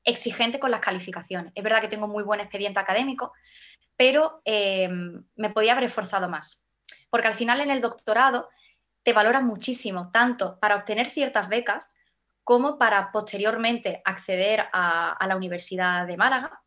exigente 0.03 0.59
con 0.59 0.71
las 0.71 0.81
calificaciones. 0.81 1.53
Es 1.53 1.63
verdad 1.63 1.79
que 1.79 1.87
tengo 1.87 2.07
muy 2.07 2.23
buen 2.23 2.39
expediente 2.39 2.79
académico, 2.79 3.31
pero 3.95 4.41
eh, 4.45 4.89
me 5.35 5.49
podía 5.51 5.73
haber 5.73 5.85
esforzado 5.85 6.27
más. 6.27 6.65
Porque 7.11 7.27
al 7.27 7.35
final 7.35 7.61
en 7.61 7.69
el 7.69 7.81
doctorado 7.81 8.49
te 9.03 9.13
valoran 9.13 9.45
muchísimo, 9.45 10.09
tanto 10.11 10.59
para 10.59 10.75
obtener 10.75 11.07
ciertas 11.07 11.49
becas 11.49 11.95
como 12.43 12.77
para 12.77 13.11
posteriormente 13.11 14.01
acceder 14.05 14.65
a, 14.73 15.17
la 15.27 15.35
Universidad 15.35 16.05
de 16.07 16.17
Málaga, 16.17 16.61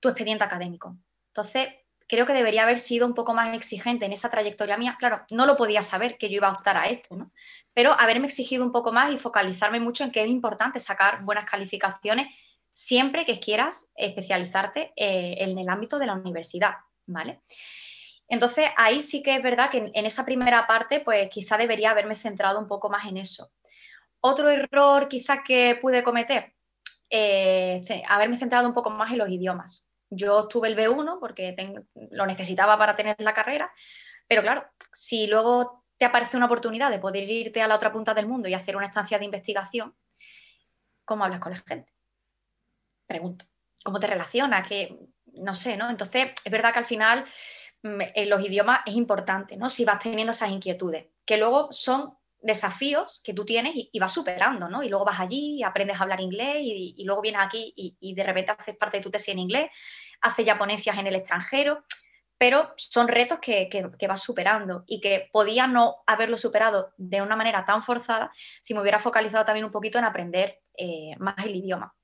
tu 0.00 0.08
expediente 0.08 0.44
académico. 0.44 0.96
Entonces, 1.28 1.68
creo 2.08 2.26
que 2.26 2.32
debería 2.32 2.64
haber 2.64 2.78
sido 2.78 3.06
un 3.06 3.14
poco 3.14 3.32
más 3.32 3.54
exigente 3.56 4.04
en 4.04 4.12
esa 4.12 4.30
trayectoria 4.30 4.76
mía. 4.76 4.96
Claro, 4.98 5.22
no 5.30 5.46
lo 5.46 5.56
podía 5.56 5.82
saber 5.82 6.18
que 6.18 6.28
yo 6.28 6.36
iba 6.36 6.48
a 6.48 6.52
optar 6.52 6.76
a 6.76 6.86
esto, 6.86 7.16
¿no? 7.16 7.32
Pero 7.72 7.92
haberme 7.98 8.26
exigido 8.26 8.64
un 8.64 8.72
poco 8.72 8.92
más 8.92 9.12
y 9.12 9.18
focalizarme 9.18 9.80
mucho 9.80 10.04
en 10.04 10.10
que 10.10 10.22
es 10.22 10.28
importante 10.28 10.80
sacar 10.80 11.22
buenas 11.22 11.44
calificaciones 11.44 12.28
siempre 12.72 13.24
que 13.24 13.38
quieras 13.38 13.90
especializarte 13.94 14.92
eh, 14.96 15.36
en 15.38 15.58
el 15.58 15.68
ámbito 15.68 15.98
de 15.98 16.06
la 16.06 16.14
universidad, 16.14 16.76
¿vale? 17.06 17.40
Entonces, 18.28 18.70
ahí 18.76 19.02
sí 19.02 19.22
que 19.22 19.36
es 19.36 19.42
verdad 19.42 19.70
que 19.70 19.90
en, 19.92 20.06
esa 20.06 20.24
primera 20.24 20.66
parte, 20.66 21.00
pues 21.00 21.28
quizá 21.28 21.58
debería 21.58 21.90
haberme 21.90 22.16
centrado 22.16 22.58
un 22.58 22.66
poco 22.66 22.88
más 22.88 23.06
en 23.06 23.18
eso. 23.18 23.50
Otro 24.24 24.48
error 24.48 25.08
quizás 25.08 25.40
que 25.44 25.78
pude 25.80 26.02
cometer, 26.02 26.54
eh, 27.10 27.84
haberme 28.08 28.38
centrado 28.38 28.68
un 28.68 28.74
poco 28.74 28.90
más 28.90 29.12
en 29.12 29.18
los 29.18 29.28
idiomas. 29.28 29.90
Yo 30.10 30.46
tuve 30.46 30.68
el 30.68 30.76
B1 30.76 31.18
porque 31.18 31.54
lo 32.10 32.26
necesitaba 32.26 32.78
para 32.78 32.94
tener 32.94 33.16
la 33.18 33.34
carrera, 33.34 33.72
pero 34.28 34.42
claro, 34.42 34.64
si 34.92 35.26
luego 35.26 35.84
te 35.98 36.04
aparece 36.04 36.36
una 36.36 36.46
oportunidad 36.46 36.90
de 36.90 36.98
poder 36.98 37.28
irte 37.28 37.62
a 37.62 37.68
la 37.68 37.76
otra 37.76 37.92
punta 37.92 38.14
del 38.14 38.28
mundo 38.28 38.48
y 38.48 38.54
hacer 38.54 38.76
una 38.76 38.86
estancia 38.86 39.18
de 39.18 39.24
investigación, 39.24 39.94
¿cómo 41.04 41.24
hablas 41.24 41.40
con 41.40 41.52
la 41.52 41.58
gente? 41.58 41.92
pregunto, 43.06 43.44
¿cómo 43.84 44.00
te 44.00 44.06
relacionas? 44.06 44.66
Que 44.66 44.98
no 45.34 45.54
sé, 45.54 45.76
¿no? 45.76 45.90
Entonces, 45.90 46.32
es 46.44 46.52
verdad 46.52 46.72
que 46.72 46.78
al 46.78 46.86
final 46.86 47.24
mm, 47.82 48.00
los 48.26 48.40
idiomas 48.40 48.80
es 48.86 48.94
importante, 48.94 49.56
¿no? 49.56 49.68
Si 49.68 49.84
vas 49.84 50.00
teniendo 50.00 50.32
esas 50.32 50.50
inquietudes, 50.50 51.06
que 51.24 51.36
luego 51.36 51.68
son 51.72 52.16
desafíos 52.42 53.22
que 53.24 53.32
tú 53.32 53.44
tienes 53.44 53.72
y, 53.74 53.98
vas 53.98 54.12
superando, 54.12 54.68
¿no? 54.68 54.82
Y 54.82 54.88
luego 54.88 55.04
vas 55.04 55.20
allí, 55.20 55.58
y 55.58 55.62
aprendes 55.62 55.98
a 55.98 56.02
hablar 56.02 56.20
inglés 56.20 56.58
y, 56.60 57.04
luego 57.04 57.22
vienes 57.22 57.40
aquí 57.42 57.72
y, 57.76 58.14
de 58.14 58.24
repente 58.24 58.52
haces 58.52 58.76
parte 58.76 58.98
de 58.98 59.02
tu 59.02 59.10
tesis 59.10 59.28
en 59.28 59.38
inglés, 59.38 59.70
haces 60.20 60.44
ya 60.44 60.58
ponencias 60.58 60.98
en 60.98 61.06
el 61.06 61.14
extranjero, 61.14 61.84
pero 62.36 62.72
son 62.76 63.08
retos 63.08 63.38
que, 63.38 63.68
vas 64.08 64.22
superando 64.22 64.84
y 64.86 65.00
que 65.00 65.30
podía 65.32 65.66
no 65.66 66.02
haberlo 66.06 66.36
superado 66.36 66.92
de 66.96 67.22
una 67.22 67.36
manera 67.36 67.64
tan 67.64 67.82
forzada 67.82 68.32
si 68.60 68.74
me 68.74 68.80
hubiera 68.80 68.98
focalizado 68.98 69.44
también 69.44 69.64
un 69.64 69.72
poquito 69.72 69.98
en 69.98 70.04
aprender 70.04 70.60
eh, 70.76 71.14
más 71.18 71.36
el 71.44 71.56
idioma. 71.56 71.94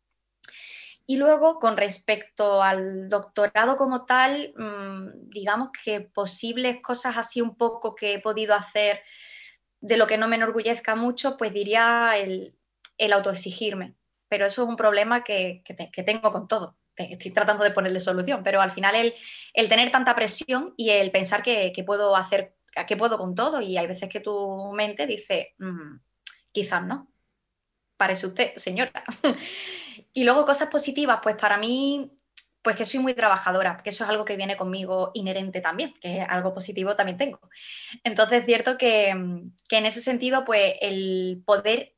Y 1.10 1.16
luego, 1.16 1.58
con 1.58 1.78
respecto 1.78 2.62
al 2.62 3.08
doctorado 3.08 3.76
como 3.76 4.04
tal, 4.04 4.52
mm, 4.56 5.30
digamos 5.30 5.70
que 5.82 6.02
posibles 6.02 6.82
cosas 6.82 7.16
así 7.16 7.40
un 7.40 7.56
poco 7.56 7.94
que 7.94 8.14
he 8.14 8.20
podido 8.20 8.54
hacer 8.54 9.00
de 9.80 9.96
lo 9.96 10.06
que 10.06 10.18
no 10.18 10.28
me 10.28 10.36
enorgullezca 10.36 10.94
mucho, 10.94 11.36
pues 11.36 11.52
diría 11.52 12.16
el, 12.16 12.54
autoexigirme. 13.12 13.94
Pero 14.28 14.46
eso 14.46 14.62
es 14.62 14.68
un 14.68 14.76
problema 14.76 15.24
que, 15.24 15.62
tengo 16.04 16.30
con 16.30 16.48
todo. 16.48 16.76
Estoy 16.96 17.30
tratando 17.30 17.64
de 17.64 17.70
ponerle 17.70 18.00
solución, 18.00 18.42
pero 18.42 18.60
al 18.60 18.72
final 18.72 19.14
el, 19.54 19.68
tener 19.68 19.90
tanta 19.90 20.14
presión 20.14 20.74
y 20.76 20.90
el 20.90 21.10
pensar 21.10 21.42
que, 21.42 21.72
puedo 21.86 22.16
hacer, 22.16 22.56
que 22.86 22.96
puedo 22.96 23.18
con 23.18 23.34
todo, 23.34 23.60
y 23.60 23.76
hay 23.78 23.86
veces 23.86 24.08
que 24.08 24.20
tu 24.20 24.72
mente 24.72 25.06
dice, 25.06 25.54
mm, 25.58 25.96
quizás 26.52 26.84
no. 26.84 27.10
Parece 27.96 28.26
usted, 28.26 28.56
señora. 28.56 29.04
Y 30.14 30.24
luego 30.24 30.44
cosas 30.44 30.68
positivas, 30.68 31.20
pues 31.22 31.36
para 31.36 31.58
mí, 31.58 32.10
pues 32.62 32.76
que 32.76 32.84
soy 32.84 33.00
muy 33.00 33.14
trabajadora, 33.14 33.80
que 33.82 33.90
eso 33.90 34.04
es 34.04 34.10
algo 34.10 34.24
que 34.24 34.36
viene 34.36 34.56
conmigo 34.56 35.10
inherente 35.14 35.60
también, 35.60 35.94
que 36.00 36.20
es 36.20 36.28
algo 36.28 36.54
positivo 36.54 36.96
también 36.96 37.18
tengo. 37.18 37.40
Entonces 38.04 38.40
es 38.40 38.46
cierto 38.46 38.76
que, 38.76 39.08
en 39.08 39.52
ese 39.70 40.00
sentido, 40.00 40.44
pues 40.44 40.74
el 40.80 41.42
poder 41.46 41.94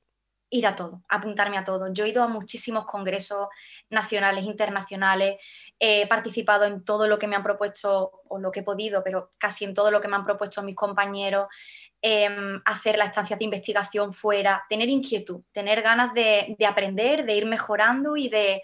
ir 0.52 0.66
a 0.66 0.74
todo, 0.74 1.02
apuntarme 1.08 1.56
a 1.58 1.64
todo. 1.64 1.92
Yo 1.92 2.04
he 2.04 2.08
ido 2.08 2.22
a 2.22 2.28
muchísimos 2.28 2.84
congresos 2.84 3.48
nacionales, 3.88 4.44
internacionales, 4.44 5.36
he 5.78 6.06
participado 6.08 6.64
en 6.64 6.84
todo 6.84 7.06
lo 7.06 7.18
que 7.18 7.28
me 7.28 7.36
han 7.36 7.42
propuesto, 7.42 8.22
o 8.28 8.38
lo 8.38 8.50
que 8.50 8.60
he 8.60 8.64
podido, 8.64 9.02
pero 9.02 9.32
casi 9.38 9.64
en 9.64 9.74
todo 9.74 9.90
lo 9.90 10.00
que 10.00 10.08
me 10.08 10.16
han 10.16 10.24
propuesto 10.24 10.62
mis 10.62 10.76
compañeros, 10.76 11.46
Em, 12.02 12.62
hacer 12.64 12.96
la 12.96 13.04
estancia 13.04 13.36
de 13.36 13.44
investigación 13.44 14.14
fuera, 14.14 14.64
tener 14.70 14.88
inquietud, 14.88 15.42
tener 15.52 15.82
ganas 15.82 16.14
de, 16.14 16.56
aprender, 16.66 17.26
de 17.26 17.36
ir 17.36 17.44
mejorando 17.44 18.16
y 18.16 18.30
de, 18.30 18.62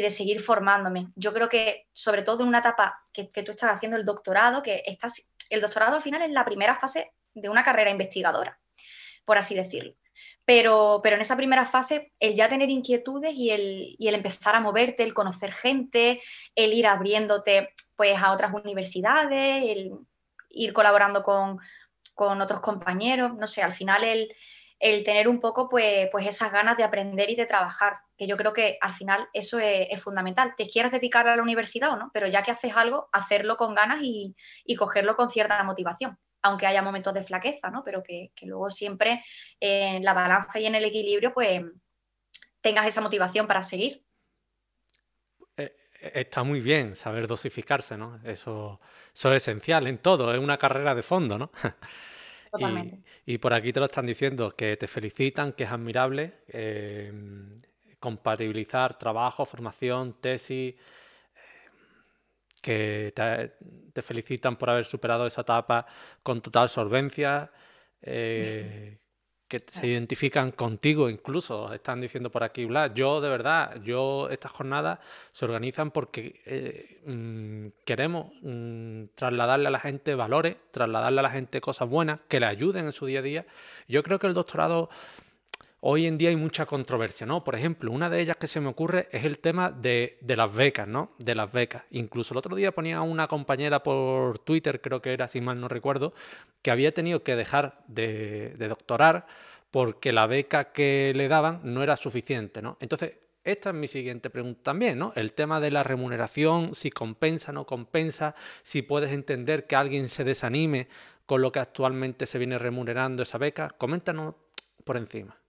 de, 0.00 0.10
seguir 0.10 0.40
formándome. 0.40 1.08
Yo 1.16 1.32
creo 1.32 1.48
que, 1.48 1.86
sobre 1.92 2.22
todo 2.22 2.42
en 2.42 2.48
una 2.48 2.60
etapa 2.60 3.02
que, 3.12 3.24
tú 3.24 3.52
estás 3.52 3.70
haciendo 3.70 3.96
el 3.96 4.04
doctorado, 4.04 4.62
que 4.62 4.82
estás, 4.86 5.30
el 5.50 5.60
doctorado 5.60 5.96
al 5.96 6.02
final 6.02 6.22
es 6.22 6.30
la 6.30 6.44
primera 6.44 6.76
fase 6.76 7.12
de 7.34 7.48
una 7.48 7.62
carrera 7.62 7.90
investigadora, 7.90 8.58
por 9.24 9.38
así 9.38 9.54
decirlo. 9.54 9.94
Pero, 10.44 11.00
pero, 11.02 11.16
en 11.16 11.22
esa 11.22 11.36
primera 11.36 11.66
fase, 11.66 12.12
el 12.18 12.34
ya 12.34 12.48
tener 12.48 12.68
inquietudes 12.68 13.34
y 13.34 13.50
el, 13.50 13.94
y 13.98 14.08
el, 14.08 14.14
empezar 14.16 14.56
a 14.56 14.60
moverte, 14.60 15.04
el 15.04 15.14
conocer 15.14 15.52
gente, 15.52 16.20
el 16.54 16.72
ir 16.72 16.86
abriéndote 16.86 17.74
pues, 17.96 18.16
a 18.20 18.32
otras 18.32 18.52
universidades, 18.52 19.62
el 19.64 19.92
ir 20.50 20.72
colaborando 20.72 21.22
con, 21.22 21.58
con 22.14 22.40
otros 22.40 22.60
compañeros, 22.60 23.34
no 23.36 23.46
sé, 23.46 23.62
al 23.62 23.72
final 23.72 24.04
el, 24.04 24.34
tener 25.04 25.28
un 25.28 25.40
poco 25.40 25.68
pues, 25.68 26.08
pues 26.10 26.26
esas 26.26 26.50
ganas 26.50 26.76
de 26.76 26.82
aprender 26.82 27.30
y 27.30 27.36
de 27.36 27.46
trabajar, 27.46 27.98
que 28.16 28.26
yo 28.26 28.36
creo 28.36 28.52
que 28.52 28.78
al 28.80 28.92
final 28.92 29.28
eso 29.32 29.60
es, 29.60 30.02
fundamental. 30.02 30.54
Te 30.56 30.68
quieras 30.68 30.90
dedicar 30.90 31.28
a 31.28 31.36
la 31.36 31.42
universidad 31.42 31.90
o 31.90 31.96
no, 31.96 32.10
pero 32.12 32.26
ya 32.26 32.42
que 32.42 32.50
haces 32.50 32.72
algo, 32.74 33.08
hacerlo 33.12 33.56
con 33.56 33.74
ganas 33.74 34.00
y, 34.02 34.34
cogerlo 34.76 35.14
con 35.14 35.30
cierta 35.30 35.62
motivación, 35.62 36.18
aunque 36.42 36.66
haya 36.66 36.82
momentos 36.82 37.14
de 37.14 37.22
flaqueza, 37.22 37.70
¿no? 37.70 37.84
Pero 37.84 38.02
que, 38.02 38.32
luego 38.42 38.70
siempre 38.70 39.24
en 39.60 40.02
la 40.02 40.14
balanza 40.14 40.58
y 40.58 40.66
en 40.66 40.74
el 40.74 40.84
equilibrio 40.84 41.32
pues 41.32 41.62
tengas 42.60 42.86
esa 42.86 43.00
motivación 43.00 43.46
para 43.46 43.62
seguir. 43.62 44.04
Eh, 45.56 45.76
está 46.00 46.42
muy 46.42 46.60
bien 46.60 46.96
saber 46.96 47.28
dosificarse, 47.28 47.96
¿no? 47.96 48.18
Eso, 48.24 48.80
eso 49.14 49.32
es 49.32 49.42
esencial 49.42 49.86
en 49.86 49.98
todo, 49.98 50.34
es 50.34 50.40
una 50.40 50.58
carrera 50.58 50.96
de 50.96 51.04
fondo, 51.04 51.38
¿no? 51.38 51.52
Y, 53.24 53.38
por 53.38 53.54
aquí 53.54 53.72
te 53.72 53.80
lo 53.80 53.86
están 53.86 54.06
diciendo, 54.06 54.54
que 54.54 54.76
te 54.76 54.86
felicitan, 54.86 55.52
que 55.52 55.64
es 55.64 55.70
admirable 55.70 56.40
em, 56.48 57.54
compatibilizar 57.98 58.98
trabajo, 58.98 59.44
formación, 59.44 60.20
tesis, 60.20 60.74
que 62.62 63.12
te, 63.92 64.02
felicitan 64.02 64.56
por 64.56 64.70
haber 64.70 64.84
superado 64.84 65.26
esa 65.26 65.40
etapa 65.40 65.86
con 66.22 66.40
total 66.40 66.68
solvencia, 66.68 67.50
eh, 68.00 68.98
que 69.52 69.62
se 69.70 69.86
identifican 69.86 70.50
contigo 70.50 71.10
incluso, 71.10 71.74
están 71.74 72.00
diciendo 72.00 72.30
por 72.30 72.42
aquí, 72.42 72.64
Blas. 72.64 72.92
Yo, 72.94 73.20
de 73.20 73.28
verdad, 73.28 73.82
yo, 73.82 74.30
estas 74.30 74.50
jornadas 74.50 74.98
se 75.30 75.44
organizan 75.44 75.90
porque 75.90 76.40
eh, 76.46 77.02
mm, 77.04 77.84
queremos 77.84 78.32
mm, 78.40 79.04
trasladarle 79.14 79.68
a 79.68 79.70
la 79.70 79.78
gente 79.78 80.14
valores, 80.14 80.56
trasladarle 80.70 81.20
a 81.20 81.22
la 81.24 81.30
gente 81.30 81.60
cosas 81.60 81.86
buenas, 81.86 82.20
que 82.28 82.40
le 82.40 82.46
ayuden 82.46 82.86
en 82.86 82.92
su 82.92 83.04
día 83.04 83.18
a 83.18 83.22
día. 83.22 83.46
Yo 83.88 84.02
creo 84.02 84.18
que 84.18 84.26
el 84.26 84.32
doctorado 84.32 84.88
hoy 85.84 86.06
en 86.06 86.16
día 86.16 86.28
hay 86.28 86.36
mucha 86.36 86.64
controversia, 86.64 87.26
¿no? 87.26 87.42
Por 87.42 87.56
ejemplo, 87.56 87.90
una 87.90 88.08
de 88.08 88.20
ellas 88.20 88.36
que 88.36 88.46
se 88.46 88.60
me 88.60 88.68
ocurre 88.68 89.08
es 89.10 89.24
el 89.24 89.40
tema 89.40 89.70
de, 89.70 90.16
las 90.22 90.54
becas, 90.54 90.86
¿no? 90.86 91.10
De 91.18 91.34
las 91.34 91.50
becas. 91.50 91.82
Incluso 91.90 92.34
el 92.34 92.38
otro 92.38 92.54
día 92.54 92.72
ponía 92.72 93.00
una 93.02 93.26
compañera 93.26 93.82
por 93.82 94.38
Twitter, 94.38 94.80
creo 94.80 95.02
que 95.02 95.12
era, 95.12 95.26
si 95.26 95.40
mal 95.40 95.60
no 95.60 95.66
recuerdo, 95.66 96.14
que 96.62 96.70
había 96.70 96.94
tenido 96.94 97.24
que 97.24 97.34
dejar 97.34 97.82
de, 97.88 98.54
doctorar 98.58 99.26
porque 99.72 100.12
la 100.12 100.26
beca 100.26 100.72
que 100.72 101.12
le 101.16 101.26
daban 101.26 101.60
no 101.64 101.82
era 101.82 101.96
suficiente, 101.96 102.62
¿no? 102.62 102.76
Entonces, 102.78 103.14
esta 103.42 103.70
es 103.70 103.74
mi 103.74 103.88
siguiente 103.88 104.30
pregunta 104.30 104.60
también, 104.62 104.98
¿no? 104.98 105.12
El 105.16 105.32
tema 105.32 105.58
de 105.58 105.72
la 105.72 105.82
remuneración, 105.82 106.76
si 106.76 106.90
compensa, 106.90 107.50
no 107.50 107.66
compensa, 107.66 108.36
si 108.62 108.82
puedes 108.82 109.10
entender 109.10 109.66
que 109.66 109.74
alguien 109.74 110.08
se 110.08 110.22
desanime 110.22 110.86
con 111.26 111.42
lo 111.42 111.50
que 111.50 111.58
actualmente 111.58 112.26
se 112.26 112.38
viene 112.38 112.56
remunerando 112.58 113.24
esa 113.24 113.38
beca. 113.38 113.70
Coméntanos 113.76 114.36
por 114.84 114.96
encima 114.96 115.41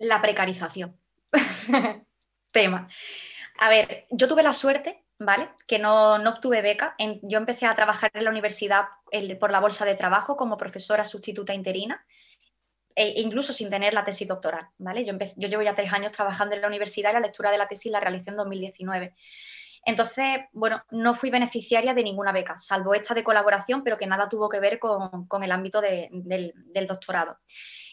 la 0.00 0.20
precarización. 0.20 0.96
Tema. 2.50 2.88
A 3.58 3.68
ver, 3.68 4.06
yo 4.10 4.26
tuve 4.26 4.42
la 4.42 4.52
suerte, 4.52 5.04
¿vale? 5.18 5.50
Que 5.68 5.78
no, 5.78 6.14
obtuve 6.14 6.62
beca. 6.62 6.96
yo 7.22 7.38
empecé 7.38 7.66
a 7.66 7.76
trabajar 7.76 8.10
en 8.14 8.24
la 8.24 8.30
universidad 8.30 8.86
por 9.38 9.52
la 9.52 9.60
bolsa 9.60 9.84
de 9.84 9.94
trabajo 9.94 10.36
como 10.36 10.56
profesora 10.56 11.04
sustituta 11.04 11.54
interina, 11.54 12.04
e 12.96 13.20
incluso 13.20 13.52
sin 13.52 13.70
tener 13.70 13.94
la 13.94 14.04
tesis 14.04 14.26
doctoral, 14.26 14.68
¿vale? 14.78 15.04
Yo, 15.04 15.14
yo 15.36 15.48
llevo 15.48 15.62
ya 15.62 15.76
tres 15.76 15.92
años 15.92 16.12
trabajando 16.12 16.56
en 16.56 16.62
la 16.62 16.66
universidad 16.66 17.10
y 17.10 17.14
la 17.14 17.20
lectura 17.20 17.50
de 17.50 17.58
la 17.58 17.68
tesis 17.68 17.92
la 17.92 18.00
realicé 18.00 18.30
en 18.30 18.36
2019. 18.36 19.14
Entonces, 19.84 20.40
bueno, 20.52 20.82
no 20.90 21.14
fui 21.14 21.30
beneficiaria 21.30 21.94
de 21.94 22.02
ninguna 22.02 22.32
beca, 22.32 22.58
salvo 22.58 22.94
esta 22.94 23.14
de 23.14 23.24
colaboración, 23.24 23.82
pero 23.82 23.96
que 23.96 24.06
nada 24.06 24.28
tuvo 24.28 24.48
que 24.48 24.60
ver 24.60 24.78
con, 24.78 25.42
el 25.42 25.52
ámbito 25.52 25.80
del, 25.80 26.52
doctorado. 26.86 27.38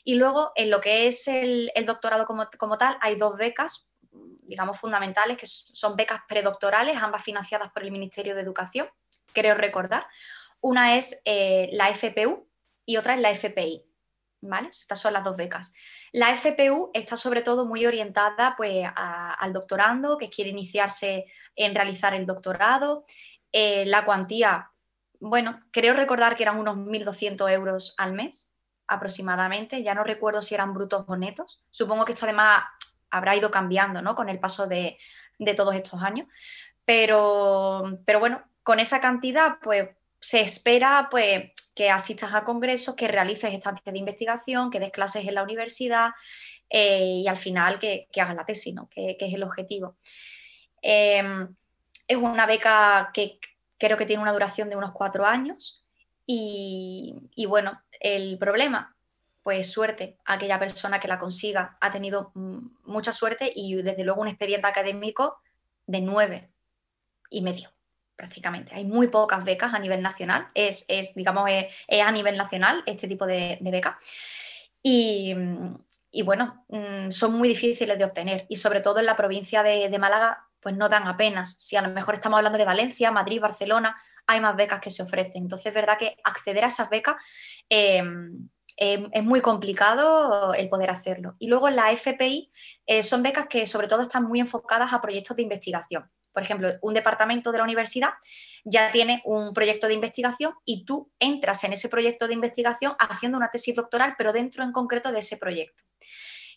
Y 0.03 0.15
luego, 0.15 0.51
en 0.55 0.69
lo 0.69 0.81
que 0.81 1.07
es 1.07 1.27
el, 1.27 1.71
doctorado 1.85 2.25
como, 2.25 2.77
tal, 2.77 2.97
hay 3.01 3.15
dos 3.15 3.37
becas, 3.37 3.87
digamos, 4.11 4.79
fundamentales, 4.79 5.37
que 5.37 5.47
son 5.47 5.95
becas 5.95 6.21
predoctorales, 6.27 6.97
ambas 6.97 7.23
financiadas 7.23 7.71
por 7.71 7.83
el 7.83 7.91
Ministerio 7.91 8.35
de 8.35 8.41
Educación, 8.41 8.89
creo 9.33 9.55
recordar. 9.55 10.07
Una 10.59 10.97
es 10.97 11.21
eh, 11.23 11.69
la 11.71 11.93
FPU 11.93 12.49
y 12.85 12.97
otra 12.97 13.15
es 13.15 13.21
la 13.21 13.31
FPI. 13.31 13.86
¿Vale? 14.39 14.69
Estas 14.69 14.99
son 14.99 15.13
las 15.13 15.23
dos 15.23 15.35
becas. 15.35 15.73
La 16.11 16.35
FPU 16.37 16.91
está 16.93 17.17
sobre 17.17 17.41
todo 17.41 17.65
muy 17.65 17.85
orientada 17.85 18.53
pues, 18.55 18.85
al 18.95 19.51
doctorando, 19.51 20.17
que 20.17 20.29
quiere 20.29 20.51
iniciarse 20.51 21.25
en 21.55 21.73
realizar 21.73 22.13
el 22.13 22.25
doctorado. 22.25 23.05
Eh, 23.51 23.85
la 23.87 24.05
cuantía, 24.05 24.71
bueno, 25.19 25.63
creo 25.71 25.95
recordar 25.95 26.35
que 26.35 26.43
eran 26.43 26.59
unos 26.59 26.77
1.200 26.77 27.51
euros 27.51 27.95
al 27.97 28.13
mes 28.13 28.53
aproximadamente. 28.87 29.81
Ya 29.83 29.95
no 29.95 30.03
recuerdo 30.03 30.41
si 30.41 30.53
eran 30.53 30.73
brutos 30.73 31.05
o 31.07 31.15
netos. 31.15 31.61
Supongo 31.71 32.05
que 32.05 32.13
esto 32.13 32.25
además 32.25 32.63
habrá 33.09 33.35
ido 33.35 33.49
cambiando 33.49 34.01
¿no? 34.01 34.15
con 34.15 34.29
el 34.29 34.39
paso 34.39 34.67
de, 34.67 34.97
de 35.39 35.53
todos 35.55 35.75
estos 35.75 36.01
años. 36.01 36.27
Pero, 36.85 37.99
pero 38.05 38.19
bueno, 38.19 38.43
con 38.63 38.79
esa 38.79 39.01
cantidad, 39.01 39.57
pues 39.61 39.89
se 40.19 40.41
espera 40.41 41.07
pues, 41.09 41.51
que 41.75 41.89
asistas 41.89 42.33
a 42.33 42.43
congresos, 42.43 42.95
que 42.95 43.07
realices 43.07 43.53
estancias 43.53 43.93
de 43.93 43.99
investigación, 43.99 44.71
que 44.71 44.79
des 44.79 44.91
clases 44.91 45.25
en 45.27 45.35
la 45.35 45.43
universidad 45.43 46.11
eh, 46.69 47.21
y 47.23 47.27
al 47.27 47.37
final 47.37 47.79
que, 47.79 48.07
hagas 48.17 48.35
la 48.35 48.45
tesis, 48.45 48.73
¿no? 48.73 48.89
que, 48.89 49.15
es 49.19 49.33
el 49.33 49.43
objetivo. 49.43 49.95
Em, 50.81 51.55
es 52.07 52.17
una 52.17 52.45
beca 52.45 53.11
que 53.13 53.39
creo 53.77 53.97
que 53.97 54.05
tiene 54.05 54.21
una 54.21 54.33
duración 54.33 54.69
de 54.69 54.75
unos 54.75 54.91
cuatro 54.91 55.25
años 55.25 55.85
y, 56.25 57.15
y 57.35 57.45
bueno, 57.45 57.81
el 57.99 58.37
problema, 58.37 58.95
pues 59.43 59.71
suerte, 59.71 60.17
aquella 60.25 60.59
persona 60.59 60.99
que 60.99 61.07
la 61.07 61.19
consiga 61.19 61.77
ha 61.79 61.91
tenido 61.91 62.31
mucha 62.33 63.13
suerte 63.13 63.51
y 63.55 63.75
desde 63.75 64.03
luego 64.03 64.21
un 64.21 64.27
expediente 64.27 64.67
académico 64.67 65.37
de 65.85 66.01
nueve 66.01 66.49
y 67.29 67.41
medio 67.41 67.76
prácticamente. 68.17 68.75
Hay 68.75 68.83
muy 68.83 69.07
pocas 69.07 69.45
becas 69.45 69.73
a 69.73 69.79
nivel 69.79 70.01
nacional, 70.01 70.49
es, 70.53 70.85
digamos, 71.15 71.49
es, 71.49 72.01
a 72.01 72.11
nivel 72.11 72.35
nacional 72.35 72.83
este 72.85 73.07
tipo 73.07 73.25
de, 73.25 73.57
becas. 73.61 73.95
Y, 74.83 75.33
bueno, 76.23 76.65
mm, 76.67 77.11
son 77.11 77.37
muy 77.37 77.49
difíciles 77.49 77.97
de 77.97 78.05
obtener 78.05 78.45
y 78.49 78.57
sobre 78.57 78.81
todo 78.81 78.99
en 78.99 79.05
la 79.05 79.15
provincia 79.15 79.63
de, 79.63 79.97
Málaga, 79.99 80.43
pues 80.59 80.75
no 80.75 80.89
dan 80.89 81.07
apenas. 81.07 81.53
Si 81.61 81.75
a 81.75 81.81
lo 81.81 81.89
mejor 81.89 82.15
estamos 82.15 82.37
hablando 82.37 82.57
de 82.57 82.65
Valencia, 82.65 83.11
Madrid, 83.11 83.39
Barcelona, 83.39 83.95
hay 84.25 84.41
más 84.41 84.55
becas 84.55 84.81
que 84.81 84.89
se 84.89 85.03
ofrecen. 85.03 85.43
Entonces 85.43 85.67
es 85.67 85.73
verdad 85.73 85.97
que 85.97 86.17
acceder 86.23 86.65
a 86.65 86.67
esas 86.67 86.89
becas 86.89 87.15
em, 87.69 88.49
es 88.77 89.23
muy 89.23 89.41
complicado 89.41 90.53
el 90.53 90.69
poder 90.69 90.89
hacerlo. 90.89 91.35
Y 91.39 91.47
luego 91.47 91.69
la 91.69 91.91
FPI 91.91 92.51
eh, 92.87 93.03
son 93.03 93.23
becas 93.23 93.47
que 93.47 93.65
sobre 93.65 93.87
todo 93.87 94.01
están 94.01 94.23
muy 94.25 94.39
enfocadas 94.39 94.93
a 94.93 95.01
proyectos 95.01 95.37
de 95.37 95.43
investigación 95.43 96.09
por 96.37 96.43
ejemplo, 96.43 96.71
un 96.81 96.93
departamento 96.93 97.51
de 97.51 97.57
la 97.57 97.63
universidad 97.63 98.11
ya 98.63 98.91
tiene 98.91 99.23
un 99.25 99.55
proyecto 99.55 99.87
de 99.87 99.95
investigación 99.95 100.53
y 100.65 100.85
tú 100.85 101.11
entras 101.17 101.63
en 101.63 101.73
ese 101.73 101.89
proyecto 101.89 102.27
de 102.27 102.35
investigación 102.35 102.93
haciendo 102.99 103.39
una 103.39 103.49
tesis 103.49 103.75
doctoral, 103.75 104.13
pero 104.19 104.31
dentro 104.31 104.63
en 104.63 104.71
concreto 104.71 105.11
de 105.11 105.17
ese 105.17 105.37
proyecto. 105.37 105.83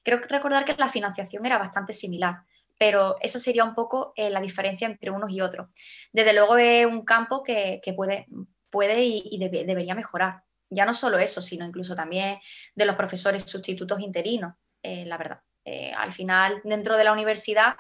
Creo 0.03 0.21
que 0.21 0.29
recordar 0.29 0.67
que 0.67 0.75
la 0.77 0.91
financiación 0.91 1.47
era 1.47 1.57
bastante 1.57 1.95
similar, 1.95 2.43
pero 2.77 3.17
esa 3.23 3.39
sería 3.39 3.65
un 3.65 3.75
poco 3.75 4.13
eh, 4.17 4.29
la 4.29 4.43
diferencia 4.43 4.87
entre 4.87 5.11
unos 5.11 5.31
y 5.31 5.41
otros. 5.41 5.69
Desde 6.13 6.35
luego 6.35 6.59
es 6.59 6.85
un 6.85 7.03
campo 7.07 7.43
que, 7.43 7.81
puede, 7.97 8.27
puede 8.69 9.03
y, 9.03 9.39
debería 9.39 9.95
mejorar. 9.95 10.43
Ya 10.69 10.85
no 10.85 10.93
solo 10.93 11.19
eso, 11.19 11.41
sino 11.41 11.65
incluso 11.65 11.97
también 11.97 12.39
de 12.75 12.85
los 12.85 12.97
profesores 12.97 13.45
sustitutos 13.45 13.99
interinos, 14.01 14.57
eh, 14.83 15.07
la 15.07 15.17
verdad. 15.17 15.41
Eh, 15.65 15.91
al 15.97 16.13
final, 16.13 16.61
dentro 16.65 16.99
de 16.99 17.05
la 17.05 17.13
universidad 17.13 17.77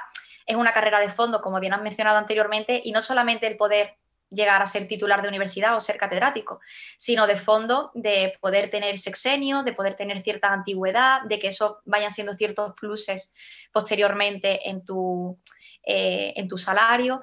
es 0.46 0.56
una 0.56 0.72
carrera 0.72 1.00
de 1.00 1.08
fondo, 1.08 1.40
como 1.40 1.60
bien 1.60 1.72
han 1.72 1.82
mencionado 1.82 2.18
anteriormente, 2.18 2.80
y 2.84 2.92
no 2.92 3.02
solamente 3.02 3.46
el 3.46 3.56
poder 3.56 3.96
llegar 4.30 4.62
a 4.62 4.66
ser 4.66 4.86
titular 4.86 5.22
de 5.22 5.28
universidad 5.28 5.76
o 5.76 5.80
ser 5.80 5.96
catedrático, 5.96 6.60
sino 6.96 7.26
de 7.26 7.36
fondo 7.36 7.90
de 7.94 8.38
poder 8.40 8.70
tener 8.70 8.98
sexenio, 8.98 9.62
de 9.62 9.72
poder 9.72 9.94
tener 9.94 10.22
cierta 10.22 10.52
antigüedad, 10.52 11.22
de 11.22 11.38
que 11.38 11.48
eso 11.48 11.80
vayan 11.84 12.12
siendo 12.12 12.34
ciertos 12.34 12.74
pluses 12.74 13.34
posteriormente 13.72 14.68
en 14.68 14.84
tu, 14.84 15.38
eh, 15.82 16.32
en 16.36 16.48
tu 16.48 16.58
salario. 16.58 17.20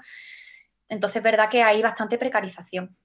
Entonces, 0.89 1.17
es 1.17 1.23
verdad 1.23 1.49
que 1.49 1.63
hay 1.63 1.81
bastante 1.81 2.17
precarización. 2.17 2.95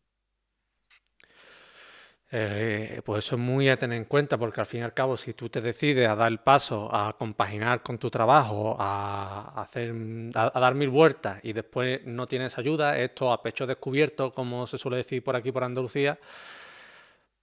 Eh, 2.35 3.03
pues 3.05 3.27
eso 3.27 3.37
es 3.37 3.43
muy 3.43 3.69
a 3.69 3.77
tener 3.77 3.99
en 3.99 4.07
cuenta 4.07 4.39
porque 4.39 4.63
al 4.63 4.67
fin 4.67 4.81
y 4.81 4.83
al 4.85 4.95
cabo 4.95 5.19
si 5.19 5.35
tú 5.35 5.51
te 5.51 5.61
decides 5.61 6.09
a 6.09 6.17
dar 6.17 6.33
el 6.33 6.39
paso 6.39 6.89
a 6.91 7.13
compaginar 7.19 7.83
con 7.83 7.99
tu 7.99 8.11
trabajo, 8.11 8.75
a, 8.79 9.53
hacer, 9.61 9.95
a, 10.35 10.59
dar 10.59 10.75
mil 10.75 10.89
vueltas 10.89 11.41
y 11.43 11.53
después 11.53 12.07
no 12.07 12.27
tienes 12.27 12.57
ayuda, 12.57 12.97
esto 12.97 13.31
a 13.31 13.43
pecho 13.43 13.67
descubierto, 13.67 14.33
como 14.33 14.67
se 14.67 14.79
suele 14.79 14.97
decir 14.97 15.23
por 15.23 15.37
aquí 15.37 15.53
por 15.53 15.63
Andalucía, 15.63 16.19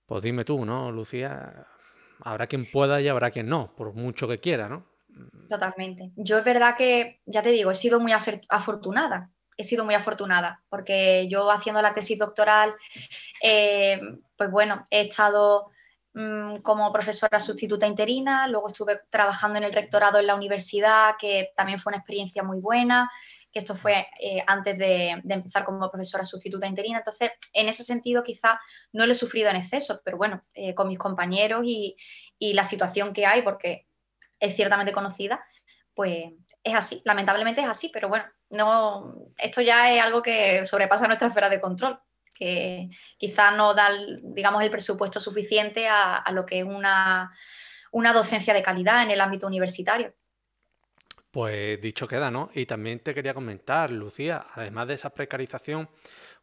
pues 0.07 0.23
dime 0.23 0.43
tú, 0.43 0.65
¿no, 0.65 0.91
Lucía? 0.91 1.67
Habrá 2.21 2.47
quien 2.47 2.65
pueda 2.65 2.99
y 2.99 3.07
habrá 3.09 3.29
quien 3.29 3.47
no, 3.47 3.75
por 3.75 3.93
mucho 3.93 4.27
que 4.27 4.39
quiera, 4.39 4.67
¿no? 4.67 4.87
Totalmente. 5.47 6.13
Yo 6.15 6.39
es 6.39 6.43
verdad 6.43 6.75
que, 6.75 7.21
ya 7.27 7.43
te 7.43 7.49
digo, 7.49 7.69
he 7.69 7.75
sido 7.75 7.99
muy 7.99 8.11
afortunada 8.11 9.29
he 9.59 9.65
sido 9.65 9.83
muy 9.83 9.93
afortunada, 9.93 10.63
porque 10.69 11.27
yo 11.27 11.51
haciendo 11.51 11.81
la 11.81 11.93
tesis 11.93 12.17
doctoral, 12.17 12.73
eh, 13.43 13.99
pues 14.37 14.49
bueno, 14.49 14.87
he 14.89 15.01
estado 15.01 15.69
mm, 16.13 16.59
como 16.59 16.93
profesora 16.93 17.41
sustituta 17.41 17.85
interina, 17.85 18.47
luego 18.47 18.69
estuve 18.69 19.01
trabajando 19.09 19.57
en 19.57 19.65
el 19.65 19.73
rectorado 19.73 20.17
en 20.17 20.27
la 20.27 20.35
universidad, 20.35 21.15
que 21.19 21.51
también 21.57 21.77
fue 21.77 21.91
una 21.91 21.97
experiencia 21.97 22.41
muy 22.41 22.61
buena, 22.61 23.11
que 23.51 23.59
esto 23.59 23.75
fue 23.75 24.07
eh, 24.21 24.41
antes 24.47 24.77
de, 24.77 25.09
empezar 25.27 25.65
como 25.65 25.91
profesora 25.91 26.23
sustituta 26.23 26.65
interina. 26.65 26.99
Entonces, 26.99 27.31
en 27.51 27.67
ese 27.67 27.83
sentido, 27.83 28.23
quizá 28.23 28.61
no 28.93 29.05
lo 29.05 29.11
he 29.11 29.15
sufrido 29.15 29.49
en 29.49 29.57
exceso, 29.57 29.99
pero 30.05 30.15
bueno, 30.15 30.41
eh, 30.53 30.73
con 30.73 30.87
mis 30.87 30.99
compañeros 30.99 31.63
y, 31.65 31.97
y 32.37 32.53
la 32.53 32.63
situación 32.63 33.11
que 33.11 33.25
hay, 33.25 33.41
porque 33.41 33.87
es 34.39 34.55
ciertamente 34.55 34.93
conocida, 34.93 35.43
pues 35.93 36.31
es 36.63 36.75
así, 36.75 37.01
lamentablemente 37.05 37.61
es 37.61 37.67
así, 37.67 37.89
pero 37.93 38.09
bueno, 38.09 38.25
no, 38.49 39.15
esto 39.37 39.61
ya 39.61 39.93
es 39.93 40.01
algo 40.01 40.21
que 40.21 40.65
sobrepasa 40.65 41.07
nuestra 41.07 41.27
esfera 41.27 41.49
de 41.49 41.61
control, 41.61 41.99
que 42.33 42.89
quizás 43.17 43.55
no 43.55 43.73
da, 43.73 43.89
digamos, 44.21 44.63
el 44.63 44.71
presupuesto 44.71 45.19
suficiente 45.19 45.87
a, 45.87 46.23
lo 46.31 46.45
que 46.45 46.59
es 46.59 46.65
una, 46.65 47.33
una 47.91 48.13
docencia 48.13 48.53
de 48.53 48.63
calidad 48.63 49.03
en 49.03 49.11
el 49.11 49.21
ámbito 49.21 49.47
universitario. 49.47 50.13
Pues 51.31 51.79
dicho 51.79 52.07
queda, 52.07 52.31
¿no? 52.31 52.49
Y 52.53 52.65
también 52.65 52.99
te 52.99 53.13
quería 53.13 53.35
comentar, 53.35 53.91
Lucía, 53.91 54.47
además 54.55 54.87
de 54.87 54.95
esa 54.95 55.11
precarización, 55.11 55.87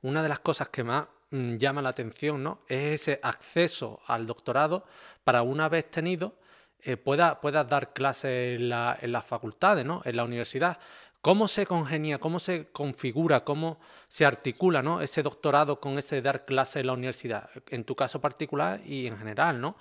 una 0.03 0.23
de 0.23 0.29
las 0.29 0.39
cosas 0.39 0.69
que 0.69 0.85
más 0.85 1.07
mm, 1.31 1.57
llama 1.57 1.83
la 1.83 1.89
atención, 1.89 2.43
¿no? 2.43 2.62
Es 2.69 3.03
ese 3.03 3.21
acceso 3.23 4.01
al 4.07 4.27
doctorado 4.27 4.87
para 5.25 5.43
una 5.43 5.69
vez 5.69 5.91
tenido 5.91 6.39
eh, 6.87 6.97
puedas 6.97 7.68
dar 7.68 7.93
clases 7.93 8.61
en, 8.61 8.68
las 8.68 9.24
facultades, 9.24 9.84
¿no? 9.84 10.03
En 10.05 10.14
la 10.14 10.24
universidad. 10.24 10.78
¿Cómo 11.20 11.49
se 11.49 11.66
congenia, 11.66 12.18
cómo 12.18 12.39
se 12.39 12.68
configura, 12.68 13.43
cómo 13.43 13.80
se 14.07 14.24
articula 14.24 14.80
¿no? 14.80 15.01
ese 15.01 15.24
doctorado 15.24 15.80
con 15.80 15.99
ese 15.99 16.22
dar 16.22 16.45
clases 16.45 16.76
en 16.76 16.87
la 16.87 16.93
universidad? 16.93 17.51
En 17.70 17.82
tu 17.82 17.97
caso 17.97 18.20
particular 18.20 18.80
y 18.84 19.09
en 19.09 19.18
general, 19.18 19.61
¿no? 19.61 19.76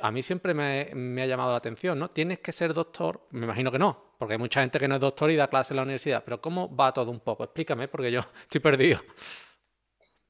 A 0.00 0.10
mí 0.10 0.22
siempre 0.22 0.54
me, 0.54 1.22
ha 1.22 1.26
llamado 1.26 1.50
la 1.50 1.58
atención, 1.58 1.98
¿no? 1.98 2.08
¿Tienes 2.08 2.38
que 2.38 2.52
ser 2.52 2.72
doctor? 2.72 3.26
Me 3.32 3.44
imagino 3.44 3.70
que 3.70 3.78
no, 3.78 4.14
porque 4.18 4.32
hay 4.34 4.38
mucha 4.38 4.62
gente 4.62 4.78
que 4.78 4.88
no 4.88 4.94
es 4.94 5.02
doctor 5.02 5.30
y 5.30 5.36
da 5.36 5.48
clases 5.48 5.72
en 5.72 5.76
la 5.76 5.82
universidad, 5.82 6.24
pero 6.24 6.40
¿cómo 6.40 6.74
va 6.74 6.94
todo 6.94 7.10
un 7.10 7.20
poco? 7.20 7.44
Explícame, 7.44 7.86
porque 7.86 8.10
yo 8.10 8.20
estoy 8.44 8.62
perdido. 8.62 9.00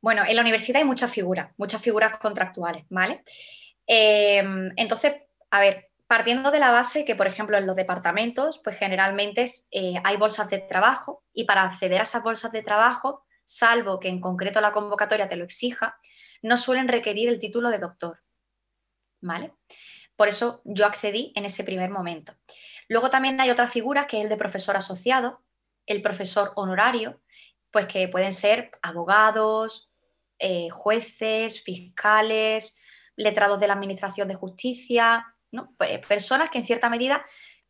Bueno, 0.01 0.25
en 0.27 0.35
la 0.35 0.43
universidad 0.43 0.81
hay 0.81 0.87
muchas 0.87 1.13
figuras, 1.13 1.53
muchas 1.59 1.81
figuras 1.81 2.19
contractuales, 2.19 2.85
¿vale? 2.89 3.23
Eh, 3.87 4.43
entonces, 4.77 5.15
a 5.53 5.61
ver, 5.61 5.90
partiendo 6.11 6.51
de 6.51 6.59
la 6.59 6.73
base 6.73 7.05
que, 7.05 7.15
por 7.15 7.29
ejemplo, 7.29 7.57
en 7.57 7.69
los 7.69 7.77
departamentos, 7.77 8.61
pues 8.65 8.77
generalmente 8.77 9.49
eh, 9.71 9.95
hay 10.03 10.17
bolsas 10.17 10.51
de 10.51 10.59
trabajo 10.59 11.23
y 11.33 11.45
para 11.45 11.63
acceder 11.63 12.01
a 12.01 12.03
esas 12.03 12.25
bolsas 12.25 12.51
de 12.51 12.65
trabajo, 12.65 13.25
salvo 13.45 14.01
que 14.01 14.09
en 14.09 14.21
concreto 14.21 14.61
la 14.61 14.73
convocatoria 14.73 15.29
te 15.29 15.37
lo 15.37 15.45
exija, 15.45 16.01
no 16.43 16.57
suelen 16.57 16.89
requerir 16.89 17.29
el 17.29 17.39
título 17.39 17.71
de 17.71 17.79
doctor. 17.79 18.25
¿Vale? 19.21 19.55
Por 20.17 20.27
eso 20.27 20.63
yo 20.65 20.85
accedí 20.85 21.33
en 21.37 21.45
ese 21.45 21.63
primer 21.63 21.91
momento. 21.91 22.35
Luego 22.89 23.09
también 23.09 23.41
hay 23.41 23.51
otra 23.51 23.69
figura 23.69 24.09
que 24.09 24.17
es 24.17 24.25
el 24.25 24.31
de 24.31 24.37
profesor 24.37 24.77
asociado, 24.77 25.45
el 25.87 26.03
profesor 26.03 26.51
honorario, 26.57 27.23
pues 27.71 27.87
que 27.87 28.09
pueden 28.09 28.33
ser 28.33 28.73
abogados, 28.83 29.93
eh, 30.41 30.71
jueces, 30.71 31.63
fiscales, 31.63 32.81
letrados 33.15 33.61
de 33.61 33.69
la 33.69 33.75
Administración 33.75 34.27
de 34.27 34.35
Justicia, 34.35 35.30
personas 36.09 36.51
que 36.51 36.59
en 36.59 36.65
cierta 36.65 36.89
medida 36.89 37.25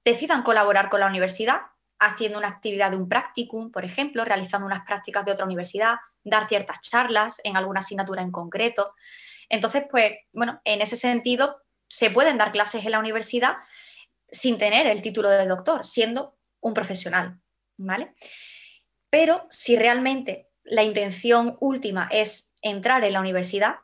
decidan 0.05 0.43
colaborar 0.43 0.89
con 0.89 1.01
la 1.01 1.07
universidad 1.07 1.61
haciendo 2.01 2.39
una 2.39 2.49
actividad 2.49 2.91
de 2.91 2.97
un 2.97 3.09
practicum, 3.09 3.71
por 3.71 3.85
ejemplo, 3.85 4.25
realizando 4.25 4.67
unas 4.67 4.87
prácticas 4.87 5.25
de 5.25 5.33
otra 5.33 5.45
universidad, 5.45 5.97
dar 6.25 6.49
ciertas 6.49 6.81
charlas 6.81 7.41
en 7.45 7.57
alguna 7.57 7.81
asignatura 7.81 8.23
en 8.23 8.33
concreto. 8.33 8.95
Entonces, 9.51 9.85
pues, 9.91 10.15
bueno, 10.33 10.61
en 10.65 10.81
ese 10.81 10.97
sentido, 10.97 11.61
se 11.89 12.11
pueden 12.11 12.39
dar 12.39 12.53
clases 12.53 12.85
en 12.87 12.93
la 12.93 12.99
universidad 12.99 13.59
sin 14.31 14.57
tener 14.57 14.87
el 14.87 15.03
título 15.03 15.29
de 15.29 15.47
doctor, 15.47 15.85
siendo 15.85 16.39
un 16.61 16.73
profesional, 16.73 17.39
¿vale? 17.77 18.15
Pero 19.11 19.47
si 19.51 19.77
realmente 19.77 20.49
la 20.63 20.83
intención 20.85 21.59
última 21.61 22.09
es 22.11 22.55
entrar 22.63 23.05
en 23.05 23.13
la 23.13 23.21
universidad, 23.21 23.77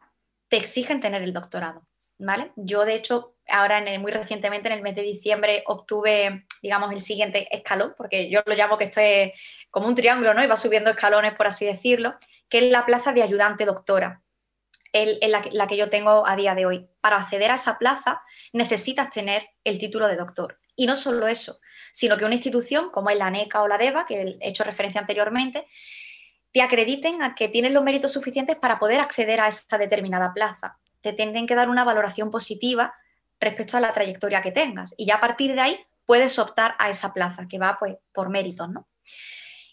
te 0.48 0.56
exigen 0.56 1.00
tener 1.00 1.22
el 1.22 1.32
doctorado, 1.34 1.86
¿vale? 2.18 2.52
Yo, 2.56 2.84
de 2.84 2.94
hecho, 2.94 3.35
ahora 3.48 3.78
en 3.78 4.00
muy 4.00 4.12
recientemente, 4.12 4.68
en 4.68 4.74
el 4.74 4.82
mes 4.82 4.94
de 4.94 5.02
diciembre, 5.02 5.62
obtuve, 5.66 6.46
digamos, 6.62 6.92
el 6.92 7.00
siguiente 7.00 7.48
escalón, 7.54 7.94
porque 7.96 8.28
yo 8.28 8.42
lo 8.44 8.54
llamo 8.54 8.78
que 8.78 8.84
esto 8.84 9.00
es 9.00 9.32
como 9.70 9.86
un 9.86 9.94
triángulo, 9.94 10.34
¿no? 10.34 10.42
Y 10.42 10.46
va 10.46 10.56
subiendo 10.56 10.90
escalones, 10.90 11.34
por 11.34 11.46
así 11.46 11.66
decirlo, 11.66 12.14
que 12.48 12.58
es 12.58 12.70
la 12.70 12.86
plaza 12.86 13.12
de 13.12 13.22
ayudante 13.22 13.64
doctora, 13.64 14.22
en 14.92 15.30
la, 15.30 15.44
la 15.52 15.66
que 15.66 15.76
yo 15.76 15.90
tengo 15.90 16.26
a 16.26 16.36
día 16.36 16.54
de 16.54 16.66
hoy. 16.66 16.88
Para 17.00 17.16
acceder 17.16 17.50
a 17.50 17.54
esa 17.54 17.78
plaza 17.78 18.22
necesitas 18.52 19.10
tener 19.10 19.48
el 19.64 19.78
título 19.78 20.08
de 20.08 20.16
doctor. 20.16 20.58
Y 20.74 20.86
no 20.86 20.96
solo 20.96 21.28
eso, 21.28 21.60
sino 21.92 22.16
que 22.16 22.24
una 22.24 22.34
institución 22.34 22.90
como 22.90 23.10
es 23.10 23.16
la 23.16 23.26
ANECA 23.26 23.62
o 23.62 23.68
la 23.68 23.78
DEVA, 23.78 24.06
que 24.06 24.38
he 24.40 24.48
hecho 24.48 24.64
referencia 24.64 25.00
anteriormente, 25.00 25.66
te 26.52 26.62
acrediten 26.62 27.22
a 27.22 27.34
que 27.34 27.48
tienes 27.48 27.72
los 27.72 27.84
méritos 27.84 28.12
suficientes 28.12 28.56
para 28.56 28.78
poder 28.78 29.00
acceder 29.00 29.40
a 29.40 29.48
esa 29.48 29.76
determinada 29.76 30.32
plaza. 30.32 30.78
Te 31.02 31.12
tienen 31.12 31.46
que 31.46 31.54
dar 31.54 31.68
una 31.68 31.84
valoración 31.84 32.30
positiva 32.30 32.94
respecto 33.40 33.76
a 33.76 33.80
la 33.80 33.92
trayectoria 33.92 34.42
que 34.42 34.52
tengas. 34.52 34.94
Y 34.96 35.06
ya 35.06 35.16
a 35.16 35.20
partir 35.20 35.54
de 35.54 35.60
ahí 35.60 35.86
puedes 36.04 36.38
optar 36.38 36.74
a 36.78 36.88
esa 36.88 37.12
plaza, 37.12 37.46
que 37.48 37.58
va 37.58 37.76
pues 37.78 37.96
por 38.12 38.28
méritos, 38.28 38.68
¿no? 38.68 38.86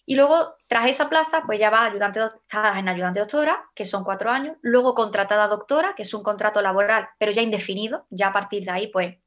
Y 0.05 0.15
luego, 0.15 0.55
tras 0.67 0.87
esa 0.87 1.07
plaza, 1.07 1.43
pues 1.45 1.59
ya 1.59 1.69
va 1.69 1.85
ayudante, 1.85 2.19
en 2.19 2.89
ayudante 2.89 3.21
doctora, 3.21 3.63
que 3.73 3.85
son 3.85 4.03
cuatro 4.03 4.29
años, 4.29 4.57
luego 4.61 4.93
contratada 4.93 5.47
doctora, 5.47 5.93
que 5.95 6.03
es 6.03 6.13
un 6.13 6.23
contrato 6.23 6.61
laboral, 6.61 7.07
pero 7.17 7.31
ya 7.31 7.41
indefinido, 7.41 8.05
ya 8.09 8.27
a 8.27 8.33
partir 8.33 8.65
de 8.65 8.71
ahí, 8.71 8.87
pues 8.87 9.17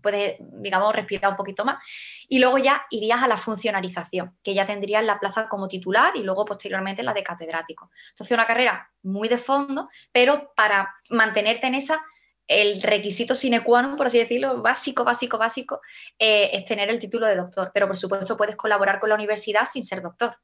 puedes, 0.00 0.36
digamos, 0.38 0.94
respirar 0.94 1.32
un 1.32 1.36
poquito 1.36 1.64
más. 1.64 1.82
Y 2.28 2.38
luego 2.38 2.58
ya 2.58 2.86
irías 2.90 3.22
a 3.22 3.28
la 3.28 3.36
funcionalización, 3.36 4.36
que 4.42 4.54
ya 4.54 4.66
tendrías 4.66 5.04
la 5.04 5.18
plaza 5.18 5.48
como 5.48 5.66
titular 5.66 6.16
y 6.16 6.22
luego 6.22 6.44
posteriormente 6.44 7.02
la 7.02 7.12
de 7.12 7.24
catedrático. 7.24 7.90
Entonces, 8.10 8.34
una 8.34 8.46
carrera 8.46 8.90
muy 9.02 9.28
de 9.28 9.38
fondo, 9.38 9.88
pero 10.12 10.52
para 10.54 10.94
mantenerte 11.10 11.66
en 11.66 11.74
esa 11.74 12.04
el 12.46 12.82
requisito 12.82 13.34
sine 13.34 13.62
qua 13.64 13.82
non, 13.82 13.96
por 13.96 14.06
así 14.06 14.18
decirlo, 14.18 14.60
básico, 14.60 15.04
básico, 15.04 15.38
básico, 15.38 15.80
eh, 16.18 16.50
es 16.52 16.64
tener 16.64 16.90
el 16.90 16.98
título 16.98 17.26
de 17.26 17.36
doctor. 17.36 17.70
Pero 17.72 17.86
por 17.86 17.96
supuesto 17.96 18.36
puedes 18.36 18.56
colaborar 18.56 19.00
con 19.00 19.08
la 19.08 19.14
universidad 19.14 19.66
sin 19.66 19.84
ser 19.84 20.02
doctor. 20.02 20.36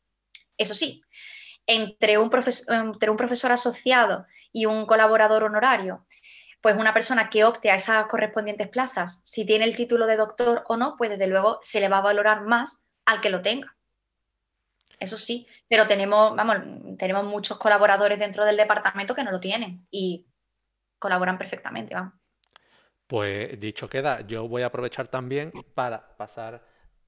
Eso 0.57 0.75
sí, 0.75 1.03
entre 1.67 2.19
un, 2.19 2.31
entre 2.69 3.11
un 3.11 3.17
profesor 3.17 3.53
asociado 3.53 4.27
y 4.53 4.67
un 4.67 4.87
colaborador 4.87 5.45
honorario, 5.45 6.07
pues 6.61 6.77
una 6.77 6.93
persona 6.93 7.31
que 7.31 7.45
opte 7.45 7.71
a 7.71 7.77
esas 7.77 8.07
correspondientes 8.07 8.69
plazas, 8.69 9.23
si 9.25 9.47
tiene 9.47 9.65
el 9.65 9.77
título 9.77 10.07
de 10.07 10.17
doctor 10.17 10.65
o 10.69 10.77
no, 10.77 10.97
pues 10.97 11.11
desde 11.11 11.27
luego 11.27 11.59
se 11.63 11.81
le 11.81 11.89
va 11.89 11.99
a 11.99 12.03
valorar 12.03 12.43
más 12.43 12.87
al 13.07 13.21
que 13.21 13.31
lo 13.31 13.41
tenga. 13.41 13.77
Eso 14.99 15.17
sí, 15.17 15.47
pero 15.69 15.87
tenemos, 15.87 16.37
vamos, 16.37 16.57
tenemos 16.99 17.25
muchos 17.25 17.59
colaboradores 17.59 18.19
dentro 18.19 18.45
del 18.45 18.59
departamento 18.59 19.15
que 19.15 19.25
no 19.25 19.31
lo 19.31 19.41
tienen 19.41 19.87
y 19.91 20.27
colaboran 21.01 21.37
perfectamente, 21.37 21.95
vamos. 21.95 22.15
Pues 23.09 23.59
dicho 23.59 23.89
queda, 23.89 24.21
yo 24.21 24.47
voy 24.47 24.63
a 24.63 24.67
aprovechar 24.67 25.09
también 25.09 25.51
para 25.75 26.17
pasar 26.17 26.63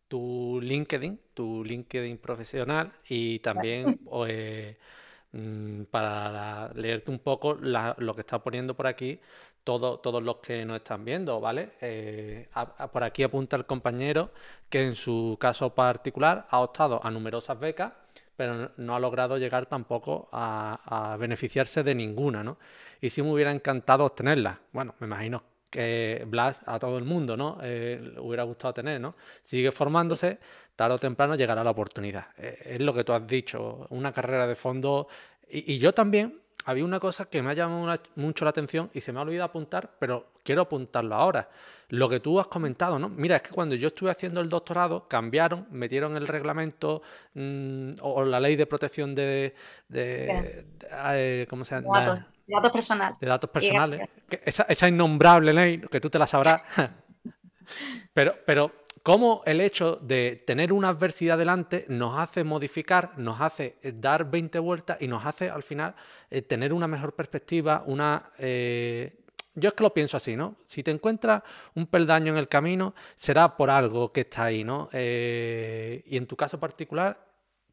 tu 0.09 0.59
LinkedIn, 0.61 1.21
tu 1.33 1.63
LinkedIn 1.65 2.19
profesional 2.19 2.93
y 3.09 3.39
también 3.39 3.99
pues, 3.99 4.77
mm, 5.33 5.85
para 5.85 6.73
leerte 6.75 7.11
un 7.13 7.21
poco 7.21 7.55
lo 7.55 8.15
que 8.17 8.23
está 8.23 8.43
poniendo 8.43 8.75
por 8.75 8.89
aquí 8.89 9.21
todo, 9.65 10.01
todos 10.01 10.23
los 10.23 10.37
que 10.39 10.65
nos 10.65 10.79
están 10.79 11.05
viendo, 11.05 11.41
¿vale? 11.41 11.73
Eh, 11.81 12.49
por 12.93 13.05
aquí 13.05 13.23
apunta 13.23 13.57
el 13.57 13.67
compañero 13.67 14.31
que 14.69 14.85
en 14.85 14.95
su 14.95 15.37
caso 15.41 15.75
particular 15.75 16.47
ha 16.51 16.61
optado 16.61 17.01
a 17.05 17.11
numerosas 17.11 17.59
becas 17.61 17.93
pero 18.37 18.73
no 18.77 18.95
ha 18.95 19.01
logrado 19.01 19.39
llegar 19.39 19.67
tampoco 19.67 20.29
a, 20.33 21.17
beneficiarse 21.19 21.83
de 21.83 21.95
ninguna, 21.95 22.43
¿no? 22.43 22.59
Y 23.01 23.11
sí 23.11 23.23
me 23.23 23.31
hubiera 23.33 23.53
encantado 23.53 24.05
obtenerla. 24.05 24.61
Bueno, 24.73 24.95
me 25.01 25.07
imagino 25.07 25.43
que 25.71 26.25
Blas 26.27 26.61
a 26.67 26.79
todo 26.79 26.99
el 26.99 27.05
mundo, 27.05 27.37
¿no? 27.37 27.59
Eh, 27.63 28.01
le 28.15 28.21
hubiera 28.21 28.43
gustado 28.45 28.75
tener, 28.75 29.01
¿no? 29.01 29.15
Sigue 29.43 29.71
formándose, 29.71 30.39
tarde 30.77 30.95
o 30.95 30.99
temprano 30.99 31.35
llegará 31.35 31.65
la 31.65 31.71
oportunidad. 31.71 32.27
Eh, 32.37 32.75
es 32.77 32.81
lo 32.81 32.93
que 32.93 33.05
tú 33.05 33.13
has 33.13 33.27
dicho, 33.27 33.87
una 33.91 34.13
carrera 34.13 34.47
de 34.47 34.55
fondo. 34.55 35.09
y 35.49 35.79
yo 35.79 35.93
también 35.93 36.43
había 36.65 36.85
una 36.85 37.01
cosa 37.01 37.27
que 37.27 37.43
me 37.43 37.51
ha 37.51 37.55
llamado 37.55 38.01
mucho 38.17 38.45
la 38.45 38.51
atención 38.51 38.91
y 38.95 39.01
se 39.01 39.13
me 39.13 39.19
ha 39.19 39.23
olvidado 39.23 39.47
apuntar, 39.47 39.91
pero 39.99 40.33
quiero 40.43 40.63
apuntarlo 40.63 41.15
ahora. 41.15 41.49
Lo 41.89 42.09
que 42.09 42.21
tú 42.21 42.41
has 42.41 42.47
comentado, 42.47 42.99
¿no? 42.99 43.09
Mira, 43.09 43.37
es 43.37 43.43
que 43.43 43.51
cuando 43.51 43.75
yo 43.75 43.89
estuve 43.89 44.11
haciendo 44.11 44.41
el 44.41 44.49
doctorado, 44.49 45.09
cambiaron, 45.09 45.67
metieron 45.71 46.17
el 46.17 46.27
reglamento 46.27 47.03
mm, 47.35 47.91
o, 48.01 48.25
la 48.25 48.41
ley 48.41 48.57
de 48.57 48.67
protección 48.67 49.15
de, 49.15 49.55
eh, 49.93 51.47
¿cómo 51.51 51.65
se 51.65 51.75
llama? 51.75 52.01
Datos, 52.01 52.27
datos 52.47 52.73
personales. 52.73 53.21
De 53.21 53.27
datos 53.27 53.51
personales. 53.51 54.09
esa, 54.31 54.63
esa, 54.65 54.89
innombrable 54.89 55.53
ley, 55.53 55.79
que 55.91 56.01
tú 56.01 56.09
te 56.09 56.19
la 56.19 56.27
sabrás. 56.27 56.63
pero, 58.15 58.37
pero 58.47 58.82
cómo 59.03 59.43
el 59.47 59.61
hecho 59.61 59.99
de 60.01 60.43
tener 60.47 60.73
una 60.73 60.89
adversidad 60.89 61.39
delante 61.39 61.85
nos 61.89 62.19
hace 62.19 62.45
modificar, 62.45 63.19
nos 63.19 63.41
hace 63.41 63.77
eh, 63.83 63.93
dar 63.95 64.31
20 64.31 64.59
vueltas 64.59 64.99
y 65.01 65.09
nos 65.09 65.25
hace 65.27 65.51
al 65.51 65.63
final 65.63 65.95
eh, 66.31 66.43
tener 66.43 66.73
una 66.73 66.89
mejor 66.89 67.15
perspectiva, 67.15 67.83
una... 67.87 68.31
Eh, 68.39 69.19
yo 69.55 69.69
es 69.69 69.75
que 69.75 69.83
lo 69.83 69.93
pienso 69.93 70.17
así, 70.17 70.35
¿no? 70.35 70.57
Si 70.65 70.83
te 70.83 70.91
encuentras 70.91 71.43
un 71.75 71.87
peldaño 71.87 72.33
en 72.33 72.39
el 72.39 72.49
camino, 72.49 72.95
será 73.17 73.55
por 73.55 73.69
algo 73.69 74.11
que 74.11 74.23
está 74.23 74.45
ahí, 74.45 74.65
¿no? 74.65 74.89
y 74.95 76.17
en 76.17 76.27
tu 76.27 76.37
caso 76.37 76.59
particular, 76.59 77.23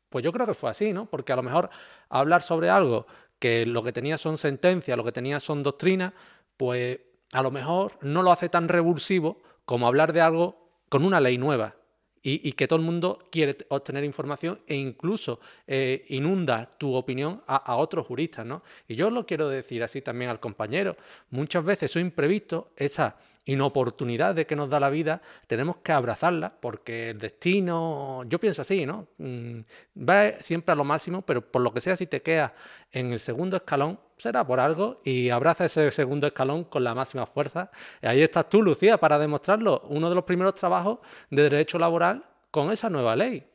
pues 0.09 0.25
yo 0.25 0.33
creo 0.33 0.45
que 0.45 0.53
fue 0.53 0.69
así, 0.69 0.91
¿no? 0.91 1.05
Porque 1.05 1.31
a 1.31 1.37
lo 1.37 1.43
mejor 1.43 1.69
hablar 2.09 2.41
sobre 2.41 2.69
algo 2.69 3.07
que 3.39 3.65
lo 3.65 3.81
que 3.81 3.93
tenía 3.93 4.17
son 4.17 4.37
sentencias, 4.37 4.97
lo 4.97 5.05
que 5.05 5.13
tenía 5.13 5.39
son 5.39 5.63
doctrinas, 5.63 6.11
pues 6.57 6.99
a 7.31 7.41
lo 7.41 7.49
mejor 7.49 7.93
no 8.01 8.23
lo 8.23 8.33
hace 8.33 8.49
tan 8.49 8.67
revulsivo 8.67 9.41
como 9.63 9.87
hablar 9.87 10.11
de 10.11 10.19
algo 10.19 10.68
con 10.89 11.05
una 11.05 11.21
ley 11.21 11.37
nueva 11.37 11.75
y, 12.21 12.51
que 12.53 12.67
todo 12.67 12.79
el 12.79 12.85
mundo 12.85 13.19
quiere 13.31 13.55
obtener 13.69 14.03
información 14.03 14.59
e 14.67 14.75
incluso 14.75 15.39
eh, 15.65 16.05
inunda 16.09 16.69
tu 16.77 16.93
opinión 16.93 17.41
a, 17.47 17.75
otros 17.77 18.05
juristas, 18.05 18.45
¿no? 18.45 18.61
Y 18.87 18.95
yo 18.95 19.09
lo 19.09 19.25
quiero 19.25 19.47
decir 19.47 19.83
así 19.83 20.01
también 20.01 20.29
al 20.29 20.39
compañero. 20.39 20.97
Muchas 21.29 21.63
veces 21.63 21.91
esos 21.91 22.01
imprevistos, 22.01 22.65
esa 22.75 23.15
inoportunidades 23.51 24.45
que 24.45 24.55
nos 24.55 24.69
da 24.69 24.79
la 24.79 24.89
vida, 24.89 25.21
tenemos 25.47 25.77
que 25.77 25.91
abrazarlas 25.91 26.51
porque 26.59 27.11
el 27.11 27.17
destino, 27.17 28.23
yo 28.25 28.39
pienso 28.39 28.61
así, 28.61 28.85
¿no? 28.85 29.07
Mm, 29.17 29.61
va 29.97 30.39
siempre 30.39 30.73
a 30.73 30.75
lo 30.75 30.83
máximo, 30.83 31.21
pero 31.23 31.41
por 31.41 31.61
lo 31.61 31.73
que 31.73 31.81
sea, 31.81 31.95
si 31.95 32.07
te 32.07 32.21
quedas 32.21 32.51
en 32.91 33.11
el 33.11 33.19
segundo 33.19 33.57
escalón, 33.57 33.99
será 34.17 34.45
por 34.45 34.59
algo 34.59 35.01
y 35.03 35.29
abraza 35.29 35.65
ese 35.65 35.89
segundo 35.91 36.27
escalón 36.27 36.65
con 36.65 36.83
la 36.83 36.93
máxima 36.93 37.25
fuerza. 37.25 37.71
Ahí 38.01 38.21
estás 38.21 38.49
tú, 38.49 38.61
Lucía, 38.61 38.97
para 38.97 39.17
demostrarlo. 39.17 39.81
Uno 39.89 40.09
de 40.09 40.15
los 40.15 40.25
primeros 40.25 40.55
trabajos 40.55 40.99
de 41.29 41.43
derecho 41.43 41.79
laboral 41.79 42.25
con 42.51 42.71
esa 42.71 42.89
nueva 42.89 43.15
ley. 43.15 43.45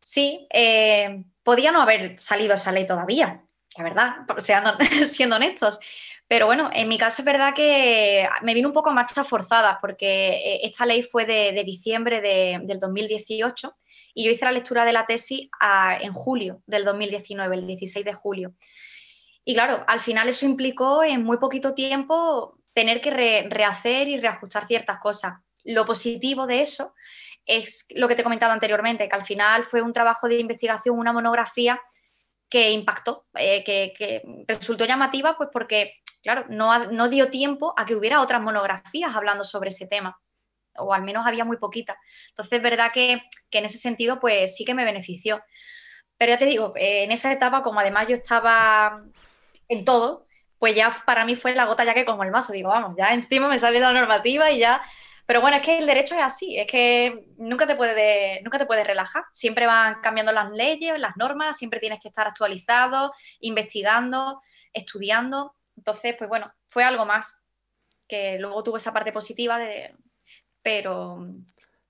Sí, 0.00 0.46
eh, 0.52 1.24
podía 1.42 1.72
no 1.72 1.82
haber 1.82 2.18
salido 2.18 2.54
esa 2.54 2.72
ley 2.72 2.86
todavía, 2.86 3.44
la 3.76 3.84
verdad, 3.84 4.16
siendo 5.06 5.36
honestos. 5.36 5.80
Pero 6.28 6.46
bueno, 6.46 6.70
en 6.72 6.88
mi 6.88 6.98
caso 6.98 7.22
es 7.22 7.26
verdad 7.26 7.54
que 7.54 8.28
me 8.42 8.54
vino 8.54 8.68
un 8.68 8.74
poco 8.74 8.90
a 8.90 8.94
marchas 8.94 9.28
forzadas 9.28 9.78
porque 9.80 10.30
eh, 10.30 10.60
esta 10.64 10.84
ley 10.84 11.02
fue 11.02 11.24
de, 11.24 11.62
diciembre 11.64 12.20
del 12.20 12.80
2018 12.80 13.72
y 14.14 14.24
yo 14.24 14.32
hice 14.32 14.44
la 14.44 14.52
lectura 14.52 14.84
de 14.84 14.92
la 14.92 15.06
tesis 15.06 15.48
en 16.00 16.12
julio 16.12 16.62
del 16.66 16.84
2019, 16.84 17.54
el 17.54 17.66
16 17.66 18.04
de 18.04 18.14
julio. 18.14 18.54
Y 19.44 19.54
claro, 19.54 19.84
al 19.86 20.00
final 20.00 20.28
eso 20.28 20.46
implicó 20.46 21.04
en 21.04 21.22
muy 21.22 21.36
poquito 21.36 21.74
tiempo 21.74 22.58
tener 22.72 23.00
que 23.00 23.46
rehacer 23.48 24.08
y 24.08 24.18
reajustar 24.18 24.66
ciertas 24.66 24.98
cosas. 24.98 25.34
Lo 25.62 25.86
positivo 25.86 26.46
de 26.46 26.62
eso 26.62 26.94
es 27.44 27.86
lo 27.94 28.08
que 28.08 28.16
te 28.16 28.22
he 28.22 28.24
comentado 28.24 28.52
anteriormente, 28.52 29.08
que 29.08 29.14
al 29.14 29.24
final 29.24 29.64
fue 29.64 29.82
un 29.82 29.92
trabajo 29.92 30.26
de 30.28 30.40
investigación, 30.40 30.98
una 30.98 31.12
monografía 31.12 31.80
que 32.48 32.70
impactó, 32.70 33.26
eh, 33.34 33.64
que, 33.64 34.22
resultó 34.46 34.84
llamativa, 34.84 35.36
pues 35.36 35.48
porque, 35.52 35.94
claro, 36.22 36.44
no, 36.48 37.08
dio 37.08 37.30
tiempo 37.30 37.74
a 37.76 37.84
que 37.86 37.94
hubiera 37.94 38.20
otras 38.20 38.40
monografías 38.40 39.14
hablando 39.14 39.44
sobre 39.44 39.70
ese 39.70 39.86
tema, 39.86 40.18
o 40.78 40.94
al 40.94 41.02
menos 41.02 41.26
había 41.26 41.44
muy 41.44 41.56
poquitas. 41.56 41.96
Entonces, 42.30 42.58
es 42.58 42.62
verdad 42.62 42.92
que, 42.92 43.22
en 43.50 43.64
ese 43.64 43.78
sentido, 43.78 44.20
pues 44.20 44.56
sí 44.56 44.64
que 44.64 44.74
me 44.74 44.84
benefició. 44.84 45.42
Pero 46.18 46.32
ya 46.32 46.38
te 46.38 46.46
digo, 46.46 46.72
eh, 46.76 47.04
en 47.04 47.12
esa 47.12 47.32
etapa, 47.32 47.62
como 47.62 47.80
además 47.80 48.08
yo 48.08 48.14
estaba 48.14 49.02
en 49.68 49.84
todo, 49.84 50.26
pues 50.58 50.74
ya 50.74 50.94
para 51.04 51.24
mí 51.24 51.36
fue 51.36 51.54
la 51.54 51.66
gota 51.66 51.84
ya 51.84 51.94
que 51.94 52.04
como 52.04 52.24
el 52.24 52.30
mazo, 52.30 52.52
digo, 52.52 52.70
vamos, 52.70 52.94
ya 52.96 53.12
encima 53.12 53.48
me 53.48 53.58
salió 53.58 53.80
la 53.80 53.92
normativa 53.92 54.50
y 54.50 54.58
ya 54.58 54.82
pero 55.26 55.40
bueno, 55.40 55.56
es 55.56 55.62
que 55.64 55.78
el 55.78 55.86
derecho 55.86 56.14
es 56.14 56.22
así, 56.22 56.56
es 56.56 56.68
que 56.68 57.26
nunca 57.36 57.66
te 57.66 57.74
puedes, 57.74 58.42
nunca 58.44 58.58
te 58.58 58.66
puedes 58.66 58.86
relajar. 58.86 59.24
Siempre 59.32 59.66
van 59.66 60.00
cambiando 60.00 60.30
las 60.32 60.50
leyes, 60.52 60.98
las 61.00 61.16
normas, 61.16 61.58
siempre 61.58 61.80
tienes 61.80 62.00
que 62.00 62.08
estar 62.08 62.28
actualizado, 62.28 63.12
investigando, 63.40 64.40
estudiando. 64.72 65.54
Entonces, 65.76 66.14
pues 66.16 66.30
bueno, 66.30 66.52
fue 66.68 66.84
algo 66.84 67.04
más 67.04 67.42
que 68.08 68.38
luego 68.38 68.62
tuvo 68.62 68.76
esa 68.76 68.92
parte 68.92 69.12
positiva 69.12 69.58
de. 69.58 69.94
Pero, 70.62 71.26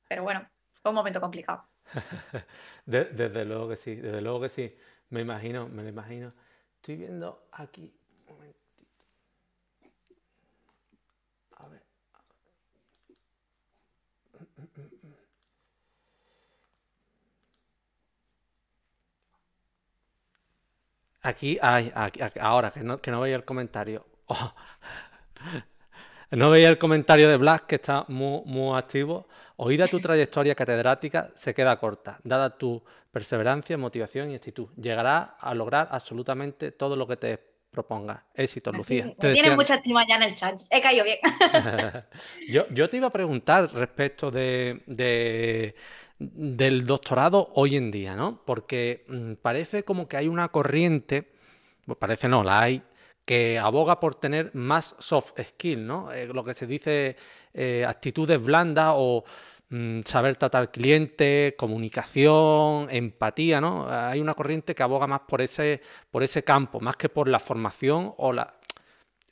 pero 0.08 0.22
bueno, 0.22 0.48
fue 0.72 0.90
un 0.90 0.96
momento 0.96 1.20
complicado. 1.20 1.68
desde 2.86 3.44
luego 3.44 3.68
que 3.68 3.76
sí, 3.76 3.96
desde 3.96 4.22
luego 4.22 4.40
que 4.40 4.48
sí. 4.48 4.76
Me 5.10 5.20
imagino, 5.20 5.68
me 5.68 5.82
lo 5.82 5.88
imagino. 5.90 6.32
Estoy 6.76 6.96
viendo 6.96 7.48
aquí 7.52 7.94
Aquí, 21.22 21.58
hay, 21.60 21.92
ahora 22.40 22.70
que 22.70 22.80
no, 22.80 23.00
que 23.00 23.10
no 23.10 23.20
veía 23.20 23.36
el 23.36 23.44
comentario. 23.44 24.06
Oh. 24.28 24.52
No 26.32 26.50
veía 26.50 26.68
el 26.68 26.78
comentario 26.78 27.28
de 27.28 27.36
Blas, 27.36 27.62
que 27.62 27.76
está 27.76 28.04
muy, 28.08 28.42
muy 28.44 28.76
activo. 28.76 29.28
Oída 29.56 29.86
tu 29.86 30.00
trayectoria 30.00 30.56
catedrática, 30.56 31.30
se 31.36 31.54
queda 31.54 31.78
corta. 31.78 32.18
Dada 32.24 32.58
tu 32.58 32.82
perseverancia, 33.12 33.78
motivación 33.78 34.30
y 34.30 34.34
actitud, 34.34 34.68
llegarás 34.76 35.30
a 35.38 35.54
lograr 35.54 35.86
absolutamente 35.92 36.72
todo 36.72 36.96
lo 36.96 37.06
que 37.06 37.16
te 37.16 37.55
proponga. 37.76 38.24
Éxito, 38.34 38.72
Lucía. 38.72 39.14
Te 39.18 39.50
mucha 39.54 39.74
estima 39.74 40.06
ya 40.08 40.16
en 40.16 40.22
el 40.22 40.34
chat. 40.34 40.58
He 40.70 40.80
caído 40.80 41.04
bien. 41.04 41.18
yo, 42.48 42.88
te 42.88 42.96
iba 42.96 43.08
a 43.08 43.12
preguntar 43.12 43.70
respecto 43.72 44.30
de, 44.30 45.74
del 46.18 46.86
doctorado 46.86 47.50
hoy 47.54 47.76
en 47.76 47.90
día, 47.90 48.16
¿no? 48.16 48.40
Porque 48.46 49.04
mm, 49.08 49.34
parece 49.42 49.84
como 49.84 50.08
que 50.08 50.16
hay 50.16 50.26
una 50.26 50.48
corriente, 50.48 51.30
pues 51.84 51.98
parece 51.98 52.28
no, 52.28 52.42
la 52.42 52.62
hay, 52.62 52.82
que 53.26 53.58
aboga 53.58 54.00
por 54.00 54.14
tener 54.14 54.54
más 54.54 54.96
soft 54.98 55.38
skill, 55.42 55.86
¿no? 55.86 56.10
Eh, 56.12 56.26
lo 56.26 56.42
que 56.44 56.54
se 56.54 56.66
dice 56.66 57.16
eh, 57.52 57.84
actitudes 57.86 58.42
blandas 58.42 58.94
o 58.96 59.24
saber 60.04 60.36
tratar 60.36 60.70
cliente, 60.70 61.54
comunicación, 61.58 62.88
empatía, 62.90 63.60
¿no? 63.60 63.88
Hay 63.88 64.20
una 64.20 64.34
corriente 64.34 64.74
que 64.74 64.82
aboga 64.82 65.06
más 65.06 65.20
por 65.26 65.42
ese, 65.42 65.80
por 66.10 66.22
ese 66.22 66.44
campo, 66.44 66.80
más 66.80 66.96
que 66.96 67.08
por 67.08 67.28
la 67.28 67.40
formación 67.40 68.14
o 68.16 68.32
la... 68.32 68.54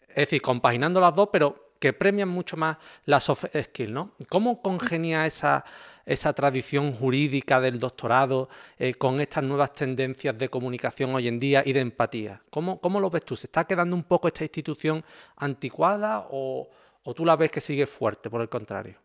Es 0.09 0.17
decir, 0.29 0.43
compaginando 0.43 1.01
las 1.01 1.15
dos, 1.15 1.29
pero 1.33 1.73
que 1.79 1.93
premian 1.93 2.29
mucho 2.29 2.57
más 2.57 2.79
la 3.05 3.21
soft 3.21 3.45
skill, 3.63 3.93
¿no? 3.93 4.13
¿Cómo 4.29 4.63
congenia 4.63 5.27
esa, 5.27 5.65
esa 6.07 6.33
tradición 6.33 6.95
jurídica 6.95 7.61
del 7.61 7.79
doctorado 7.79 8.49
eh, 8.79 8.95
con 8.95 9.21
estas 9.21 9.45
nuevas 9.45 9.73
tendencias 9.73 10.37
de 10.39 10.49
comunicación 10.49 11.15
hoy 11.15 11.29
en 11.29 11.39
día 11.39 11.63
y 11.65 11.73
de 11.73 11.81
empatía? 11.81 12.43
¿Cómo, 12.51 12.81
¿Cómo, 12.81 13.01
lo 13.01 13.11
ves 13.11 13.25
tú? 13.25 13.37
¿Se 13.37 13.49
está 13.49 13.65
quedando 13.65 13.95
un 13.95 14.05
poco 14.05 14.29
esta 14.29 14.45
institución 14.45 15.05
anticuada 15.37 16.27
o, 16.31 16.69
o 17.03 17.15
tú 17.15 17.25
la 17.25 17.37
ves 17.37 17.51
que 17.51 17.61
sigue 17.61 17.87
fuerte, 17.87 18.31
por 18.31 18.41
el 18.41 18.49
contrario? 18.49 19.04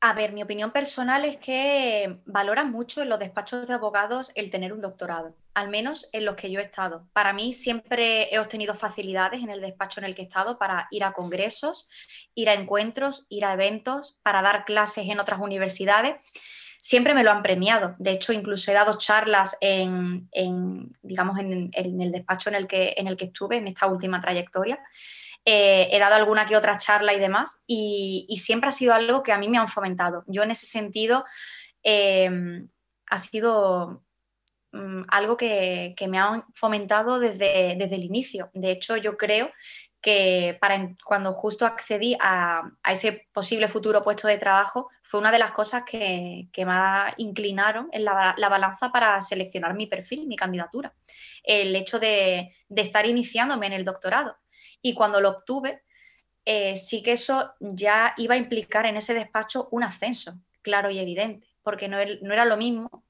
A 0.00 0.12
ver, 0.12 0.32
mi 0.32 0.44
opinión 0.44 0.70
personal 0.70 1.24
es 1.24 1.38
que 1.38 2.20
valoran 2.24 2.70
mucho 2.70 3.02
en 3.02 3.08
los 3.08 3.18
despachos 3.18 3.66
de 3.66 3.74
abogados 3.74 4.30
el 4.36 4.48
tener 4.48 4.72
un 4.72 4.80
doctorado, 4.80 5.34
al 5.54 5.70
menos 5.70 6.08
en 6.12 6.24
los 6.24 6.36
que 6.36 6.52
yo 6.52 6.60
he 6.60 6.62
estado. 6.62 7.08
Para 7.12 7.32
mí 7.32 7.52
siempre 7.52 8.32
he 8.32 8.38
obtenido 8.38 8.74
facilidades 8.74 9.42
en 9.42 9.50
el 9.50 9.60
despacho 9.60 9.98
en 9.98 10.06
el 10.06 10.14
que 10.14 10.22
he 10.22 10.26
estado 10.26 10.56
para 10.56 10.86
ir 10.92 11.02
a 11.02 11.14
congresos, 11.14 11.90
ir 12.36 12.48
a 12.48 12.54
encuentros, 12.54 13.26
ir 13.28 13.44
a 13.44 13.54
eventos, 13.54 14.20
para 14.22 14.40
dar 14.40 14.64
clases 14.64 15.08
en 15.08 15.18
otras 15.18 15.40
universidades. 15.40 16.14
Siempre 16.80 17.12
me 17.12 17.24
lo 17.24 17.32
han 17.32 17.42
premiado. 17.42 17.96
De 17.98 18.12
hecho, 18.12 18.32
incluso 18.32 18.70
he 18.70 18.74
dado 18.74 18.98
charlas 18.98 19.58
en, 19.60 20.28
digamos, 21.02 21.40
en, 21.40 21.72
el 21.72 22.12
despacho 22.12 22.50
en 22.50 22.54
el, 22.54 22.68
que, 22.68 22.94
en 22.96 23.08
el 23.08 23.16
que 23.16 23.24
estuve 23.24 23.56
en 23.56 23.66
esta 23.66 23.88
última 23.88 24.20
trayectoria. 24.20 24.78
Eh, 25.44 25.88
he 25.90 25.98
dado 25.98 26.14
alguna 26.14 26.46
que 26.46 26.56
otra 26.56 26.78
charla 26.78 27.14
y 27.14 27.20
demás, 27.20 27.62
y, 27.66 28.26
siempre 28.38 28.68
ha 28.68 28.72
sido 28.72 28.92
algo 28.92 29.22
que 29.22 29.32
a 29.32 29.38
mí 29.38 29.48
me 29.48 29.58
han 29.58 29.68
fomentado. 29.68 30.24
Yo 30.26 30.42
en 30.42 30.50
ese 30.50 30.66
sentido 30.66 31.24
em, 31.82 32.68
ha 33.06 33.18
sido 33.18 34.04
mm, 34.72 35.04
algo 35.08 35.36
que, 35.36 35.94
me 36.08 36.18
han 36.18 36.44
fomentado 36.54 37.18
desde, 37.18 37.76
desde, 37.78 37.96
el 37.96 38.04
inicio. 38.04 38.50
De 38.52 38.72
hecho, 38.72 38.96
yo 38.96 39.16
creo 39.16 39.50
que 40.00 40.56
para 40.60 40.94
cuando 41.04 41.32
justo 41.32 41.66
accedí 41.66 42.16
a, 42.20 42.62
ese 42.88 43.26
posible 43.32 43.68
futuro 43.68 44.02
puesto 44.02 44.28
de 44.28 44.38
trabajo, 44.38 44.90
fue 45.02 45.20
una 45.20 45.32
de 45.32 45.38
las 45.38 45.52
cosas 45.52 45.84
que, 45.84 46.48
que 46.52 46.64
más 46.66 47.14
inclinaron 47.16 47.88
en 47.92 48.04
la, 48.04 48.34
balanza 48.38 48.92
para 48.92 49.20
seleccionar 49.20 49.74
mi 49.74 49.86
perfil, 49.86 50.26
mi 50.26 50.36
candidatura. 50.36 50.94
El 51.42 51.74
hecho 51.74 51.98
de, 51.98 52.54
de 52.68 52.82
estar 52.82 53.06
iniciándome 53.06 53.66
en 53.66 53.72
el 53.72 53.84
doctorado 53.84 54.36
y 54.82 54.94
cuando 54.94 55.20
lo 55.20 55.30
obtuve, 55.30 55.82
eh, 56.50 56.76
sí 56.76 57.02
que 57.02 57.12
eso 57.12 57.52
ya 57.60 58.14
iba 58.16 58.34
a 58.34 58.38
implicar 58.38 58.86
en 58.86 58.96
ese 58.96 59.12
despacho 59.12 59.68
un 59.70 59.82
ascenso, 59.82 60.40
claro 60.62 60.88
y 60.90 60.98
evidente, 60.98 61.46
porque 61.62 61.88
no, 61.88 61.98
era 61.98 62.46
lo 62.46 62.56
mismo 62.56 63.04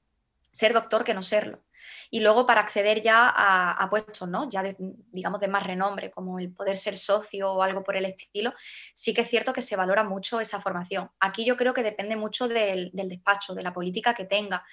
ser 0.51 0.73
doctor 0.73 1.05
que 1.05 1.13
no 1.13 1.23
serlo. 1.23 1.63
Y 2.11 2.19
luego 2.19 2.45
para 2.45 2.59
acceder 2.59 3.01
ya 3.01 3.29
a, 3.33 3.89
puestos, 3.89 4.27
¿no? 4.27 4.49
Ya 4.49 4.75
digamos 4.77 5.39
de 5.39 5.47
más 5.47 5.65
renombre, 5.65 6.11
como 6.11 6.37
el 6.37 6.51
poder 6.51 6.75
ser 6.75 6.97
socio 6.97 7.53
o 7.53 7.63
algo 7.63 7.81
por 7.81 7.95
el 7.95 8.03
estilo, 8.03 8.53
sí 8.93 9.13
que 9.13 9.21
es 9.21 9.29
cierto 9.29 9.53
que 9.53 9.61
se 9.61 9.77
valora 9.77 10.03
mucho 10.03 10.41
esa 10.41 10.59
formación. 10.59 11.09
Aquí 11.21 11.45
yo 11.45 11.55
creo 11.55 11.73
que 11.73 11.81
depende 11.81 12.17
mucho 12.17 12.49
del, 12.49 12.91
despacho, 12.91 13.53
de 13.53 13.63
la 13.63 13.71
política 13.71 14.13
que 14.13 14.25
tenga. 14.25 14.65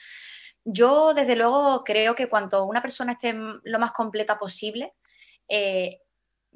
Yo, 0.65 1.15
desde 1.15 1.37
luego, 1.37 1.85
creo 1.85 2.17
que 2.17 2.29
cuanto 2.29 2.65
una 2.65 2.83
persona 2.83 3.13
esté 3.13 3.33
lo 3.33 3.79
más 3.79 3.93
completa 3.93 4.39
posible, 4.39 4.95
eh, 5.49 6.01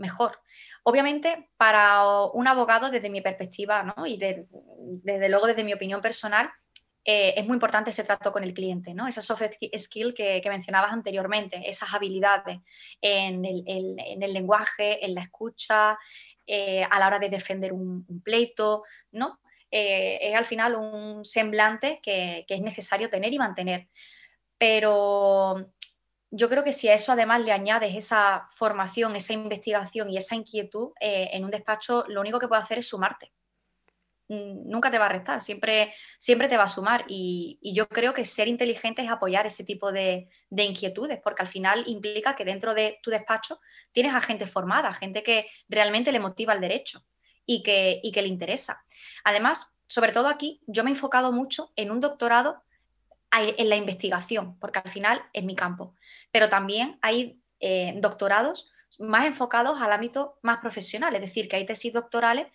mejor. 0.01 0.41
Obviamente, 0.83 1.51
para 1.57 2.05
un 2.33 2.49
abogado, 2.49 2.91
desde 2.91 3.11
mi 3.11 3.21
perspectiva 3.21 3.83
¿no? 3.83 4.07
y 4.07 4.17
desde 4.17 5.29
luego 5.29 5.47
desde 5.47 5.63
mi 5.63 5.75
opinión 5.75 6.01
personal, 6.01 6.51
eh, 7.05 7.35
es 7.37 7.47
muy 7.47 7.55
importante 7.55 7.91
ese 7.91 8.05
trato 8.05 8.33
con 8.33 8.43
el 8.45 8.53
cliente, 8.53 8.93
¿no? 8.95 9.07
esa 9.07 9.23
soft 9.23 9.43
skill 9.77 10.15
que, 10.15 10.43
mencionabas 10.47 10.93
anteriormente, 10.93 11.69
esas 11.69 11.95
habilidades 11.95 12.61
en 13.01 13.45
el, 13.45 14.33
lenguaje, 14.33 15.05
en 15.05 15.15
la 15.15 15.23
escucha, 15.23 15.99
eh, 16.47 16.83
a 16.91 16.99
la 16.99 17.07
hora 17.07 17.19
de 17.19 17.29
defender 17.29 17.73
un, 17.73 18.05
pleito, 18.25 18.85
¿no? 19.13 19.39
Eh, 19.71 20.19
es 20.21 20.35
al 20.35 20.47
final 20.47 20.75
un 20.75 21.25
semblante 21.25 22.01
que, 22.03 22.45
que 22.49 22.55
es 22.55 22.61
necesario 22.61 23.09
tener 23.09 23.33
y 23.33 23.39
mantener. 23.39 23.87
Pero 24.59 25.73
yo 26.31 26.49
creo 26.49 26.63
que 26.63 26.73
si 26.73 26.89
a 26.89 26.95
eso 26.95 27.13
además 27.13 27.41
le 27.41 27.53
añades 27.53 27.95
esa 27.97 28.49
formación, 28.53 29.17
esa 29.17 29.33
investigación 29.33 30.11
y 30.11 30.17
esa 30.17 30.37
inquietud, 30.37 30.93
eh, 31.01 31.31
en 31.33 31.45
un 31.45 31.51
despacho 31.51 32.05
lo 32.09 32.21
único 32.21 32.39
que 32.39 32.49
puede 32.49 32.63
hacer 32.63 32.79
es 32.79 32.89
sumarte. 32.89 33.33
Nunca 34.29 34.93
te 34.93 34.99
va 34.99 35.07
a 35.07 35.09
restar, 35.09 35.43
siempre, 35.43 35.93
siempre 36.17 36.47
te 36.47 36.57
va 36.57 36.63
a 36.63 36.69
sumar. 36.69 37.05
Y, 37.09 37.59
yo 37.75 37.89
creo 37.89 38.15
que 38.15 38.25
ser 38.25 38.47
inteligente 38.47 39.03
es 39.03 39.11
apoyar 39.11 39.45
ese 39.45 39.65
tipo 39.65 39.91
de, 39.91 40.29
inquietudes, 40.51 41.19
porque 41.21 41.43
al 41.43 41.49
final 41.49 41.83
implica 41.89 42.37
que 42.37 42.45
dentro 42.45 42.73
de 42.73 43.01
tu 43.03 43.11
despacho 43.11 43.59
tienes 43.91 44.15
a 44.15 44.21
gente 44.21 44.47
formada, 44.47 44.95
gente 44.95 45.25
que 45.25 45.49
realmente 45.69 46.13
le 46.13 46.21
motiva 46.21 46.53
el 46.53 46.61
derecho 46.61 47.01
y 47.45 47.65
que, 47.65 47.99
y 48.05 48.13
que 48.13 48.23
le 48.23 48.29
interesa. 48.29 48.85
Además, 49.25 49.75
sobre 49.89 50.13
todo 50.13 50.29
aquí, 50.29 50.63
yo 50.69 50.85
me 50.85 50.91
he 50.91 50.93
enfocado 50.93 51.33
mucho 51.33 51.73
en 51.75 51.91
un 51.91 51.99
doctorado 51.99 52.63
en 53.33 53.69
la 53.69 53.77
investigación, 53.77 54.59
porque 54.59 54.81
al 54.81 54.91
final 54.91 55.23
es 55.33 55.45
mi 55.45 55.55
campo. 55.55 55.95
Pero 56.31 56.49
también 56.49 56.99
hay 57.03 57.41
eh, 57.61 57.95
doctorados 57.97 58.71
más 58.99 59.27
enfocados 59.27 59.81
al 59.81 59.93
ámbito 59.93 60.39
más 60.43 60.59
profesional, 60.59 61.15
es 61.15 61.21
decir, 61.21 61.49
que 61.49 61.57
hay 61.57 61.67
tesis 61.67 61.93
doctorales 61.93 62.49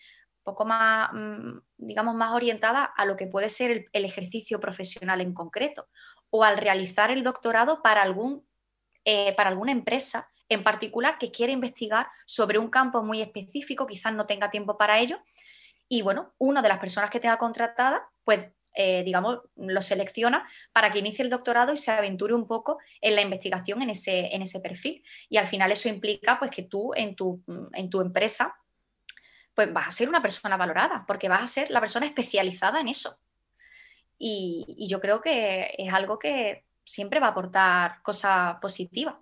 poco 0.44 0.64
más, 0.64 1.10
mm, 1.12 1.60
digamos, 1.78 2.16
más 2.16 2.32
orientada 2.32 2.86
a 2.86 3.06
lo 3.06 3.18
que 3.18 3.28
puede 3.28 3.50
ser 3.50 3.88
el, 3.92 4.06
ejercicio 4.06 4.60
profesional 4.60 5.20
en 5.20 5.34
concreto 5.34 5.88
o 6.30 6.44
al 6.44 6.58
realizar 6.58 7.12
el 7.12 7.24
doctorado 7.24 7.82
para, 7.82 8.02
algún, 8.04 8.48
eh, 9.04 9.34
para 9.36 9.50
alguna 9.50 9.72
empresa 9.72 10.30
en 10.48 10.64
particular 10.64 11.18
que 11.18 11.32
quiere 11.32 11.52
investigar 11.52 12.08
sobre 12.28 12.60
un 12.60 12.70
campo 12.70 13.02
muy 13.02 13.22
específico, 13.22 13.88
quizás 13.88 14.14
no 14.14 14.28
tenga 14.28 14.52
tiempo 14.52 14.78
para 14.78 15.00
ello. 15.00 15.20
Y 15.90 16.04
bueno, 16.04 16.34
una 16.38 16.62
de 16.62 16.70
las 16.70 16.80
personas 16.80 17.10
que 17.10 17.20
tenga 17.20 17.38
contratada, 17.38 18.08
pues 18.24 18.52
eh, 18.76 19.04
digamos, 19.04 19.40
lo 19.56 19.82
selecciona 19.82 20.48
para 20.74 20.92
que 20.92 21.00
inicie 21.00 21.24
el 21.24 21.30
doctorado 21.30 21.74
y 21.74 21.78
se 21.78 21.92
aventure 21.92 22.34
un 22.34 22.48
poco 22.48 22.80
en 23.02 23.16
la 23.16 23.22
investigación 23.22 23.82
en 23.82 23.92
ese, 23.92 24.36
en 24.36 24.42
ese 24.42 24.60
perfil. 24.60 25.04
Y 25.30 25.38
al 25.38 25.48
final 25.48 25.72
eso 25.72 25.90
implica 25.90 26.38
pues, 26.40 26.52
que 26.52 26.64
tú 26.64 26.94
en 26.96 27.16
tu, 27.16 27.44
en 27.74 27.90
tu 27.90 28.02
empresa 28.02 28.56
pues 29.56 29.72
vas 29.72 29.88
a 29.88 29.92
ser 29.92 30.10
una 30.10 30.22
persona 30.22 30.58
valorada, 30.58 31.06
porque 31.08 31.30
vas 31.30 31.42
a 31.42 31.48
ser 31.48 31.72
la 31.72 31.80
persona 31.80 32.06
especializada 32.06 32.82
en 32.82 32.90
eso. 32.90 33.18
Y, 34.18 34.88
yo 34.90 35.00
creo 35.00 35.22
que 35.22 35.74
es 35.78 35.94
algo 35.94 36.20
que 36.20 36.66
siempre 36.86 37.20
va 37.20 37.28
a 37.28 37.30
aportar 37.32 38.02
cosas 38.04 38.58
positivas, 38.62 39.16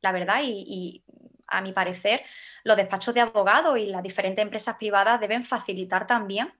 la 0.00 0.12
verdad, 0.12 0.40
y, 0.44 1.04
a 1.46 1.60
mi 1.60 1.72
parecer 1.72 2.22
los 2.64 2.74
despachos 2.74 3.14
de 3.14 3.20
abogados 3.20 3.78
y 3.78 3.86
las 3.86 4.02
diferentes 4.02 4.42
empresas 4.42 4.76
privadas 4.78 5.20
deben 5.20 5.44
facilitar 5.44 6.06
también 6.06 6.50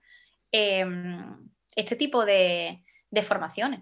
em, 0.51 1.49
este 1.75 1.95
tipo 1.95 2.25
de, 2.25 2.83
formaciones. 3.23 3.81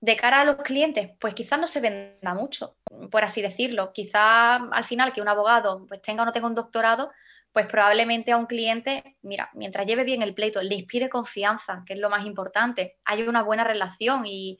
De 0.00 0.16
cara 0.16 0.42
a 0.42 0.44
los 0.44 0.56
clientes, 0.56 1.10
pues 1.18 1.34
quizás 1.34 1.58
no 1.58 1.66
se 1.66 1.80
venda 1.80 2.34
mucho, 2.34 2.76
por 3.10 3.24
así 3.24 3.42
decirlo. 3.42 3.92
Quizás 3.92 4.60
al 4.70 4.84
final 4.84 5.12
que 5.12 5.22
un 5.22 5.28
abogado 5.28 5.86
pues 5.86 6.02
tenga 6.02 6.22
o 6.22 6.26
no 6.26 6.32
tenga 6.32 6.46
un 6.46 6.54
doctorado, 6.54 7.10
pues 7.52 7.66
probablemente 7.66 8.32
a 8.32 8.36
un 8.36 8.46
cliente, 8.46 9.16
mira, 9.22 9.50
mientras 9.54 9.86
lleve 9.86 10.04
bien 10.04 10.22
el 10.22 10.34
pleito, 10.34 10.62
le 10.62 10.74
inspire 10.74 11.08
confianza, 11.08 11.82
que 11.86 11.94
es 11.94 11.98
lo 11.98 12.10
más 12.10 12.26
importante, 12.26 12.98
hay 13.04 13.22
una 13.22 13.42
buena 13.42 13.64
relación 13.64 14.24
y, 14.26 14.58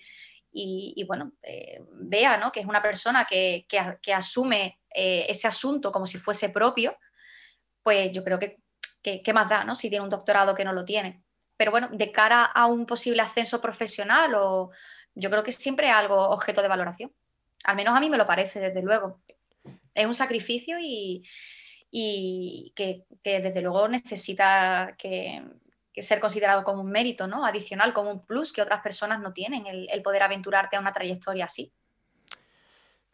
bueno, 1.07 1.33
eh, 1.43 1.81
vea 1.93 2.39
¿no? 2.39 2.51
que 2.51 2.61
es 2.61 2.67
una 2.67 2.81
persona 2.81 3.27
que, 3.27 3.67
asume 4.15 4.81
eh, 4.95 5.27
ese 5.29 5.47
asunto 5.47 5.93
como 5.93 6.07
si 6.07 6.17
fuese 6.17 6.49
propio, 6.49 6.97
pues 7.83 8.11
yo 8.13 8.25
creo 8.25 8.39
que, 8.39 8.57
¿qué 9.03 9.33
más 9.35 9.49
da 9.49 9.63
¿no? 9.63 9.77
si 9.77 9.91
tiene 9.91 10.03
un 10.03 10.11
doctorado 10.11 10.55
que 10.55 10.65
no 10.65 10.73
lo 10.73 10.85
tiene? 10.85 11.26
Pero 11.57 11.71
bueno, 11.71 11.89
de 11.93 12.13
cara 12.13 12.45
a 12.45 12.67
un 12.67 12.87
posible 12.87 13.23
ascenso 13.23 13.61
profesional, 13.61 14.35
o, 14.35 14.71
yo 15.15 15.31
creo 15.31 15.43
que 15.43 15.53
siempre 15.53 15.89
es 15.89 15.95
algo 15.95 16.29
objeto 16.31 16.63
de 16.63 16.69
valoración. 16.69 17.13
Al 17.65 17.77
menos 17.77 17.97
a 17.97 18.01
mí 18.01 18.11
me 18.11 18.19
lo 18.19 18.27
parece, 18.27 18.61
desde 18.61 18.83
luego. 18.83 19.21
Es 19.95 20.07
un 20.07 20.15
sacrificio 20.15 20.79
y, 20.81 21.23
y 21.91 22.73
que, 22.77 23.05
desde 23.25 23.63
luego 23.63 23.89
necesita 23.89 24.95
que, 24.99 25.43
ser 25.97 26.21
considerado 26.21 26.63
como 26.63 26.83
un 26.83 26.91
mérito 26.91 27.27
¿no? 27.27 27.47
adicional, 27.47 27.95
como 27.95 28.11
un 28.11 28.27
plus 28.27 28.53
que 28.53 28.61
otras 28.61 28.83
personas 28.83 29.21
no 29.21 29.33
tienen, 29.33 29.67
el, 29.67 30.03
poder 30.03 30.23
aventurarte 30.23 30.77
a 30.77 30.81
una 30.81 30.93
trayectoria 30.93 31.47
así. 31.47 31.73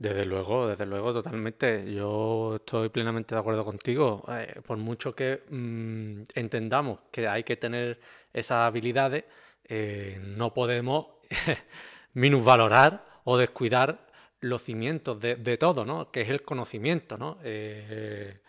Desde 0.02 0.24
luego, 0.24 0.66
desde 0.66 0.84
luego, 0.84 1.12
totalmente. 1.12 1.84
Yo 1.94 2.56
estoy 2.56 2.88
plenamente 2.88 3.36
de 3.36 3.40
acuerdo 3.40 3.64
contigo. 3.64 4.24
Eh, 4.30 4.60
por 4.66 4.76
mucho 4.76 5.14
que 5.14 5.44
mm, 5.48 6.22
entendamos 6.34 6.98
que 7.12 7.28
hay 7.28 7.44
que 7.44 7.56
tener 7.56 8.00
esas 8.32 8.66
habilidades, 8.66 9.22
eh, 9.62 10.20
no 10.20 10.52
podemos 10.52 11.06
minusvalorar 12.14 13.04
o 13.22 13.38
descuidar 13.38 14.08
los 14.40 14.62
cimientos 14.62 15.20
de, 15.20 15.56
todo, 15.56 15.84
¿no? 15.84 16.10
Que 16.10 16.22
es 16.22 16.30
el 16.30 16.42
conocimiento, 16.42 17.16
¿no? 17.16 17.38
Eh, 17.44 18.40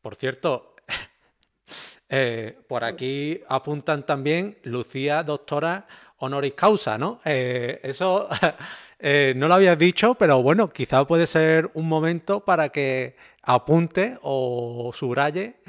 por 0.00 0.14
cierto, 0.14 0.76
por 2.68 2.84
aquí 2.84 3.40
apuntan 3.48 4.06
también 4.06 4.58
Lucía, 4.62 5.24
doctora 5.24 5.88
honoris 6.18 6.54
causa, 6.54 6.96
¿no? 6.96 7.20
Eso 7.24 8.28
eh, 8.98 9.32
no 9.36 9.48
lo 9.48 9.54
habías 9.54 9.78
dicho, 9.78 10.14
pero 10.14 10.42
bueno, 10.42 10.70
quizá 10.70 11.06
puede 11.06 11.26
ser 11.26 11.70
un 11.74 11.88
momento 11.88 12.44
para 12.44 12.70
que 12.70 13.16
apunte 13.42 14.18
o 14.22 14.92
subraye 14.94 15.60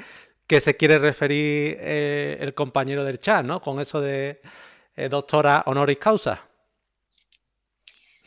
que 0.46 0.60
se 0.60 0.76
quiere 0.76 0.98
referir 0.98 1.78
el 1.80 2.54
compañero 2.54 3.04
del 3.04 3.20
chat, 3.20 3.44
¿no? 3.44 3.60
Con 3.60 3.80
eso 3.80 4.00
de 4.00 4.40
doctora 5.08 5.62
honoris 5.66 5.98
causa. 5.98 6.48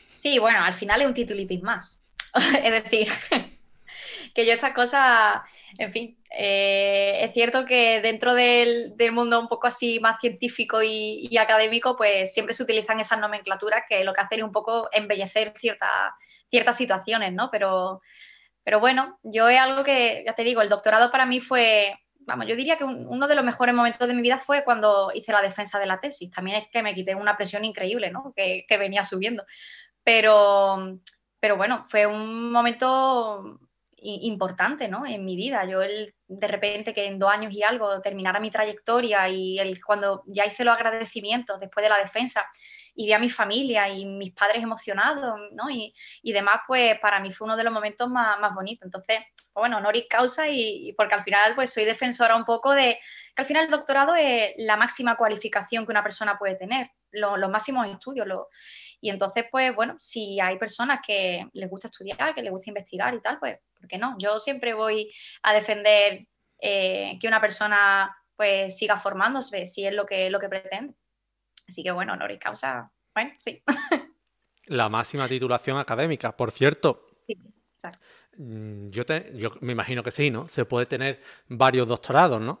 Sí, 0.08 0.38
bueno, 0.38 0.64
al 0.64 0.72
final 0.72 1.02
es 1.02 1.06
un 1.06 1.12
titulitis 1.12 1.62
más. 1.62 2.02
es 2.64 2.82
decir, 2.82 3.08
que 4.34 4.46
yo 4.46 4.54
estas 4.54 4.72
cosas 4.72 5.42
en 5.78 5.92
fin, 5.92 6.18
eh, 6.36 7.24
es 7.24 7.32
cierto 7.32 7.64
que 7.64 8.00
dentro 8.00 8.34
del, 8.34 8.94
mundo 9.12 9.38
un 9.38 9.46
poco 9.46 9.68
así 9.68 10.00
más 10.00 10.18
científico 10.20 10.82
y, 10.82 11.36
académico, 11.38 11.96
pues 11.96 12.32
siempre 12.32 12.54
se 12.54 12.64
utilizan 12.64 12.98
esas 12.98 13.20
nomenclaturas 13.20 13.84
que 13.88 14.02
lo 14.04 14.12
que 14.12 14.20
hacen 14.20 14.40
es 14.40 14.44
un 14.44 14.52
poco 14.52 14.88
embellecer 14.92 15.54
ciertas 15.58 16.76
situaciones, 16.76 17.32
¿no? 17.32 17.50
Pero, 17.52 18.00
pero 18.64 18.80
bueno, 18.80 19.18
yo 19.22 19.48
es 19.48 19.60
algo 19.60 19.84
que, 19.84 20.24
ya 20.26 20.34
te 20.34 20.42
digo, 20.42 20.60
el 20.60 20.68
doctorado 20.68 21.12
para 21.12 21.24
mí 21.24 21.40
fue, 21.40 21.96
vamos, 22.18 22.46
yo 22.46 22.56
diría 22.56 22.78
que 22.78 22.84
uno 22.84 23.28
de 23.28 23.34
los 23.36 23.44
mejores 23.44 23.74
momentos 23.74 24.08
de 24.08 24.14
mi 24.14 24.22
vida 24.22 24.38
fue 24.38 24.64
cuando 24.64 25.12
hice 25.14 25.30
la 25.32 25.42
defensa 25.42 25.78
de 25.78 25.86
la 25.86 26.00
tesis. 26.00 26.32
También 26.32 26.56
es 26.56 26.68
que 26.72 26.82
me 26.82 26.94
quité 26.94 27.14
una 27.14 27.36
presión 27.36 27.64
increíble, 27.64 28.10
¿no? 28.10 28.32
Que, 28.34 28.64
que 28.68 28.76
venía 28.76 29.04
subiendo. 29.04 29.44
Pero, 30.02 30.98
pero 31.38 31.56
bueno, 31.56 31.84
fue 31.86 32.06
un 32.06 32.50
momento 32.50 33.60
importante 34.04 34.88
¿no? 34.88 35.06
en 35.06 35.24
mi 35.24 35.36
vida. 35.36 35.64
Yo 35.64 35.82
el, 35.82 36.14
de 36.38 36.46
repente 36.48 36.94
que 36.94 37.06
en 37.06 37.18
dos 37.18 37.30
años 37.30 37.52
y 37.52 37.62
algo 37.62 38.00
terminara 38.00 38.40
mi 38.40 38.50
trayectoria 38.50 39.28
y 39.28 39.58
el, 39.58 39.82
cuando 39.84 40.22
ya 40.26 40.44
hice 40.44 40.64
los 40.64 40.74
agradecimientos 40.74 41.60
después 41.60 41.82
de 41.82 41.90
la 41.90 41.98
defensa 41.98 42.46
y 42.94 43.06
vi 43.06 43.12
a 43.12 43.18
mi 43.18 43.30
familia 43.30 43.88
y 43.88 44.06
mis 44.06 44.32
padres 44.32 44.62
emocionados 44.62 45.38
¿no? 45.52 45.70
y, 45.70 45.94
y 46.22 46.32
demás, 46.32 46.60
pues 46.66 46.98
para 47.00 47.20
mí 47.20 47.32
fue 47.32 47.46
uno 47.46 47.56
de 47.56 47.64
los 47.64 47.72
momentos 47.72 48.08
más, 48.08 48.38
más 48.40 48.54
bonitos. 48.54 48.86
Entonces, 48.86 49.18
pues 49.36 49.52
bueno, 49.54 49.78
honoris 49.78 50.06
causa 50.08 50.48
y, 50.48 50.92
porque 50.96 51.14
al 51.14 51.24
final 51.24 51.54
pues 51.54 51.72
soy 51.72 51.84
defensora 51.84 52.36
un 52.36 52.44
poco 52.44 52.72
de 52.72 52.98
que 53.34 53.42
al 53.42 53.46
final 53.46 53.64
el 53.64 53.70
doctorado 53.70 54.14
es 54.14 54.52
la 54.58 54.76
máxima 54.76 55.16
cualificación 55.16 55.84
que 55.84 55.90
una 55.90 56.04
persona 56.04 56.38
puede 56.38 56.54
tener, 56.54 56.90
los 57.10 57.50
máximos 57.50 57.86
estudios. 57.88 58.26
Lo, 58.26 58.48
y 59.00 59.10
entonces, 59.10 59.44
pues 59.50 59.74
bueno, 59.74 59.94
si 59.98 60.40
hay 60.40 60.56
personas 60.58 61.00
que 61.06 61.46
les 61.52 61.68
gusta 61.68 61.88
estudiar, 61.88 62.34
que 62.34 62.42
les 62.42 62.50
gusta 62.50 62.70
investigar 62.70 63.14
y 63.14 63.20
tal, 63.20 63.38
pues 63.38 63.58
¿por 63.88 63.98
no? 63.98 64.16
Yo 64.18 64.40
siempre 64.40 64.74
voy 64.74 65.12
a 65.42 65.52
defender 65.52 66.26
eh, 66.60 67.18
que 67.20 67.28
una 67.28 67.40
persona 67.40 68.16
pues 68.36 68.76
siga 68.76 68.98
formándose 68.98 69.66
si 69.66 69.86
es 69.86 69.94
lo 69.94 70.06
que, 70.06 70.30
lo 70.30 70.38
que 70.38 70.48
pretende. 70.48 70.94
Así 71.68 71.82
que 71.82 71.90
bueno, 71.90 72.12
honoris 72.12 72.38
causa, 72.38 72.90
bueno, 73.14 73.32
sí. 73.38 73.62
La 74.66 74.88
máxima 74.88 75.28
titulación 75.28 75.78
académica, 75.78 76.36
por 76.36 76.50
cierto. 76.50 77.06
Sí, 77.26 77.36
exacto. 77.74 78.00
Mm, 78.38 78.90
yo, 78.90 79.04
te, 79.04 79.30
yo 79.34 79.52
me 79.60 79.72
imagino 79.72 80.02
que 80.02 80.10
sí, 80.10 80.30
¿no? 80.30 80.48
Se 80.48 80.64
puede 80.64 80.86
tener 80.86 81.22
varios 81.48 81.86
doctorados, 81.86 82.40
¿no? 82.40 82.60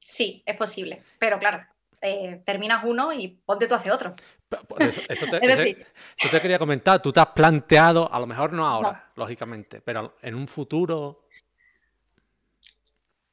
Sí, 0.00 0.42
es 0.46 0.56
posible, 0.56 1.02
pero 1.18 1.38
claro, 1.38 1.64
eh, 2.02 2.42
terminas 2.46 2.82
uno 2.84 3.12
y 3.12 3.28
ponte 3.28 3.66
tú 3.66 3.74
hace 3.74 3.90
otro. 3.90 4.14
Eso, 5.08 5.26
te, 5.26 6.40
quería 6.40 6.58
comentar. 6.58 7.00
Tú 7.00 7.12
te 7.12 7.20
has 7.20 7.28
planteado, 7.28 8.12
a 8.12 8.18
lo 8.18 8.26
mejor 8.26 8.52
no 8.52 8.66
ahora, 8.66 9.10
lógicamente, 9.16 9.80
pero 9.80 10.16
en 10.22 10.34
un 10.34 10.48
futuro. 10.48 11.26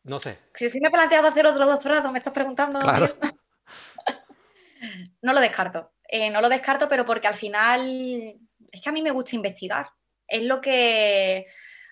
No 0.04 0.20
sé. 0.20 0.38
Si 0.56 0.70
sí 0.70 0.80
me 0.80 0.90
he 0.90 0.92
planteado 0.92 1.28
hacer 1.28 1.46
otro 1.46 1.66
doctorado, 1.66 2.12
me 2.12 2.20
estás 2.20 2.34
preguntando. 2.34 2.80
Claro. 2.80 3.16
no 5.22 5.34
lo 5.34 5.40
descarto. 5.40 5.92
Eh, 6.08 6.30
no 6.30 6.40
lo 6.40 6.50
descarto, 6.50 6.88
pero 6.88 7.06
porque 7.06 7.28
al 7.28 7.36
final 7.36 8.38
es 8.72 8.82
que 8.82 8.90
a 8.90 8.94
mí 8.94 9.02
me 9.02 9.12
gusta 9.12 9.36
investigar. 9.36 9.90
Es 10.28 10.44
lo 10.44 10.62
que. 10.62 11.46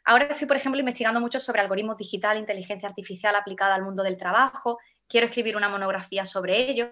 Ahora 0.06 0.26
estoy, 0.26 0.48
por 0.48 0.58
ejemplo, 0.58 0.80
investigando 0.80 1.20
mucho 1.20 1.40
sobre 1.40 1.62
algoritmos 1.62 1.98
digital, 1.98 2.38
inteligencia 2.38 2.88
artificial 2.88 3.36
aplicada 3.36 3.76
al 3.76 3.82
mundo 3.82 4.04
del 4.04 4.18
trabajo. 4.18 4.78
Quiero 5.08 5.28
escribir 5.28 5.56
una 5.56 5.70
monografía 5.70 6.26
sobre 6.26 6.70
ello. 6.70 6.92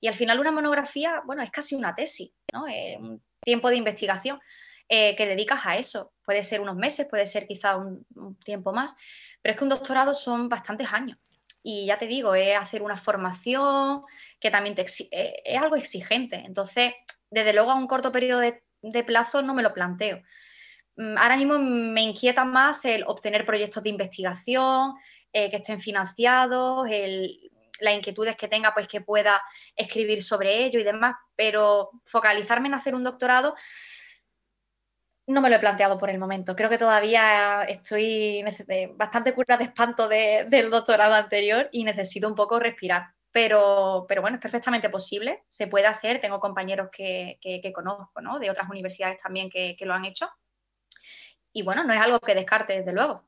Y 0.00 0.08
al 0.08 0.14
final 0.14 0.40
una 0.40 0.50
monografía, 0.50 1.22
bueno, 1.24 1.42
es 1.42 1.50
casi 1.50 1.74
una 1.74 1.94
tesis, 1.94 2.32
¿no? 2.52 2.64
un 2.64 3.22
tiempo 3.40 3.68
de 3.68 3.76
investigación. 3.76 4.40
eh, 4.88 5.16
que 5.16 5.26
dedicas 5.26 5.64
a 5.64 5.76
eso. 5.76 6.12
Puede 6.24 6.42
ser 6.42 6.60
unos 6.60 6.76
meses, 6.76 7.06
puede 7.08 7.26
ser 7.26 7.46
quizá 7.46 7.76
un, 7.76 8.04
tiempo 8.44 8.72
más, 8.72 8.94
pero 9.40 9.52
es 9.52 9.58
que 9.58 9.64
un 9.64 9.70
doctorado 9.70 10.12
son 10.12 10.48
bastantes 10.48 10.92
años. 10.92 11.18
Y 11.62 11.86
ya 11.86 11.98
te 11.98 12.06
digo, 12.06 12.34
es 12.34 12.56
hacer 12.58 12.82
una 12.82 12.96
formación 12.96 14.02
que 14.40 14.50
también 14.50 14.74
te 14.74 14.84
eh, 15.12 15.42
es 15.44 15.60
algo 15.60 15.76
exigente. 15.76 16.36
Entonces, 16.36 16.94
desde 17.30 17.52
luego 17.54 17.70
a 17.70 17.74
un 17.74 17.86
corto 17.86 18.12
periodo 18.12 18.40
de 18.40 19.04
plazo 19.04 19.40
no 19.42 19.54
me 19.54 19.62
lo 19.62 19.72
planteo. 19.72 20.22
Mm, 20.96 21.16
ahora 21.16 21.36
mismo 21.36 21.58
me 21.58 22.02
inquieta 22.02 22.44
más 22.44 22.84
el 22.84 23.04
obtener 23.06 23.46
proyectos 23.46 23.82
de 23.82 23.90
investigación 23.90 24.94
eh, 25.32 25.50
que 25.50 25.56
estén 25.58 25.80
financiados, 25.80 26.86
las 27.80 27.94
inquietudes 27.94 28.36
que 28.36 28.48
tenga, 28.48 28.74
pues 28.74 28.86
que 28.86 29.00
pueda 29.00 29.42
escribir 29.76 30.22
sobre 30.22 30.64
ello 30.64 30.78
y 30.78 30.84
demás, 30.84 31.16
pero 31.36 31.90
focalizarme 32.04 32.68
en 32.68 32.74
hacer 32.74 32.94
un 32.94 33.04
doctorado 33.04 33.54
no 35.26 35.40
me 35.40 35.48
lo 35.48 35.56
he 35.56 35.60
planteado 35.60 35.98
por 35.98 36.10
el 36.10 36.18
momento. 36.18 36.56
Creo 36.56 36.68
que 36.68 36.78
todavía 36.78 37.62
estoy 37.62 38.44
bastante 38.94 39.32
cura 39.34 39.56
de 39.56 39.64
espanto 39.64 40.08
del 40.08 40.68
doctorado 40.68 41.14
anterior 41.14 41.68
y 41.72 41.84
necesito 41.84 42.28
un 42.28 42.34
poco 42.34 42.58
respirar. 42.58 43.06
Pero, 43.30 44.04
pero 44.08 44.20
bueno, 44.20 44.36
es 44.36 44.42
perfectamente 44.42 44.90
posible, 44.90 45.44
se 45.48 45.68
puede 45.68 45.86
hacer. 45.86 46.20
Tengo 46.20 46.40
compañeros 46.40 46.90
que, 46.92 47.38
conozco, 47.74 48.20
¿no? 48.20 48.38
De 48.40 48.50
otras 48.50 48.68
universidades 48.68 49.22
también 49.22 49.48
que 49.48 49.76
lo 49.86 49.94
han 49.94 50.04
hecho 50.04 50.28
y 51.52 51.62
bueno, 51.62 51.84
no 51.84 51.92
es 51.92 52.00
algo 52.00 52.18
que 52.20 52.34
descarte, 52.34 52.74
desde 52.74 52.92
luego. 52.92 53.24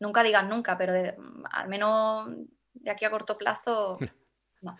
Nunca 0.00 0.22
digas 0.22 0.44
nunca, 0.46 0.78
pero 0.78 0.94
al 1.50 1.68
menos 1.68 2.28
de 2.80 2.90
aquí 2.90 3.04
a 3.04 3.10
corto 3.10 3.36
plazo, 3.36 3.98
no. 4.62 4.76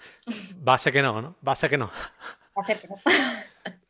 Base 0.56 0.92
que 0.92 1.02
no, 1.02 1.22
¿no? 1.22 1.36
Base 1.40 1.68
que 1.68 1.78
no. 1.78 1.90
Base 2.54 2.78
que 2.80 2.88
no. 2.88 2.96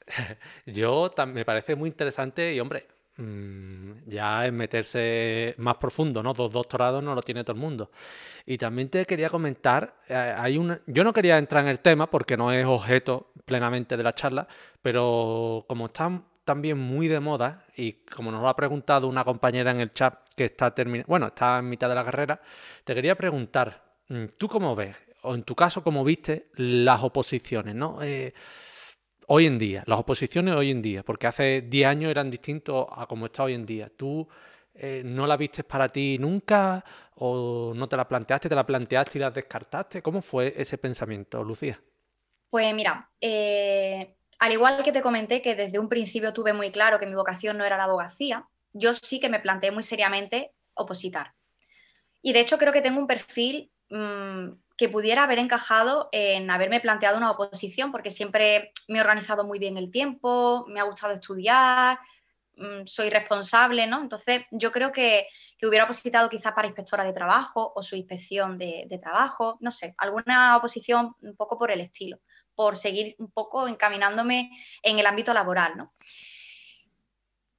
Yo 0.67 1.11
me 1.27 1.45
parece 1.45 1.75
muy 1.75 1.89
interesante 1.89 2.53
y, 2.53 2.61
hombre, 2.61 2.87
mm, 3.17 4.09
ya 4.09 4.47
es 4.47 4.53
meterse 4.53 5.55
más 5.59 5.77
profundo, 5.77 6.23
¿no? 6.23 6.33
Dos 6.33 6.53
doctorados 6.53 7.03
no 7.03 7.15
lo 7.15 7.23
tiene 7.23 7.45
todo 7.45 7.55
el 7.55 7.61
mundo. 7.61 7.91
Y 8.47 8.59
también 8.59 8.89
te 8.89 9.05
quería 9.05 9.31
comentar, 9.31 9.95
eh, 10.09 10.15
hay 10.15 10.59
una, 10.59 10.81
yo 10.87 11.05
no 11.05 11.13
quería 11.13 11.39
entrar 11.39 11.65
en 11.65 11.71
el 11.71 11.81
tema 11.81 12.11
porque 12.11 12.37
no 12.37 12.53
es 12.53 12.65
objeto 12.65 13.33
plenamente 13.45 13.97
de 13.97 14.03
la 14.03 14.13
charla, 14.13 14.47
pero 14.83 15.65
como 15.69 15.87
están 15.87 16.25
también 16.45 16.79
muy 16.79 17.09
de 17.09 17.21
moda 17.21 17.67
y 17.77 17.93
como 17.93 18.33
nos 18.33 18.41
lo 18.41 18.49
ha 18.49 18.57
preguntado 18.57 19.07
una 19.07 19.23
compañera 19.23 19.71
en 19.71 19.81
el 19.81 19.93
chat 19.93 20.15
que 20.35 20.47
está 20.47 20.75
terminando, 20.75 21.07
bueno, 21.09 21.27
está 21.27 21.59
en 21.59 21.69
mitad 21.69 21.91
de 21.91 21.95
la 21.95 22.05
carrera, 22.05 22.41
te 22.85 22.95
quería 22.95 23.15
preguntar, 23.17 23.88
¿tú 24.37 24.49
cómo 24.49 24.75
ves, 24.75 24.97
o 25.23 25.35
en 25.35 25.43
tu 25.43 25.55
caso, 25.55 25.83
cómo 25.83 26.05
viste 26.05 26.51
las 26.55 27.03
oposiciones, 27.03 27.75
¿no? 27.75 27.99
Eh, 28.03 28.33
hoy 29.29 29.47
en 29.47 29.59
día, 29.59 29.85
las 29.87 29.99
oposiciones 29.99 30.55
hoy 30.55 30.71
en 30.71 30.83
día, 30.83 31.03
porque 31.03 31.27
hace 31.27 31.63
10 31.63 31.87
años 31.87 32.11
eran 32.11 32.31
distintos 32.31 32.87
a 32.91 33.07
como 33.07 33.27
está 33.27 33.45
hoy 33.45 33.55
en 33.55 33.67
día. 33.67 33.91
¿Tú 33.95 34.27
eh, 34.75 35.03
no 35.05 35.27
la 35.27 35.37
viste 35.37 35.65
para 35.65 35.89
ti 35.89 36.19
nunca 36.19 36.85
o 37.17 37.73
no 37.75 37.89
te 37.89 37.97
la 37.97 38.09
planteaste, 38.09 38.49
te 38.49 38.55
la 38.55 38.67
planteaste 38.67 39.19
y 39.19 39.21
la 39.21 39.31
descartaste? 39.31 40.03
¿Cómo 40.03 40.23
fue 40.23 40.55
ese 40.57 40.79
pensamiento, 40.79 41.43
Lucía? 41.45 41.81
Pues 42.51 42.75
mira, 42.75 43.11
eh, 43.21 44.17
al 44.39 44.53
igual 44.53 44.83
que 44.83 44.93
te 44.93 45.03
comenté 45.03 45.43
que 45.43 45.55
desde 45.55 45.79
un 45.79 45.89
principio 45.89 46.33
tuve 46.33 46.53
muy 46.53 46.71
claro 46.71 46.99
que 46.99 47.07
mi 47.07 47.15
vocación 47.15 47.59
no 47.59 47.65
era 47.65 47.77
la 47.77 47.85
abogacía, 47.85 48.49
yo 48.73 48.95
sí 48.95 49.21
que 49.21 49.29
me 49.29 49.41
planteé 49.41 49.71
muy 49.71 49.83
seriamente 49.83 50.53
opositar. 50.75 51.35
Y 52.23 52.33
de 52.33 52.41
hecho 52.41 52.57
creo 52.57 52.73
que 52.73 52.81
tengo 52.81 53.01
un 53.01 53.07
perfil 53.07 53.71
mm, 53.91 54.51
que 54.77 54.89
pudiera 54.89 55.25
haber 55.25 55.39
encajado 55.39 56.09
en 56.13 56.51
haberme 56.51 56.81
planteado 56.81 57.17
una 57.17 57.31
oposición, 57.31 57.91
porque 57.91 58.11
siempre 58.11 58.73
me 58.89 58.99
he 58.99 59.01
organizado 59.01 59.45
muy 59.45 59.59
bien 59.59 59.77
el 59.77 59.91
tiempo, 59.91 60.65
me 60.69 60.81
ha 60.81 60.85
gustado 60.85 61.15
estudiar, 61.15 61.99
mm, 62.57 62.87
soy 62.87 63.11
responsable, 63.11 63.87
¿no? 63.87 64.01
Entonces 64.01 64.45
yo 64.51 64.71
creo 64.73 64.93
que, 64.93 65.27
hubiera 65.63 65.87
opositado 65.87 66.29
quizás 66.29 66.53
para 66.53 66.69
inspectora 66.69 67.03
de 67.03 67.13
trabajo 67.13 67.73
o 67.75 67.83
su 67.83 67.97
inspección 67.97 68.59
de, 68.59 68.85
de 68.89 68.99
trabajo, 68.99 69.59
no 69.61 69.73
sé, 69.73 69.95
alguna 69.99 70.57
oposición 70.57 71.17
un 71.21 71.35
poco 71.35 71.59
por 71.59 71.73
el 71.73 71.81
estilo 71.81 72.21
por 72.59 72.77
seguir 72.77 73.15
un 73.21 73.31
poco 73.31 73.69
encaminándome 73.69 74.51
en 74.83 74.99
el 74.99 75.07
ámbito 75.07 75.33
laboral. 75.33 75.77
¿no? 75.77 75.93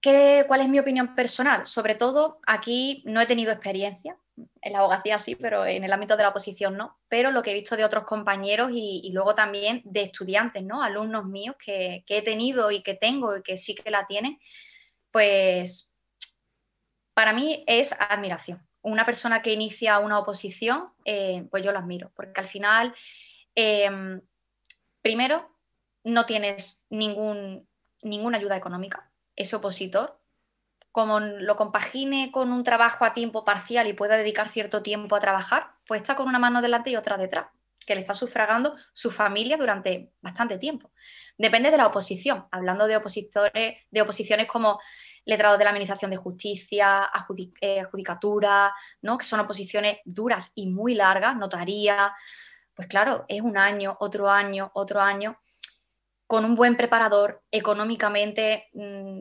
¿Qué, 0.01 0.43
¿Cuál 0.45 0.59
es 0.59 0.67
mi 0.67 0.77
opinión 0.77 1.15
personal? 1.15 1.65
Sobre 1.65 1.95
todo, 1.95 2.41
aquí 2.45 3.01
no 3.05 3.21
he 3.21 3.25
tenido 3.25 3.53
experiencia, 3.53 4.17
en 4.61 4.73
la 4.73 4.79
abogacía 4.79 5.19
sí, 5.19 5.35
pero 5.35 5.65
en 5.65 5.83
el 5.83 5.93
ámbito 5.93 6.17
de 6.17 6.23
la 6.23 6.29
oposición 6.29 6.77
no, 6.77 6.97
pero 7.07 7.31
lo 7.31 7.41
que 7.41 7.51
he 7.51 7.53
visto 7.53 7.75
de 7.75 7.85
otros 7.85 8.05
compañeros 8.05 8.71
y, 8.73 9.09
luego 9.13 9.35
también 9.35 9.81
de 9.85 10.03
estudiantes, 10.03 10.63
¿no? 10.63 10.83
alumnos 10.83 11.25
míos 11.25 11.55
que, 11.63 12.03
he 12.07 12.21
tenido 12.21 12.71
y 12.71 12.81
que 12.83 12.95
tengo 12.95 13.37
y 13.37 13.43
que 13.43 13.57
sí 13.57 13.75
que 13.75 13.91
la 13.91 14.07
tienen, 14.07 14.39
pues 15.11 15.95
para 17.13 17.33
mí 17.33 17.63
es 17.67 17.93
admiración. 17.99 18.65
Una 18.81 19.05
persona 19.05 19.41
que 19.41 19.53
inicia 19.53 19.99
una 19.99 20.19
oposición, 20.19 20.89
eh, 21.03 21.45
pues 21.51 21.63
yo 21.63 21.71
lo 21.71 21.79
admiro, 21.79 22.11
porque 22.15 22.39
al 22.39 22.47
final 22.47 22.95
em, 23.55 24.21
Primero, 25.01 25.49
no 26.03 26.25
tienes 26.25 26.85
ningún, 26.89 27.67
ninguna 28.01 28.37
ayuda 28.37 28.57
económica, 28.57 29.11
ese 29.35 29.55
opositor. 29.55 30.18
Como 30.91 31.19
lo 31.19 31.55
compagine 31.55 32.31
con 32.31 32.51
un 32.51 32.63
trabajo 32.63 33.05
a 33.05 33.13
tiempo 33.13 33.45
parcial 33.45 33.87
y 33.87 33.93
pueda 33.93 34.17
dedicar 34.17 34.49
cierto 34.49 34.81
tiempo 34.81 35.15
a 35.15 35.19
trabajar, 35.19 35.71
pues 35.87 36.01
está 36.01 36.15
con 36.15 36.27
una 36.27 36.39
mano 36.39 36.61
delante 36.61 36.89
y 36.89 36.95
otra 36.95 37.17
detrás, 37.17 37.47
que 37.85 37.95
le 37.95 38.01
está 38.01 38.13
sufragando 38.13 38.75
su 38.93 39.11
familia 39.11 39.57
durante 39.57 40.11
bastante 40.21 40.57
tiempo. 40.57 40.91
Depende 41.37 41.71
de 41.71 41.77
la 41.77 41.87
oposición, 41.87 42.47
hablando 42.51 42.87
de 42.87 42.97
opositores, 42.97 43.77
de 43.89 44.01
oposiciones 44.01 44.47
como 44.47 44.79
letrado 45.25 45.57
de 45.57 45.63
la 45.63 45.69
Administración 45.69 46.11
de 46.11 46.17
Justicia, 46.17 47.09
eh, 47.61 47.83
Judicatura, 47.83 48.73
¿no? 49.01 49.17
que 49.17 49.25
son 49.25 49.39
oposiciones 49.39 49.99
duras 50.03 50.51
y 50.55 50.67
muy 50.67 50.95
largas, 50.95 51.35
notaría, 51.35 52.13
pues 52.73 52.87
claro, 52.87 53.25
es 53.27 53.41
un 53.41 53.57
año, 53.57 53.95
otro 53.99 54.29
año, 54.29 54.71
otro 54.73 55.01
año, 55.01 55.37
con 56.25 56.45
un 56.45 56.55
buen 56.55 56.77
preparador, 56.77 57.43
económicamente, 57.51 58.69
mm, 58.73 59.19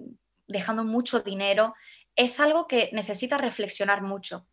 dejando 0.48 0.84
mucho 0.84 1.20
dinero, 1.20 1.74
es 2.16 2.40
algo 2.40 2.66
que 2.66 2.90
necesita 2.92 3.38
reflexionar 3.38 4.02
mucho. 4.02 4.46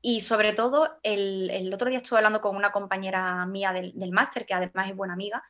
Y 0.00 0.20
sobre 0.20 0.52
todo, 0.52 0.98
el, 1.02 1.72
otro 1.74 1.88
día 1.88 1.98
estuve 1.98 2.18
hablando 2.18 2.40
con 2.40 2.54
una 2.54 2.70
compañera 2.70 3.44
mía 3.46 3.72
del, 3.72 4.12
máster, 4.12 4.46
que 4.46 4.54
además 4.54 4.88
es 4.88 4.96
buena 4.96 5.14
amiga, 5.14 5.42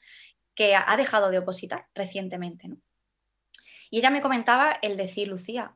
que 0.54 0.74
ha 0.74 0.96
dejado 0.96 1.30
de 1.30 1.38
opositar 1.38 1.86
recientemente. 1.94 2.70
Y 3.90 3.98
ella 3.98 4.10
me 4.10 4.22
comentaba 4.22 4.78
el 4.80 4.96
decir, 4.96 5.28
Lucía, 5.28 5.74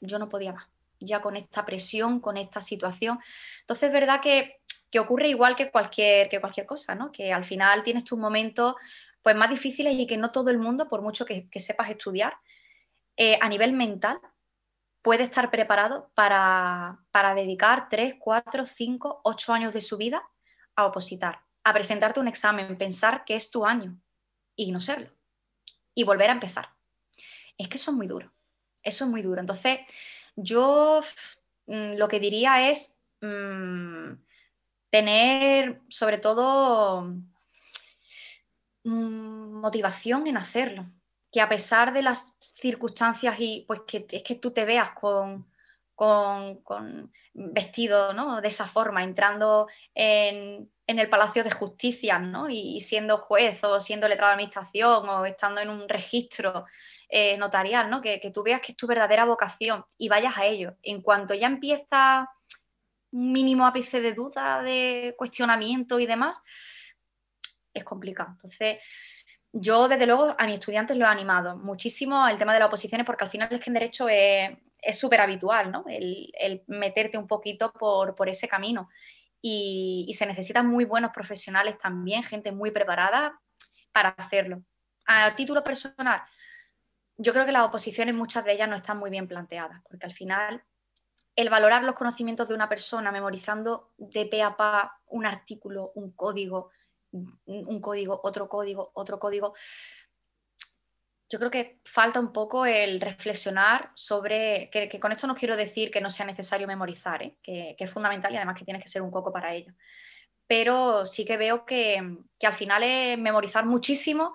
yo 0.00 0.18
no 0.18 0.30
podía 0.30 0.52
más, 0.52 0.68
ya 0.98 1.20
con 1.20 1.36
esta 1.36 1.66
presión, 1.66 2.20
con 2.20 2.38
esta 2.38 2.62
situación. 2.62 3.18
Entonces, 3.60 3.88
es 3.88 3.92
verdad 3.92 4.20
que 4.22 4.60
que 4.94 5.00
ocurre 5.00 5.26
igual 5.26 5.56
que 5.56 5.72
cualquier, 5.72 6.28
que 6.28 6.40
cualquier 6.40 6.66
cosa, 6.66 6.94
¿no? 6.94 7.10
Que 7.10 7.32
al 7.32 7.44
final 7.44 7.82
tienes 7.82 8.04
tus 8.04 8.16
momentos 8.16 8.76
pues, 9.24 9.34
más 9.34 9.50
difíciles 9.50 9.92
y 9.98 10.06
que 10.06 10.16
no 10.16 10.30
todo 10.30 10.50
el 10.50 10.58
mundo, 10.58 10.88
por 10.88 11.02
mucho 11.02 11.24
que, 11.24 11.48
sepas 11.56 11.90
estudiar, 11.90 12.32
eh, 13.16 13.38
a 13.40 13.48
nivel 13.48 13.72
mental 13.72 14.20
puede 15.02 15.24
estar 15.24 15.50
preparado 15.50 16.10
para, 16.14 16.98
dedicar 17.36 17.88
3, 17.90 18.14
4, 18.18 18.66
5, 18.66 19.20
8 19.22 19.52
años 19.52 19.74
de 19.74 19.82
su 19.82 19.98
vida 19.98 20.26
a 20.76 20.86
opositar, 20.86 21.42
a 21.62 21.74
presentarte 21.74 22.20
un 22.20 22.28
examen, 22.28 22.78
pensar 22.78 23.24
que 23.24 23.36
es 23.36 23.50
tu 23.50 23.66
año 23.66 24.00
y 24.56 24.72
no 24.72 24.80
serlo. 24.80 25.10
Y 25.94 26.04
volver 26.04 26.30
a 26.30 26.32
empezar. 26.32 26.70
Es 27.58 27.68
que 27.68 27.76
eso 27.76 27.90
es 27.90 27.96
muy 27.96 28.06
duro. 28.06 28.32
Eso 28.82 29.04
es 29.04 29.10
muy 29.10 29.22
duro. 29.22 29.40
Entonces, 29.40 29.80
yo 30.36 31.02
mm, 31.66 31.94
lo 31.96 32.08
que 32.08 32.18
diría 32.18 32.70
es, 32.70 32.98
mm, 33.20 34.12
tener 34.90 35.82
sobre 35.88 36.18
todo 36.18 37.02
mm, 38.84 39.60
motivación 39.60 40.26
en 40.28 40.36
hacerlo. 40.36 40.86
Que 41.34 41.40
a 41.40 41.48
pesar 41.48 41.92
de 41.92 42.02
las 42.02 42.36
circunstancias 42.38 43.34
y 43.40 43.64
pues 43.66 43.80
que 43.88 44.06
es 44.08 44.22
que 44.22 44.36
tú 44.36 44.52
te 44.52 44.64
veas 44.64 44.90
con, 44.92 45.48
con, 45.96 47.10
vestido 47.32 48.12
¿no? 48.12 48.40
de 48.40 48.46
esa 48.46 48.66
forma, 48.66 49.02
entrando 49.02 49.66
en, 49.96 50.70
el 50.86 51.08
Palacio 51.08 51.42
de 51.42 51.50
Justicia 51.50 52.20
¿no? 52.20 52.48
y, 52.48 52.80
siendo 52.82 53.18
juez 53.18 53.58
o 53.64 53.80
siendo 53.80 54.06
letrado 54.06 54.28
de 54.28 54.34
administración 54.34 55.08
o 55.08 55.26
estando 55.26 55.60
en 55.60 55.70
un 55.70 55.88
registro 55.88 56.66
eh, 57.08 57.36
notarial, 57.36 57.90
¿no? 57.90 58.00
Que, 58.00 58.20
que, 58.20 58.30
tú 58.30 58.44
veas 58.44 58.60
que 58.60 58.70
es 58.70 58.76
tu 58.76 58.86
verdadera 58.86 59.24
vocación 59.24 59.84
y 59.98 60.08
vayas 60.08 60.36
a 60.36 60.46
ello. 60.46 60.76
En 60.82 61.02
cuanto 61.02 61.34
ya 61.34 61.48
empieza 61.48 62.30
un 63.10 63.32
mínimo 63.32 63.66
ápice 63.66 64.00
de 64.00 64.12
duda, 64.12 64.62
de 64.62 65.16
cuestionamiento 65.18 65.98
y 65.98 66.06
demás, 66.06 66.44
es 67.72 67.82
complicado. 67.82 68.30
Entonces, 68.30 68.78
yo 69.56 69.86
desde 69.86 70.06
luego 70.06 70.34
a 70.36 70.46
mis 70.46 70.56
estudiantes 70.56 70.96
lo 70.96 71.04
he 71.04 71.08
animado 71.08 71.56
muchísimo 71.56 72.24
al 72.24 72.36
tema 72.38 72.52
de 72.52 72.58
las 72.58 72.66
oposiciones 72.66 73.06
porque 73.06 73.22
al 73.22 73.30
final 73.30 73.48
es 73.52 73.60
que 73.60 73.70
en 73.70 73.74
derecho 73.74 74.08
es 74.08 74.98
súper 74.98 75.20
habitual, 75.20 75.70
¿no? 75.70 75.84
El, 75.88 76.64
meterte 76.66 77.16
un 77.16 77.28
poquito 77.28 77.72
por, 77.72 78.28
ese 78.28 78.48
camino. 78.48 78.90
Y, 79.40 80.06
y, 80.08 80.14
se 80.14 80.26
necesitan 80.26 80.66
muy 80.66 80.84
buenos 80.84 81.12
profesionales 81.12 81.78
también, 81.78 82.24
gente 82.24 82.50
muy 82.50 82.72
preparada 82.72 83.38
para 83.92 84.08
hacerlo. 84.10 84.62
A 85.06 85.36
título 85.36 85.62
personal, 85.62 86.22
yo 87.16 87.32
creo 87.32 87.46
que 87.46 87.52
las 87.52 87.64
oposiciones, 87.64 88.14
muchas 88.14 88.44
de 88.44 88.54
ellas 88.54 88.68
no 88.68 88.76
están 88.76 88.98
muy 88.98 89.10
bien 89.10 89.28
planteadas, 89.28 89.82
porque 89.88 90.06
al 90.06 90.12
final 90.12 90.64
el 91.36 91.48
valorar 91.48 91.84
los 91.84 91.94
conocimientos 91.94 92.48
de 92.48 92.54
una 92.54 92.68
persona 92.68 93.12
memorizando 93.12 93.92
de 93.98 94.26
pe 94.26 94.42
a 94.42 94.56
pa 94.56 94.98
un 95.06 95.26
artículo, 95.26 95.92
un 95.94 96.10
código, 96.12 96.70
un 97.46 97.80
código, 97.80 98.20
otro 98.22 98.48
código, 98.48 98.90
otro 98.94 99.18
código, 99.18 99.54
yo 101.34 101.38
creo 101.38 101.50
que 101.50 101.80
falta 101.84 102.20
un 102.20 102.32
poco 102.32 102.64
el 102.64 103.00
reflexionar 103.00 103.90
sobre, 103.94 104.70
que, 104.70 105.00
con 105.00 105.10
esto 105.10 105.26
no 105.26 105.34
quiero 105.34 105.56
decir 105.56 105.90
que 105.90 106.00
no 106.00 106.08
sea 106.08 106.26
necesario 106.26 106.66
memorizar, 106.66 107.22
¿eh? 107.22 107.36
que, 107.42 107.74
es 107.76 107.90
fundamental 107.90 108.32
y 108.32 108.36
además 108.36 108.56
que 108.56 108.64
tienes 108.64 108.82
que 108.82 108.88
ser 108.88 109.02
un 109.02 109.10
coco 109.10 109.32
para 109.32 109.52
ello. 109.52 109.72
Pero 110.46 111.06
sí 111.06 111.24
que 111.24 111.36
veo 111.36 111.64
que, 111.64 112.18
al 112.40 112.54
final 112.54 112.84
es 112.84 113.18
memorizar 113.18 113.64
muchísimo 113.64 114.34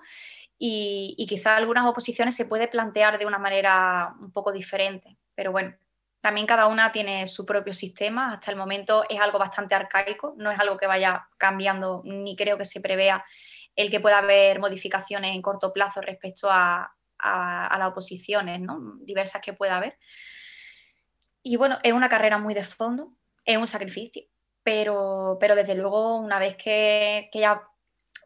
y, 0.58 1.14
y 1.16 1.26
quizá 1.26 1.56
algunas 1.56 1.86
oposiciones 1.86 2.34
se 2.34 2.44
puede 2.44 2.68
plantear 2.68 3.18
de 3.18 3.26
una 3.26 3.38
manera 3.38 4.14
un 4.20 4.32
poco 4.32 4.52
diferente. 4.52 5.16
Pero 5.34 5.52
bueno, 5.52 5.74
también 6.20 6.46
cada 6.46 6.66
una 6.66 6.92
tiene 6.92 7.26
su 7.26 7.46
propio 7.46 7.72
sistema. 7.72 8.34
Hasta 8.34 8.50
el 8.50 8.56
momento 8.56 9.04
es 9.08 9.20
algo 9.20 9.38
bastante 9.38 9.74
arcaico, 9.74 10.34
no 10.36 10.50
es 10.50 10.58
algo 10.58 10.76
que 10.76 10.86
vaya 10.86 11.28
cambiando, 11.38 12.02
ni 12.04 12.36
creo 12.36 12.58
que 12.58 12.64
se 12.64 12.80
prevea 12.80 13.24
el 13.76 13.90
que 13.90 14.00
pueda 14.00 14.18
haber 14.18 14.60
modificaciones 14.60 15.34
en 15.34 15.42
corto 15.42 15.72
plazo 15.72 16.00
respecto 16.00 16.48
a, 16.50 16.94
las 17.22 17.88
oposiciones 17.88 18.60
¿no? 18.60 18.96
diversas 19.00 19.42
que 19.42 19.52
pueda 19.52 19.76
haber. 19.76 19.98
Y 21.42 21.56
bueno, 21.56 21.78
es 21.82 21.92
una 21.92 22.08
carrera 22.08 22.38
muy 22.38 22.54
de 22.54 22.64
fondo, 22.64 23.12
es 23.44 23.56
un 23.56 23.66
sacrificio, 23.66 24.22
pero, 24.62 25.38
pero 25.40 25.54
desde 25.54 25.74
luego 25.74 26.16
una 26.16 26.38
vez 26.38 26.56
que, 26.56 27.30
ya 27.32 27.62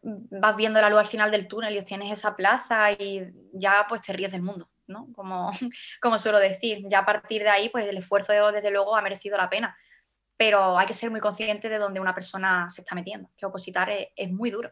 vas 0.03 0.55
viendo 0.55 0.81
la 0.81 0.89
luz 0.89 0.99
al 0.99 1.07
final 1.07 1.31
del 1.31 1.47
túnel 1.47 1.75
y 1.75 1.83
tienes 1.83 2.11
esa 2.11 2.35
plaza 2.35 2.91
y 2.91 3.25
ya 3.53 3.85
pues 3.87 4.01
te 4.01 4.13
ríes 4.13 4.31
del 4.31 4.41
mundo. 4.41 4.69
¿No? 4.87 5.07
Como, 5.13 5.51
como 6.01 6.17
suelo 6.17 6.39
decir, 6.39 6.83
ya 6.89 6.99
a 6.99 7.05
partir 7.05 7.43
de 7.43 7.49
ahí, 7.49 7.69
pues 7.69 7.87
el 7.87 7.97
esfuerzo 7.97 8.51
desde 8.51 8.71
luego 8.71 8.95
ha 8.95 9.01
merecido 9.01 9.37
la 9.37 9.49
pena. 9.49 9.75
Pero 10.37 10.77
hay 10.77 10.87
que 10.87 10.93
ser 10.93 11.11
muy 11.11 11.21
consciente 11.21 11.69
de 11.69 11.77
dónde 11.77 11.99
una 11.99 12.13
persona 12.13 12.69
se 12.69 12.81
está 12.81 12.93
metiendo, 12.93 13.29
que 13.37 13.45
opositar 13.45 13.89
es, 13.89 14.31
muy 14.31 14.51
duro. 14.51 14.71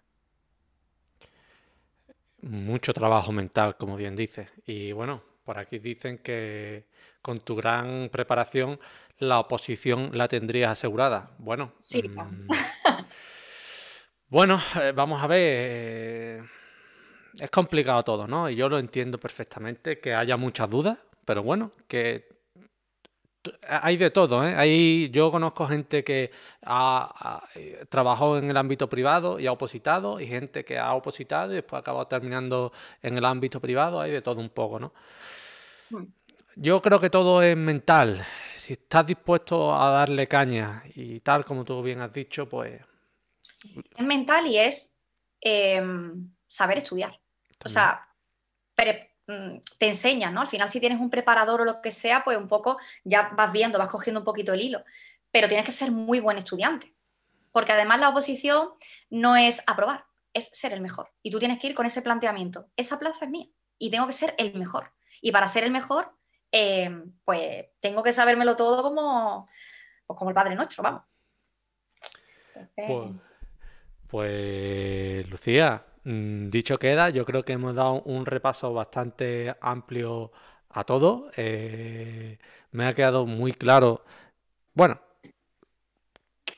Mucho 2.41 2.93
trabajo 2.93 3.31
mental, 3.31 3.77
como 3.77 3.95
bien 3.95 4.15
dices. 4.15 4.49
Y 4.65 4.91
bueno, 4.91 5.23
por 5.45 5.57
aquí 5.57 5.79
dicen 5.79 6.17
que 6.17 6.87
con 7.21 7.39
tu 7.39 7.55
gran 7.55 8.09
preparación 8.11 8.79
la 9.19 9.39
oposición 9.39 10.09
la 10.13 10.27
tendrías 10.27 10.71
asegurada. 10.71 11.31
Bueno, 11.37 11.73
sí. 11.79 12.03
Mm, 12.03 12.47
bueno, 14.27 14.59
eh, 14.81 14.91
vamos 14.93 15.23
a 15.23 15.27
ver. 15.27 16.43
Eh, 17.39 17.43
es 17.45 17.49
complicado 17.49 18.03
todo, 18.03 18.27
¿no? 18.27 18.49
Y 18.49 18.55
yo 18.55 18.69
lo 18.69 18.79
entiendo 18.79 19.17
perfectamente, 19.19 19.99
que 19.99 20.13
haya 20.13 20.37
muchas 20.37 20.69
dudas, 20.69 20.97
pero 21.25 21.43
bueno, 21.43 21.71
que 21.87 22.33
hay 23.67 23.97
de 23.97 24.09
todo, 24.09 24.47
¿eh? 24.47 24.55
Hay, 24.55 25.09
yo 25.09 25.31
conozco 25.31 25.67
gente 25.67 26.03
que 26.03 26.31
ha, 26.61 27.41
trabajado 27.89 28.37
en 28.37 28.49
el 28.49 28.57
ámbito 28.57 28.89
privado 28.89 29.39
y 29.39 29.47
ha 29.47 29.51
opositado, 29.51 30.19
y 30.19 30.27
gente 30.27 30.63
que 30.63 30.77
ha 30.77 30.93
opositado 30.93 31.51
y 31.51 31.55
después 31.55 31.77
ha 31.77 31.81
acabado 31.81 32.07
terminando 32.07 32.71
en 33.01 33.17
el 33.17 33.25
ámbito 33.25 33.59
privado, 33.59 33.99
hay 33.99 34.11
de 34.11 34.21
todo 34.21 34.39
un 34.39 34.49
poco, 34.49 34.79
¿no? 34.79 34.93
Hmm. 35.89 36.05
Yo 36.55 36.81
creo 36.81 36.99
que 36.99 37.09
todo 37.09 37.41
es 37.41 37.57
mental. 37.57 38.23
Si 38.55 38.73
estás 38.73 39.05
dispuesto 39.07 39.75
a 39.75 39.89
darle 39.89 40.27
caña 40.27 40.83
y 40.93 41.19
tal 41.21 41.43
como 41.43 41.65
tú 41.65 41.81
bien 41.81 42.01
has 42.01 42.13
dicho, 42.13 42.47
pues... 42.47 42.79
Es 43.97 44.05
mental 44.05 44.45
y 44.45 44.59
es 44.59 44.95
em, 45.41 46.31
saber 46.45 46.77
estudiar. 46.77 47.19
O 47.63 47.69
sea, 47.69 48.07
mm, 49.27 49.57
te 49.77 49.87
enseña, 49.87 50.31
¿no? 50.31 50.41
Al 50.41 50.49
final, 50.49 50.69
si 50.69 50.79
tienes 50.79 50.99
un 50.99 51.09
preparador 51.09 51.61
o 51.61 51.65
lo 51.65 51.81
que 51.81 51.91
sea, 51.91 52.23
pues 52.23 52.37
un 52.37 52.47
poco 52.47 52.77
ya 53.03 53.29
vas 53.35 53.51
viendo, 53.51 53.79
vas 53.79 53.89
cogiendo 53.89 54.19
un 54.19 54.25
poquito 54.25 54.53
el 54.53 54.61
hilo. 54.61 54.83
Pero 55.31 55.47
tienes 55.47 55.65
que 55.65 55.71
ser 55.71 55.91
muy 55.91 56.19
buen 56.19 56.37
estudiante. 56.37 56.93
Porque 57.51 57.71
además 57.71 57.99
la 57.99 58.09
oposición 58.09 58.69
no 59.09 59.35
es 59.35 59.63
aprobar, 59.67 60.05
es 60.33 60.49
ser 60.49 60.73
el 60.73 60.81
mejor. 60.81 61.11
Y 61.21 61.31
tú 61.31 61.39
tienes 61.39 61.59
que 61.59 61.67
ir 61.67 61.75
con 61.75 61.85
ese 61.85 62.01
planteamiento. 62.01 62.67
Esa 62.75 62.99
plaza 62.99 63.25
es 63.25 63.31
mía 63.31 63.47
y 63.77 63.91
tengo 63.91 64.07
que 64.07 64.13
ser 64.13 64.33
el 64.37 64.55
mejor. 64.55 64.91
Y 65.21 65.31
para 65.31 65.47
ser 65.47 65.63
el 65.63 65.71
mejor, 65.71 66.11
eh, 66.51 66.89
pues 67.25 67.65
tengo 67.79 68.01
que 68.03 68.13
sabérmelo 68.13 68.55
todo 68.55 68.81
como, 68.81 69.47
pues 70.05 70.17
como 70.17 70.29
el 70.29 70.35
Padre 70.35 70.55
Nuestro, 70.55 70.83
vamos. 70.83 71.03
Pues, 72.75 73.11
pues 74.07 75.29
Lucía, 75.29 75.83
dicho 76.03 76.77
queda, 76.77 77.09
yo 77.09 77.25
creo 77.25 77.43
que 77.43 77.53
hemos 77.53 77.75
dado 77.75 78.01
un 78.03 78.25
repaso 78.25 78.73
bastante 78.73 79.55
amplio 79.61 80.31
a 80.69 80.83
todo. 80.83 81.31
Eh, 81.37 82.37
me 82.71 82.85
ha 82.85 82.93
quedado 82.93 83.25
muy 83.25 83.53
claro, 83.53 84.03
bueno, 84.73 84.99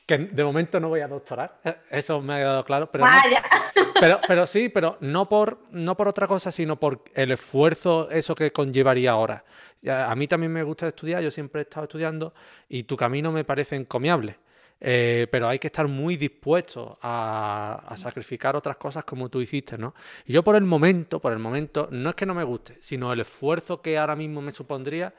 que 0.06 0.18
de 0.18 0.44
momento 0.44 0.80
no 0.80 0.88
voy 0.88 1.00
a 1.00 1.08
doctorar, 1.08 1.60
eh, 1.64 1.76
eso 1.90 2.20
me 2.20 2.34
ha 2.34 2.38
quedado 2.38 2.64
claro, 2.64 2.90
pero, 2.90 3.04
pero, 4.00 4.20
pero 4.26 4.46
sí, 4.46 4.68
pero 4.68 4.96
no 5.00 5.28
por, 5.28 5.58
no 5.70 5.96
por 5.96 6.08
otra 6.08 6.26
cosa, 6.26 6.50
sino 6.50 6.76
por 6.78 7.04
el 7.14 7.32
esfuerzo 7.32 8.08
eso 8.10 8.34
que 8.34 8.52
conllevaría 8.52 9.10
ahora. 9.10 9.44
A 9.88 10.14
mí 10.16 10.26
también 10.26 10.52
me 10.52 10.62
gusta 10.62 10.88
estudiar, 10.88 11.22
yo 11.22 11.30
siempre 11.30 11.60
he 11.60 11.64
estado 11.64 11.84
estudiando 11.84 12.34
y 12.68 12.84
tu 12.84 12.96
camino 12.96 13.30
me 13.30 13.44
parece 13.44 13.76
encomiable. 13.76 14.38
Eh, 14.78 15.26
pero 15.30 15.48
hay 15.48 15.58
que 15.58 15.68
estar 15.68 15.88
muy 15.88 16.16
dispuesto 16.16 16.98
a, 17.00 17.94
sacrificar 17.96 18.56
otras 18.56 18.76
cosas 18.76 19.04
como 19.04 19.30
tú 19.30 19.40
hiciste, 19.40 19.78
¿no? 19.78 19.94
Y 20.26 20.34
yo 20.34 20.42
por 20.44 20.54
el 20.54 20.64
momento, 20.64 21.20
por 21.20 21.32
el 21.32 21.38
momento, 21.38 21.88
no 21.90 22.10
es 22.10 22.14
que 22.14 22.26
no 22.26 22.34
me 22.34 22.44
guste, 22.44 22.78
sino 22.82 23.12
el 23.12 23.20
esfuerzo 23.20 23.80
que 23.80 23.96
ahora 23.96 24.16
mismo 24.16 24.42
me 24.42 24.52
supondría. 24.52 25.14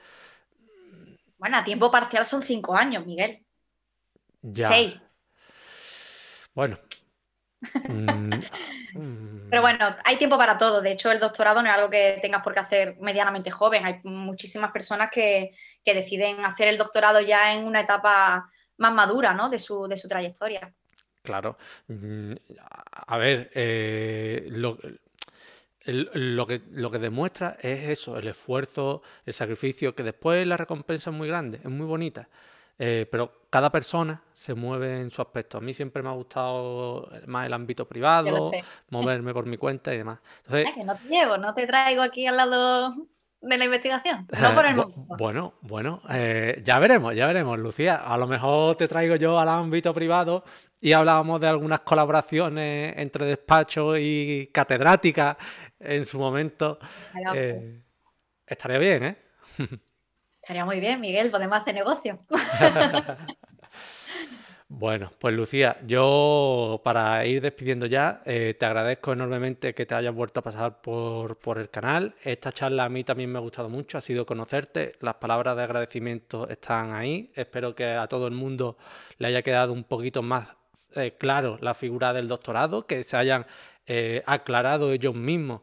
Bueno, 1.38 1.58
a 1.58 1.64
tiempo 1.64 1.89
parcial 1.89 2.26
son 2.26 2.43
cinco 2.43 2.76
años, 2.76 3.05
Miguel. 3.05 3.43
Ya. 4.41 4.70
Seis. 4.70 4.95
Bueno. 6.53 6.78
Mm, 7.89 8.30
mm. 8.93 9.49
Pero 9.49 9.62
bueno, 9.64 9.95
hay 10.03 10.16
tiempo 10.18 10.38
para 10.38 10.60
todo. 10.60 10.80
De 10.80 10.91
hecho, 10.91 11.12
el 11.12 11.20
doctorado 11.20 11.62
no 11.62 11.68
es 11.68 11.74
algo 11.74 11.89
que 11.89 12.20
tengas 12.22 12.43
por 12.43 12.53
qué 12.53 12.60
hacer 12.60 12.97
medianamente 12.99 13.49
joven. 13.49 13.84
Hay 13.84 13.99
muchísimas 14.03 14.72
personas 14.72 15.10
que, 15.12 15.53
que 15.84 15.93
deciden 15.95 16.45
hacer 16.45 16.68
el 16.68 16.78
doctorado 16.78 17.20
ya 17.20 17.53
en 17.55 17.66
una 17.66 17.82
etapa 17.82 18.51
más 18.78 18.93
madura 18.93 19.34
¿no? 19.34 19.49
de, 19.49 19.59
su, 19.59 19.88
de 19.88 19.97
su 19.97 20.07
trayectoria. 20.07 20.73
Claro. 21.21 21.57
Mm, 21.88 22.34
a 23.07 23.17
ver, 23.17 23.51
eh, 23.53 24.47
lo, 24.51 24.78
que, 26.45 26.61
lo 26.71 26.91
que 26.91 26.99
demuestra 26.99 27.57
es 27.61 27.89
eso, 27.89 28.17
el 28.17 28.28
esfuerzo, 28.30 29.01
el 29.25 29.34
sacrificio, 29.34 29.93
que 29.93 30.03
después 30.03 30.47
la 30.47 30.57
recompensa 30.57 31.09
es 31.09 31.15
muy 31.15 31.28
grande, 31.28 31.57
es 31.57 31.69
muy 31.69 31.86
bonita. 31.86 32.30
Eh, 32.80 33.07
pero 33.09 33.47
cada 33.49 33.71
persona 33.71 34.21
se 34.34 34.53
mueve 34.53 35.01
en 35.01 35.09
su 35.09 35.21
aspecto. 35.21 35.57
A 35.57 35.61
mí 35.61 35.73
siempre 35.73 36.03
me 36.03 36.09
ha 36.09 36.13
gustado 36.13 37.09
más 37.25 37.47
el 37.47 37.53
ámbito 37.53 37.88
privado, 37.88 38.51
moverme 38.89 39.34
por 39.34 39.45
mi 39.47 39.57
cuenta 39.57 39.93
y 39.93 39.97
demás. 39.97 40.19
Entonces, 40.45 40.73
que 40.75 40.84
no 40.84 40.95
te 40.95 41.07
llevo, 41.07 41.38
no 41.38 41.53
te 41.53 41.65
traigo 41.65 42.03
aquí 42.03 42.28
al 42.28 42.38
lado 42.38 42.95
de 43.41 43.57
la 43.57 43.65
investigación, 43.65 44.27
no 44.41 44.55
por 44.55 44.65
el 44.65 44.75
Bueno, 45.17 45.53
bueno, 45.61 46.01
eh, 46.09 46.61
ya 46.63 46.79
veremos, 46.79 47.15
ya 47.15 47.27
veremos, 47.27 47.57
Lucía. 47.59 47.95
A 47.95 48.17
lo 48.17 48.27
mejor 48.27 48.75
te 48.75 48.88
traigo 48.88 49.15
yo 49.15 49.39
al 49.39 49.49
ámbito 49.49 49.93
privado 49.93 50.43
y 50.81 50.93
hablábamos 50.93 51.41
de 51.41 51.47
algunas 51.47 51.81
colaboraciones 51.81 52.93
entre 52.97 53.25
despachos 53.25 53.97
y 53.99 54.49
catedráticas 54.53 55.38
en 55.79 56.05
su 56.05 56.19
momento. 56.19 56.79
Eh, 57.33 57.81
estaría 58.45 58.77
bien, 58.77 59.03
¿eh? 59.03 59.17
Estaría 60.41 60.63
muy 60.63 60.79
bien, 60.79 61.01
Miguel, 61.01 61.29
podemos 61.29 61.57
hacer 61.57 61.75
negocio. 61.75 62.19
Bueno, 64.80 65.11
pues 65.17 65.34
Lucía, 65.34 65.80
yo 65.88 66.82
para 66.84 67.25
ir 67.25 67.41
despidiendo 67.41 67.88
ya, 67.88 68.21
eh, 68.25 68.55
te 68.59 68.63
agradezco 68.63 69.11
enormemente 69.11 69.73
que 69.73 69.88
te 69.88 69.95
hayas 69.95 70.13
vuelto 70.13 70.39
a 70.39 70.43
pasar 70.43 70.82
por, 70.82 71.36
por, 71.38 71.57
el 71.57 71.71
canal. 71.71 72.13
Esta 72.21 72.51
charla 72.51 72.86
a 72.86 72.89
mí 72.89 73.03
también 73.03 73.32
me 73.32 73.39
ha 73.39 73.41
gustado 73.41 73.69
mucho, 73.69 73.97
ha 73.97 74.01
sido 74.01 74.28
conocerte, 74.28 74.93
las 74.99 75.15
palabras 75.15 75.57
de 75.57 75.63
agradecimiento 75.63 76.47
están 76.47 76.93
ahí. 76.93 77.32
Espero 77.34 77.73
que 77.73 77.86
a 77.86 78.05
todo 78.05 78.28
el 78.28 78.36
mundo 78.36 78.78
le 79.17 79.30
haya 79.30 79.41
quedado 79.41 79.73
un 79.73 79.84
poquito 79.84 80.21
más 80.21 80.55
eh, 80.93 81.15
claro 81.17 81.57
la 81.59 81.73
figura 81.73 82.13
del 82.13 82.28
doctorado, 82.28 82.86
que 82.86 83.03
se 83.03 83.17
hayan 83.17 83.47
eh, 83.88 84.21
aclarado 84.28 84.91
ellos 84.91 85.15
mismos 85.15 85.61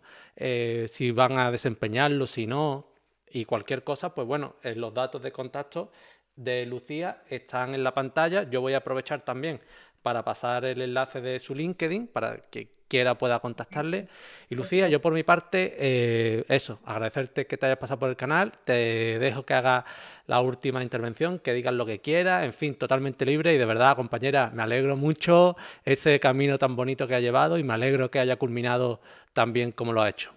si 0.89 1.12
van 1.12 1.39
a 1.39 1.53
desempeñarlo, 1.53 2.27
si 2.27 2.49
no, 2.49 2.89
y 3.31 3.45
cualquier 3.45 3.85
cosa, 3.85 4.12
pues 4.12 4.27
bueno, 4.27 4.57
los 4.65 4.93
datos 4.93 5.23
de 5.23 5.31
contacto 5.31 5.93
de 6.37 6.66
Lucía 6.66 7.22
están 7.28 7.74
en 7.74 7.85
la 7.85 7.95
pantalla. 7.95 8.43
Yo 8.45 8.61
voy 8.61 8.74
a 8.74 8.78
aprovechar 8.78 9.24
también 9.24 9.61
para 10.03 10.24
pasar 10.24 10.64
el 10.64 10.82
enlace 10.82 11.20
de 11.20 11.39
su 11.39 11.55
LinkedIn 11.55 12.09
para 12.09 12.37
que 12.51 12.68
quiera 12.89 13.16
pueda 13.16 13.41
contactarle. 13.41 14.09
Y 14.49 14.55
Lucía, 14.55 14.89
yo 14.89 15.01
por 15.01 15.12
mi 15.12 15.22
parte, 15.22 15.74
eh, 15.78 16.45
eso, 16.49 16.78
agradecerte 16.85 17.47
que 17.47 17.57
te 17.57 17.66
hayas 17.66 17.78
pasado 17.78 17.99
por 17.99 18.11
el 18.11 18.16
canal. 18.16 18.53
Te 18.64 19.18
dejo 19.18 19.45
que 19.45 19.55
haga 19.55 19.85
la 20.26 20.41
última 20.41 20.82
intervención, 20.82 21.39
que 21.39 21.53
digas 21.53 21.74
lo 21.74 21.87
que 21.87 22.01
quieras, 22.01 22.45
en 22.45 22.53
fin, 22.53 22.74
totalmente 22.74 23.24
libre. 23.24 23.55
Y 23.55 23.59
de 23.59 23.64
verdad, 23.64 23.97
compañera, 23.97 24.51
me 24.55 24.62
alegro 24.62 24.97
mucho 24.97 25.57
ese 25.85 26.20
camino 26.20 26.59
tan 26.59 26.76
bonito 26.76 27.09
que 27.09 27.14
ha 27.14 27.20
llevado 27.20 27.59
y 27.59 27.64
me 27.64 27.74
alegro 27.74 28.11
que 28.11 28.18
haya 28.20 28.37
culminado 28.37 29.01
tan 29.32 29.53
bien 29.53 29.72
como 29.72 29.93
lo 29.93 30.03
ha 30.03 30.09
hecho. 30.09 30.32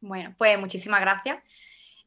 Bueno, 0.00 0.34
pues 0.36 0.58
muchísimas 0.58 1.00
gracias. 1.00 1.38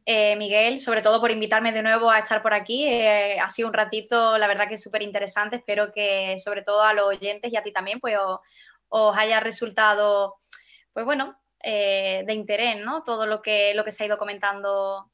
Eh, 0.09 0.37
Miguel, 0.37 0.79
sobre 0.79 1.01
todo 1.01 1.19
por 1.19 1.31
invitarme 1.31 1.73
de 1.73 1.83
nuevo 1.83 2.09
a 2.09 2.19
estar 2.19 2.41
por 2.41 2.53
aquí. 2.53 2.85
Eh, 2.87 3.37
ha 3.41 3.49
sido 3.49 3.67
un 3.67 3.73
ratito, 3.73 4.37
la 4.37 4.47
verdad 4.47 4.69
que 4.69 4.77
súper 4.77 5.01
interesante. 5.01 5.57
Espero 5.57 5.91
que 5.91 6.39
sobre 6.39 6.61
todo 6.61 6.81
a 6.81 6.93
los 6.93 7.07
oyentes 7.07 7.51
y 7.51 7.57
a 7.57 7.61
ti 7.61 7.73
también, 7.73 7.99
pues 7.99 8.15
os, 8.87 9.17
haya 9.17 9.41
resultado, 9.41 10.35
pues 10.93 11.03
bueno, 11.03 11.37
eh, 11.61 12.23
de 12.25 12.33
interés, 12.33 12.77
¿no? 12.77 13.03
Todo 13.03 13.25
lo 13.25 13.41
que, 13.41 13.73
lo 13.73 13.83
que 13.83 13.91
se 13.91 14.03
ha 14.03 14.07
ido 14.07 14.17
comentando 14.17 15.11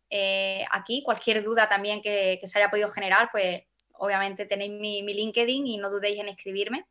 aquí. 0.69 1.01
Cualquier 1.03 1.43
duda 1.43 1.67
también 1.67 1.99
que, 2.03 2.39
se 2.43 2.59
haya 2.59 2.69
podido 2.69 2.89
generar, 2.89 3.29
pues 3.31 3.63
obviamente 3.93 4.45
tenéis 4.45 4.73
mi, 4.73 5.01
LinkedIn 5.01 5.65
y 5.65 5.77
no 5.77 5.89
dudéis 5.89 6.19
en 6.19 6.29
escribirme. 6.29 6.85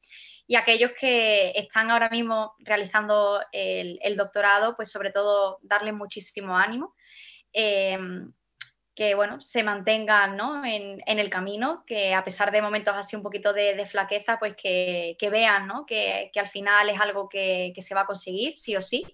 Y 0.48 0.56
aquellos 0.56 0.90
que 0.98 1.52
están 1.54 1.92
ahora 1.92 2.08
mismo 2.08 2.54
realizando 2.58 3.40
el, 3.52 4.00
el 4.02 4.16
doctorado, 4.16 4.74
pues 4.74 4.90
sobre 4.90 5.12
todo 5.12 5.60
darles 5.62 5.94
muchísimo 5.94 6.58
ánimo. 6.58 6.96
Em, 7.52 8.32
que 8.94 9.14
bueno, 9.14 9.40
se 9.40 9.62
mantengan 9.62 10.38
en, 10.66 11.18
el 11.18 11.30
camino, 11.30 11.82
que 11.86 12.14
a 12.14 12.24
pesar 12.24 12.50
de 12.52 12.60
momentos 12.60 12.94
así 12.94 13.16
un 13.16 13.22
poquito 13.22 13.52
de, 13.52 13.86
flaqueza, 13.86 14.38
pues 14.38 14.54
que, 14.54 15.16
vean 15.30 15.70
que, 15.86 16.30
al 16.36 16.48
final 16.48 16.90
es 16.90 17.00
algo 17.00 17.28
que, 17.28 17.72
se 17.78 17.94
va 17.94 18.02
a 18.02 18.06
conseguir, 18.06 18.56
sí 18.56 18.76
o 18.76 18.82
sí, 18.82 19.04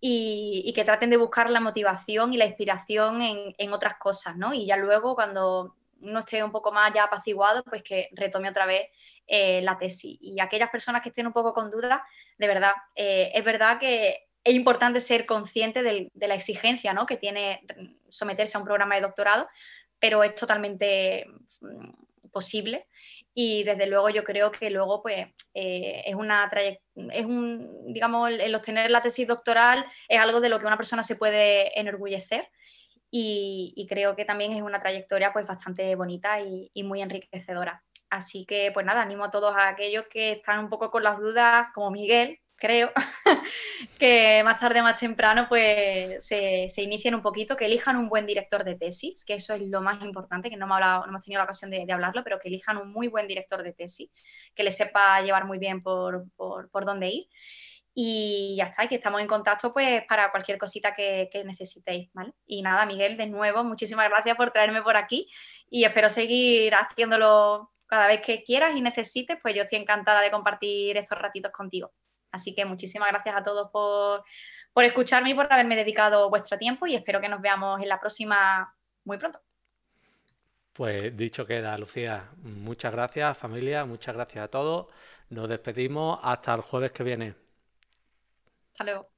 y, 0.00 0.72
que 0.74 0.84
traten 0.84 1.10
de 1.10 1.18
buscar 1.18 1.50
la 1.50 1.60
motivación 1.60 2.32
y 2.32 2.38
la 2.38 2.46
inspiración 2.46 3.20
en, 3.22 3.72
otras 3.72 3.96
cosas, 3.98 4.36
¿no? 4.36 4.54
Y 4.54 4.66
ya 4.66 4.76
luego, 4.76 5.14
cuando 5.14 5.76
uno 6.00 6.20
esté 6.20 6.42
un 6.42 6.52
poco 6.52 6.72
más 6.72 6.92
ya 6.94 7.04
apaciguado, 7.04 7.62
pues 7.64 7.82
que 7.82 8.08
retome 8.12 8.50
otra 8.50 8.66
vez 8.66 8.88
eh, 9.26 9.60
la 9.62 9.78
tesis. 9.78 10.18
Y 10.20 10.40
aquellas 10.40 10.70
personas 10.70 11.02
que 11.02 11.10
estén 11.10 11.26
un 11.26 11.32
poco 11.32 11.52
con 11.52 11.70
dudas, 11.70 12.00
de 12.38 12.46
verdad, 12.46 12.72
eh, 12.94 13.32
es 13.34 13.44
verdad 13.44 13.78
que 13.78 14.28
es 14.44 14.54
importante 14.54 15.00
ser 15.00 15.24
consciente 15.24 15.82
de 15.82 16.28
la 16.28 16.34
exigencia 16.34 16.92
¿no? 16.92 17.06
que 17.06 17.16
tiene 17.16 17.62
someterse 18.10 18.56
a 18.56 18.60
un 18.60 18.66
programa 18.66 18.94
de 18.94 19.00
doctorado, 19.00 19.48
pero 19.98 20.22
es 20.22 20.34
totalmente 20.34 21.26
mm, 21.60 22.30
posible 22.30 22.86
y 23.34 23.64
desde 23.64 23.86
luego 23.86 24.10
yo 24.10 24.22
creo 24.22 24.52
que 24.52 24.70
luego 24.70 25.02
pues 25.02 25.26
eh, 25.54 26.02
es 26.06 26.14
una 26.14 26.50
es 27.10 27.26
un 27.26 27.92
digamos 27.92 28.30
el 28.30 28.54
obtener 28.54 28.90
la 28.90 29.02
tesis 29.02 29.26
doctoral 29.26 29.84
es 30.08 30.20
algo 30.20 30.40
de 30.40 30.48
lo 30.48 30.60
que 30.60 30.66
una 30.66 30.76
persona 30.76 31.02
se 31.02 31.16
puede 31.16 31.78
enorgullecer 31.78 32.48
y, 33.16 33.86
creo 33.88 34.16
que 34.16 34.24
también 34.24 34.52
es 34.52 34.62
una 34.62 34.80
trayectoria 34.80 35.32
pues 35.32 35.46
bastante 35.46 35.94
bonita 35.94 36.40
y, 36.40 36.82
muy 36.82 37.00
enriquecedora 37.02 37.82
así 38.10 38.44
que 38.44 38.70
pues 38.72 38.86
nada 38.86 39.02
animo 39.02 39.24
a 39.24 39.30
todos 39.30 39.54
aquellos 39.56 40.06
que 40.08 40.32
están 40.32 40.60
un 40.60 40.68
poco 40.68 40.90
con 40.90 41.02
las 41.02 41.18
dudas 41.18 41.68
como 41.74 41.90
Miguel 41.90 42.40
creo, 42.64 42.92
que 43.98 44.42
más 44.42 44.58
tarde 44.58 44.80
más 44.80 44.98
temprano 44.98 45.46
pues 45.50 46.24
se, 46.24 46.70
se, 46.70 46.82
inicien 46.82 47.14
un 47.14 47.20
poquito, 47.20 47.58
que 47.58 47.66
elijan 47.66 47.96
un 47.96 48.08
buen 48.08 48.24
director 48.24 48.64
de 48.64 48.74
tesis, 48.74 49.22
que 49.26 49.34
eso 49.34 49.52
es 49.52 49.62
lo 49.62 49.82
más 49.82 50.02
importante, 50.02 50.48
que 50.48 50.56
no, 50.56 50.66
me 50.66 50.80
no 50.80 51.04
hemos 51.04 51.22
tenido 51.22 51.40
la 51.40 51.44
ocasión 51.44 51.70
de, 51.70 51.86
hablarlo, 51.92 52.24
pero 52.24 52.38
que 52.40 52.48
elijan 52.48 52.78
un 52.78 52.90
muy 52.90 53.08
buen 53.08 53.28
director 53.28 53.62
de 53.62 53.74
tesis, 53.74 54.10
que 54.54 54.62
les 54.62 54.78
sepa 54.78 55.20
llevar 55.20 55.44
muy 55.44 55.58
bien 55.58 55.82
por, 55.82 56.24
por, 56.36 56.84
dónde 56.86 57.08
ir. 57.08 57.26
Y 57.94 58.54
ya 58.56 58.64
está, 58.64 58.84
y 58.84 58.88
que 58.88 58.96
estamos 58.96 59.20
en 59.20 59.26
contacto 59.26 59.72
pues 59.72 60.02
para 60.08 60.30
cualquier 60.30 60.56
cosita 60.58 60.94
que, 60.94 61.28
que, 61.30 61.44
necesitéis, 61.44 62.10
¿vale? 62.14 62.32
Y 62.46 62.62
nada, 62.62 62.86
Miguel, 62.86 63.18
de 63.18 63.26
nuevo, 63.26 63.62
muchísimas 63.62 64.08
gracias 64.08 64.36
por 64.36 64.52
traerme 64.52 64.82
por 64.82 64.96
aquí 64.96 65.28
y 65.70 65.84
espero 65.84 66.08
seguir 66.08 66.74
haciéndolo 66.74 67.72
cada 67.86 68.06
vez 68.06 68.22
que 68.22 68.42
quieras 68.42 68.74
y 68.74 68.80
necesites, 68.80 69.38
pues 69.42 69.54
yo 69.54 69.62
estoy 69.62 69.78
encantada 69.78 70.22
de 70.22 70.30
compartir 70.30 70.96
estos 70.96 71.18
ratitos 71.18 71.52
contigo. 71.52 71.92
Así 72.34 72.52
que 72.52 72.64
muchísimas 72.64 73.10
gracias 73.10 73.36
a 73.36 73.42
todos 73.44 73.70
por, 73.70 74.24
escucharme 74.84 75.30
y 75.30 75.34
por 75.34 75.50
haberme 75.52 75.76
dedicado 75.76 76.28
vuestro 76.28 76.58
tiempo 76.58 76.84
y 76.84 76.96
espero 76.96 77.20
que 77.20 77.28
nos 77.28 77.40
veamos 77.40 77.80
en 77.80 77.88
la 77.88 78.00
próxima 78.00 78.74
muy 79.04 79.18
pronto. 79.18 79.40
Pues 80.72 81.16
dicho 81.16 81.46
queda, 81.46 81.78
Lucía. 81.78 82.30
Muchas 82.42 82.92
gracias, 82.92 83.38
familia. 83.38 83.84
Muchas 83.84 84.16
gracias 84.16 84.44
a 84.44 84.48
todos. 84.48 84.88
Nos 85.30 85.48
despedimos 85.48 86.18
hasta 86.24 86.54
el 86.54 86.62
jueves 86.62 86.90
que 86.90 87.04
viene. 87.04 87.36
Hasta 88.72 88.82
luego. 88.82 89.13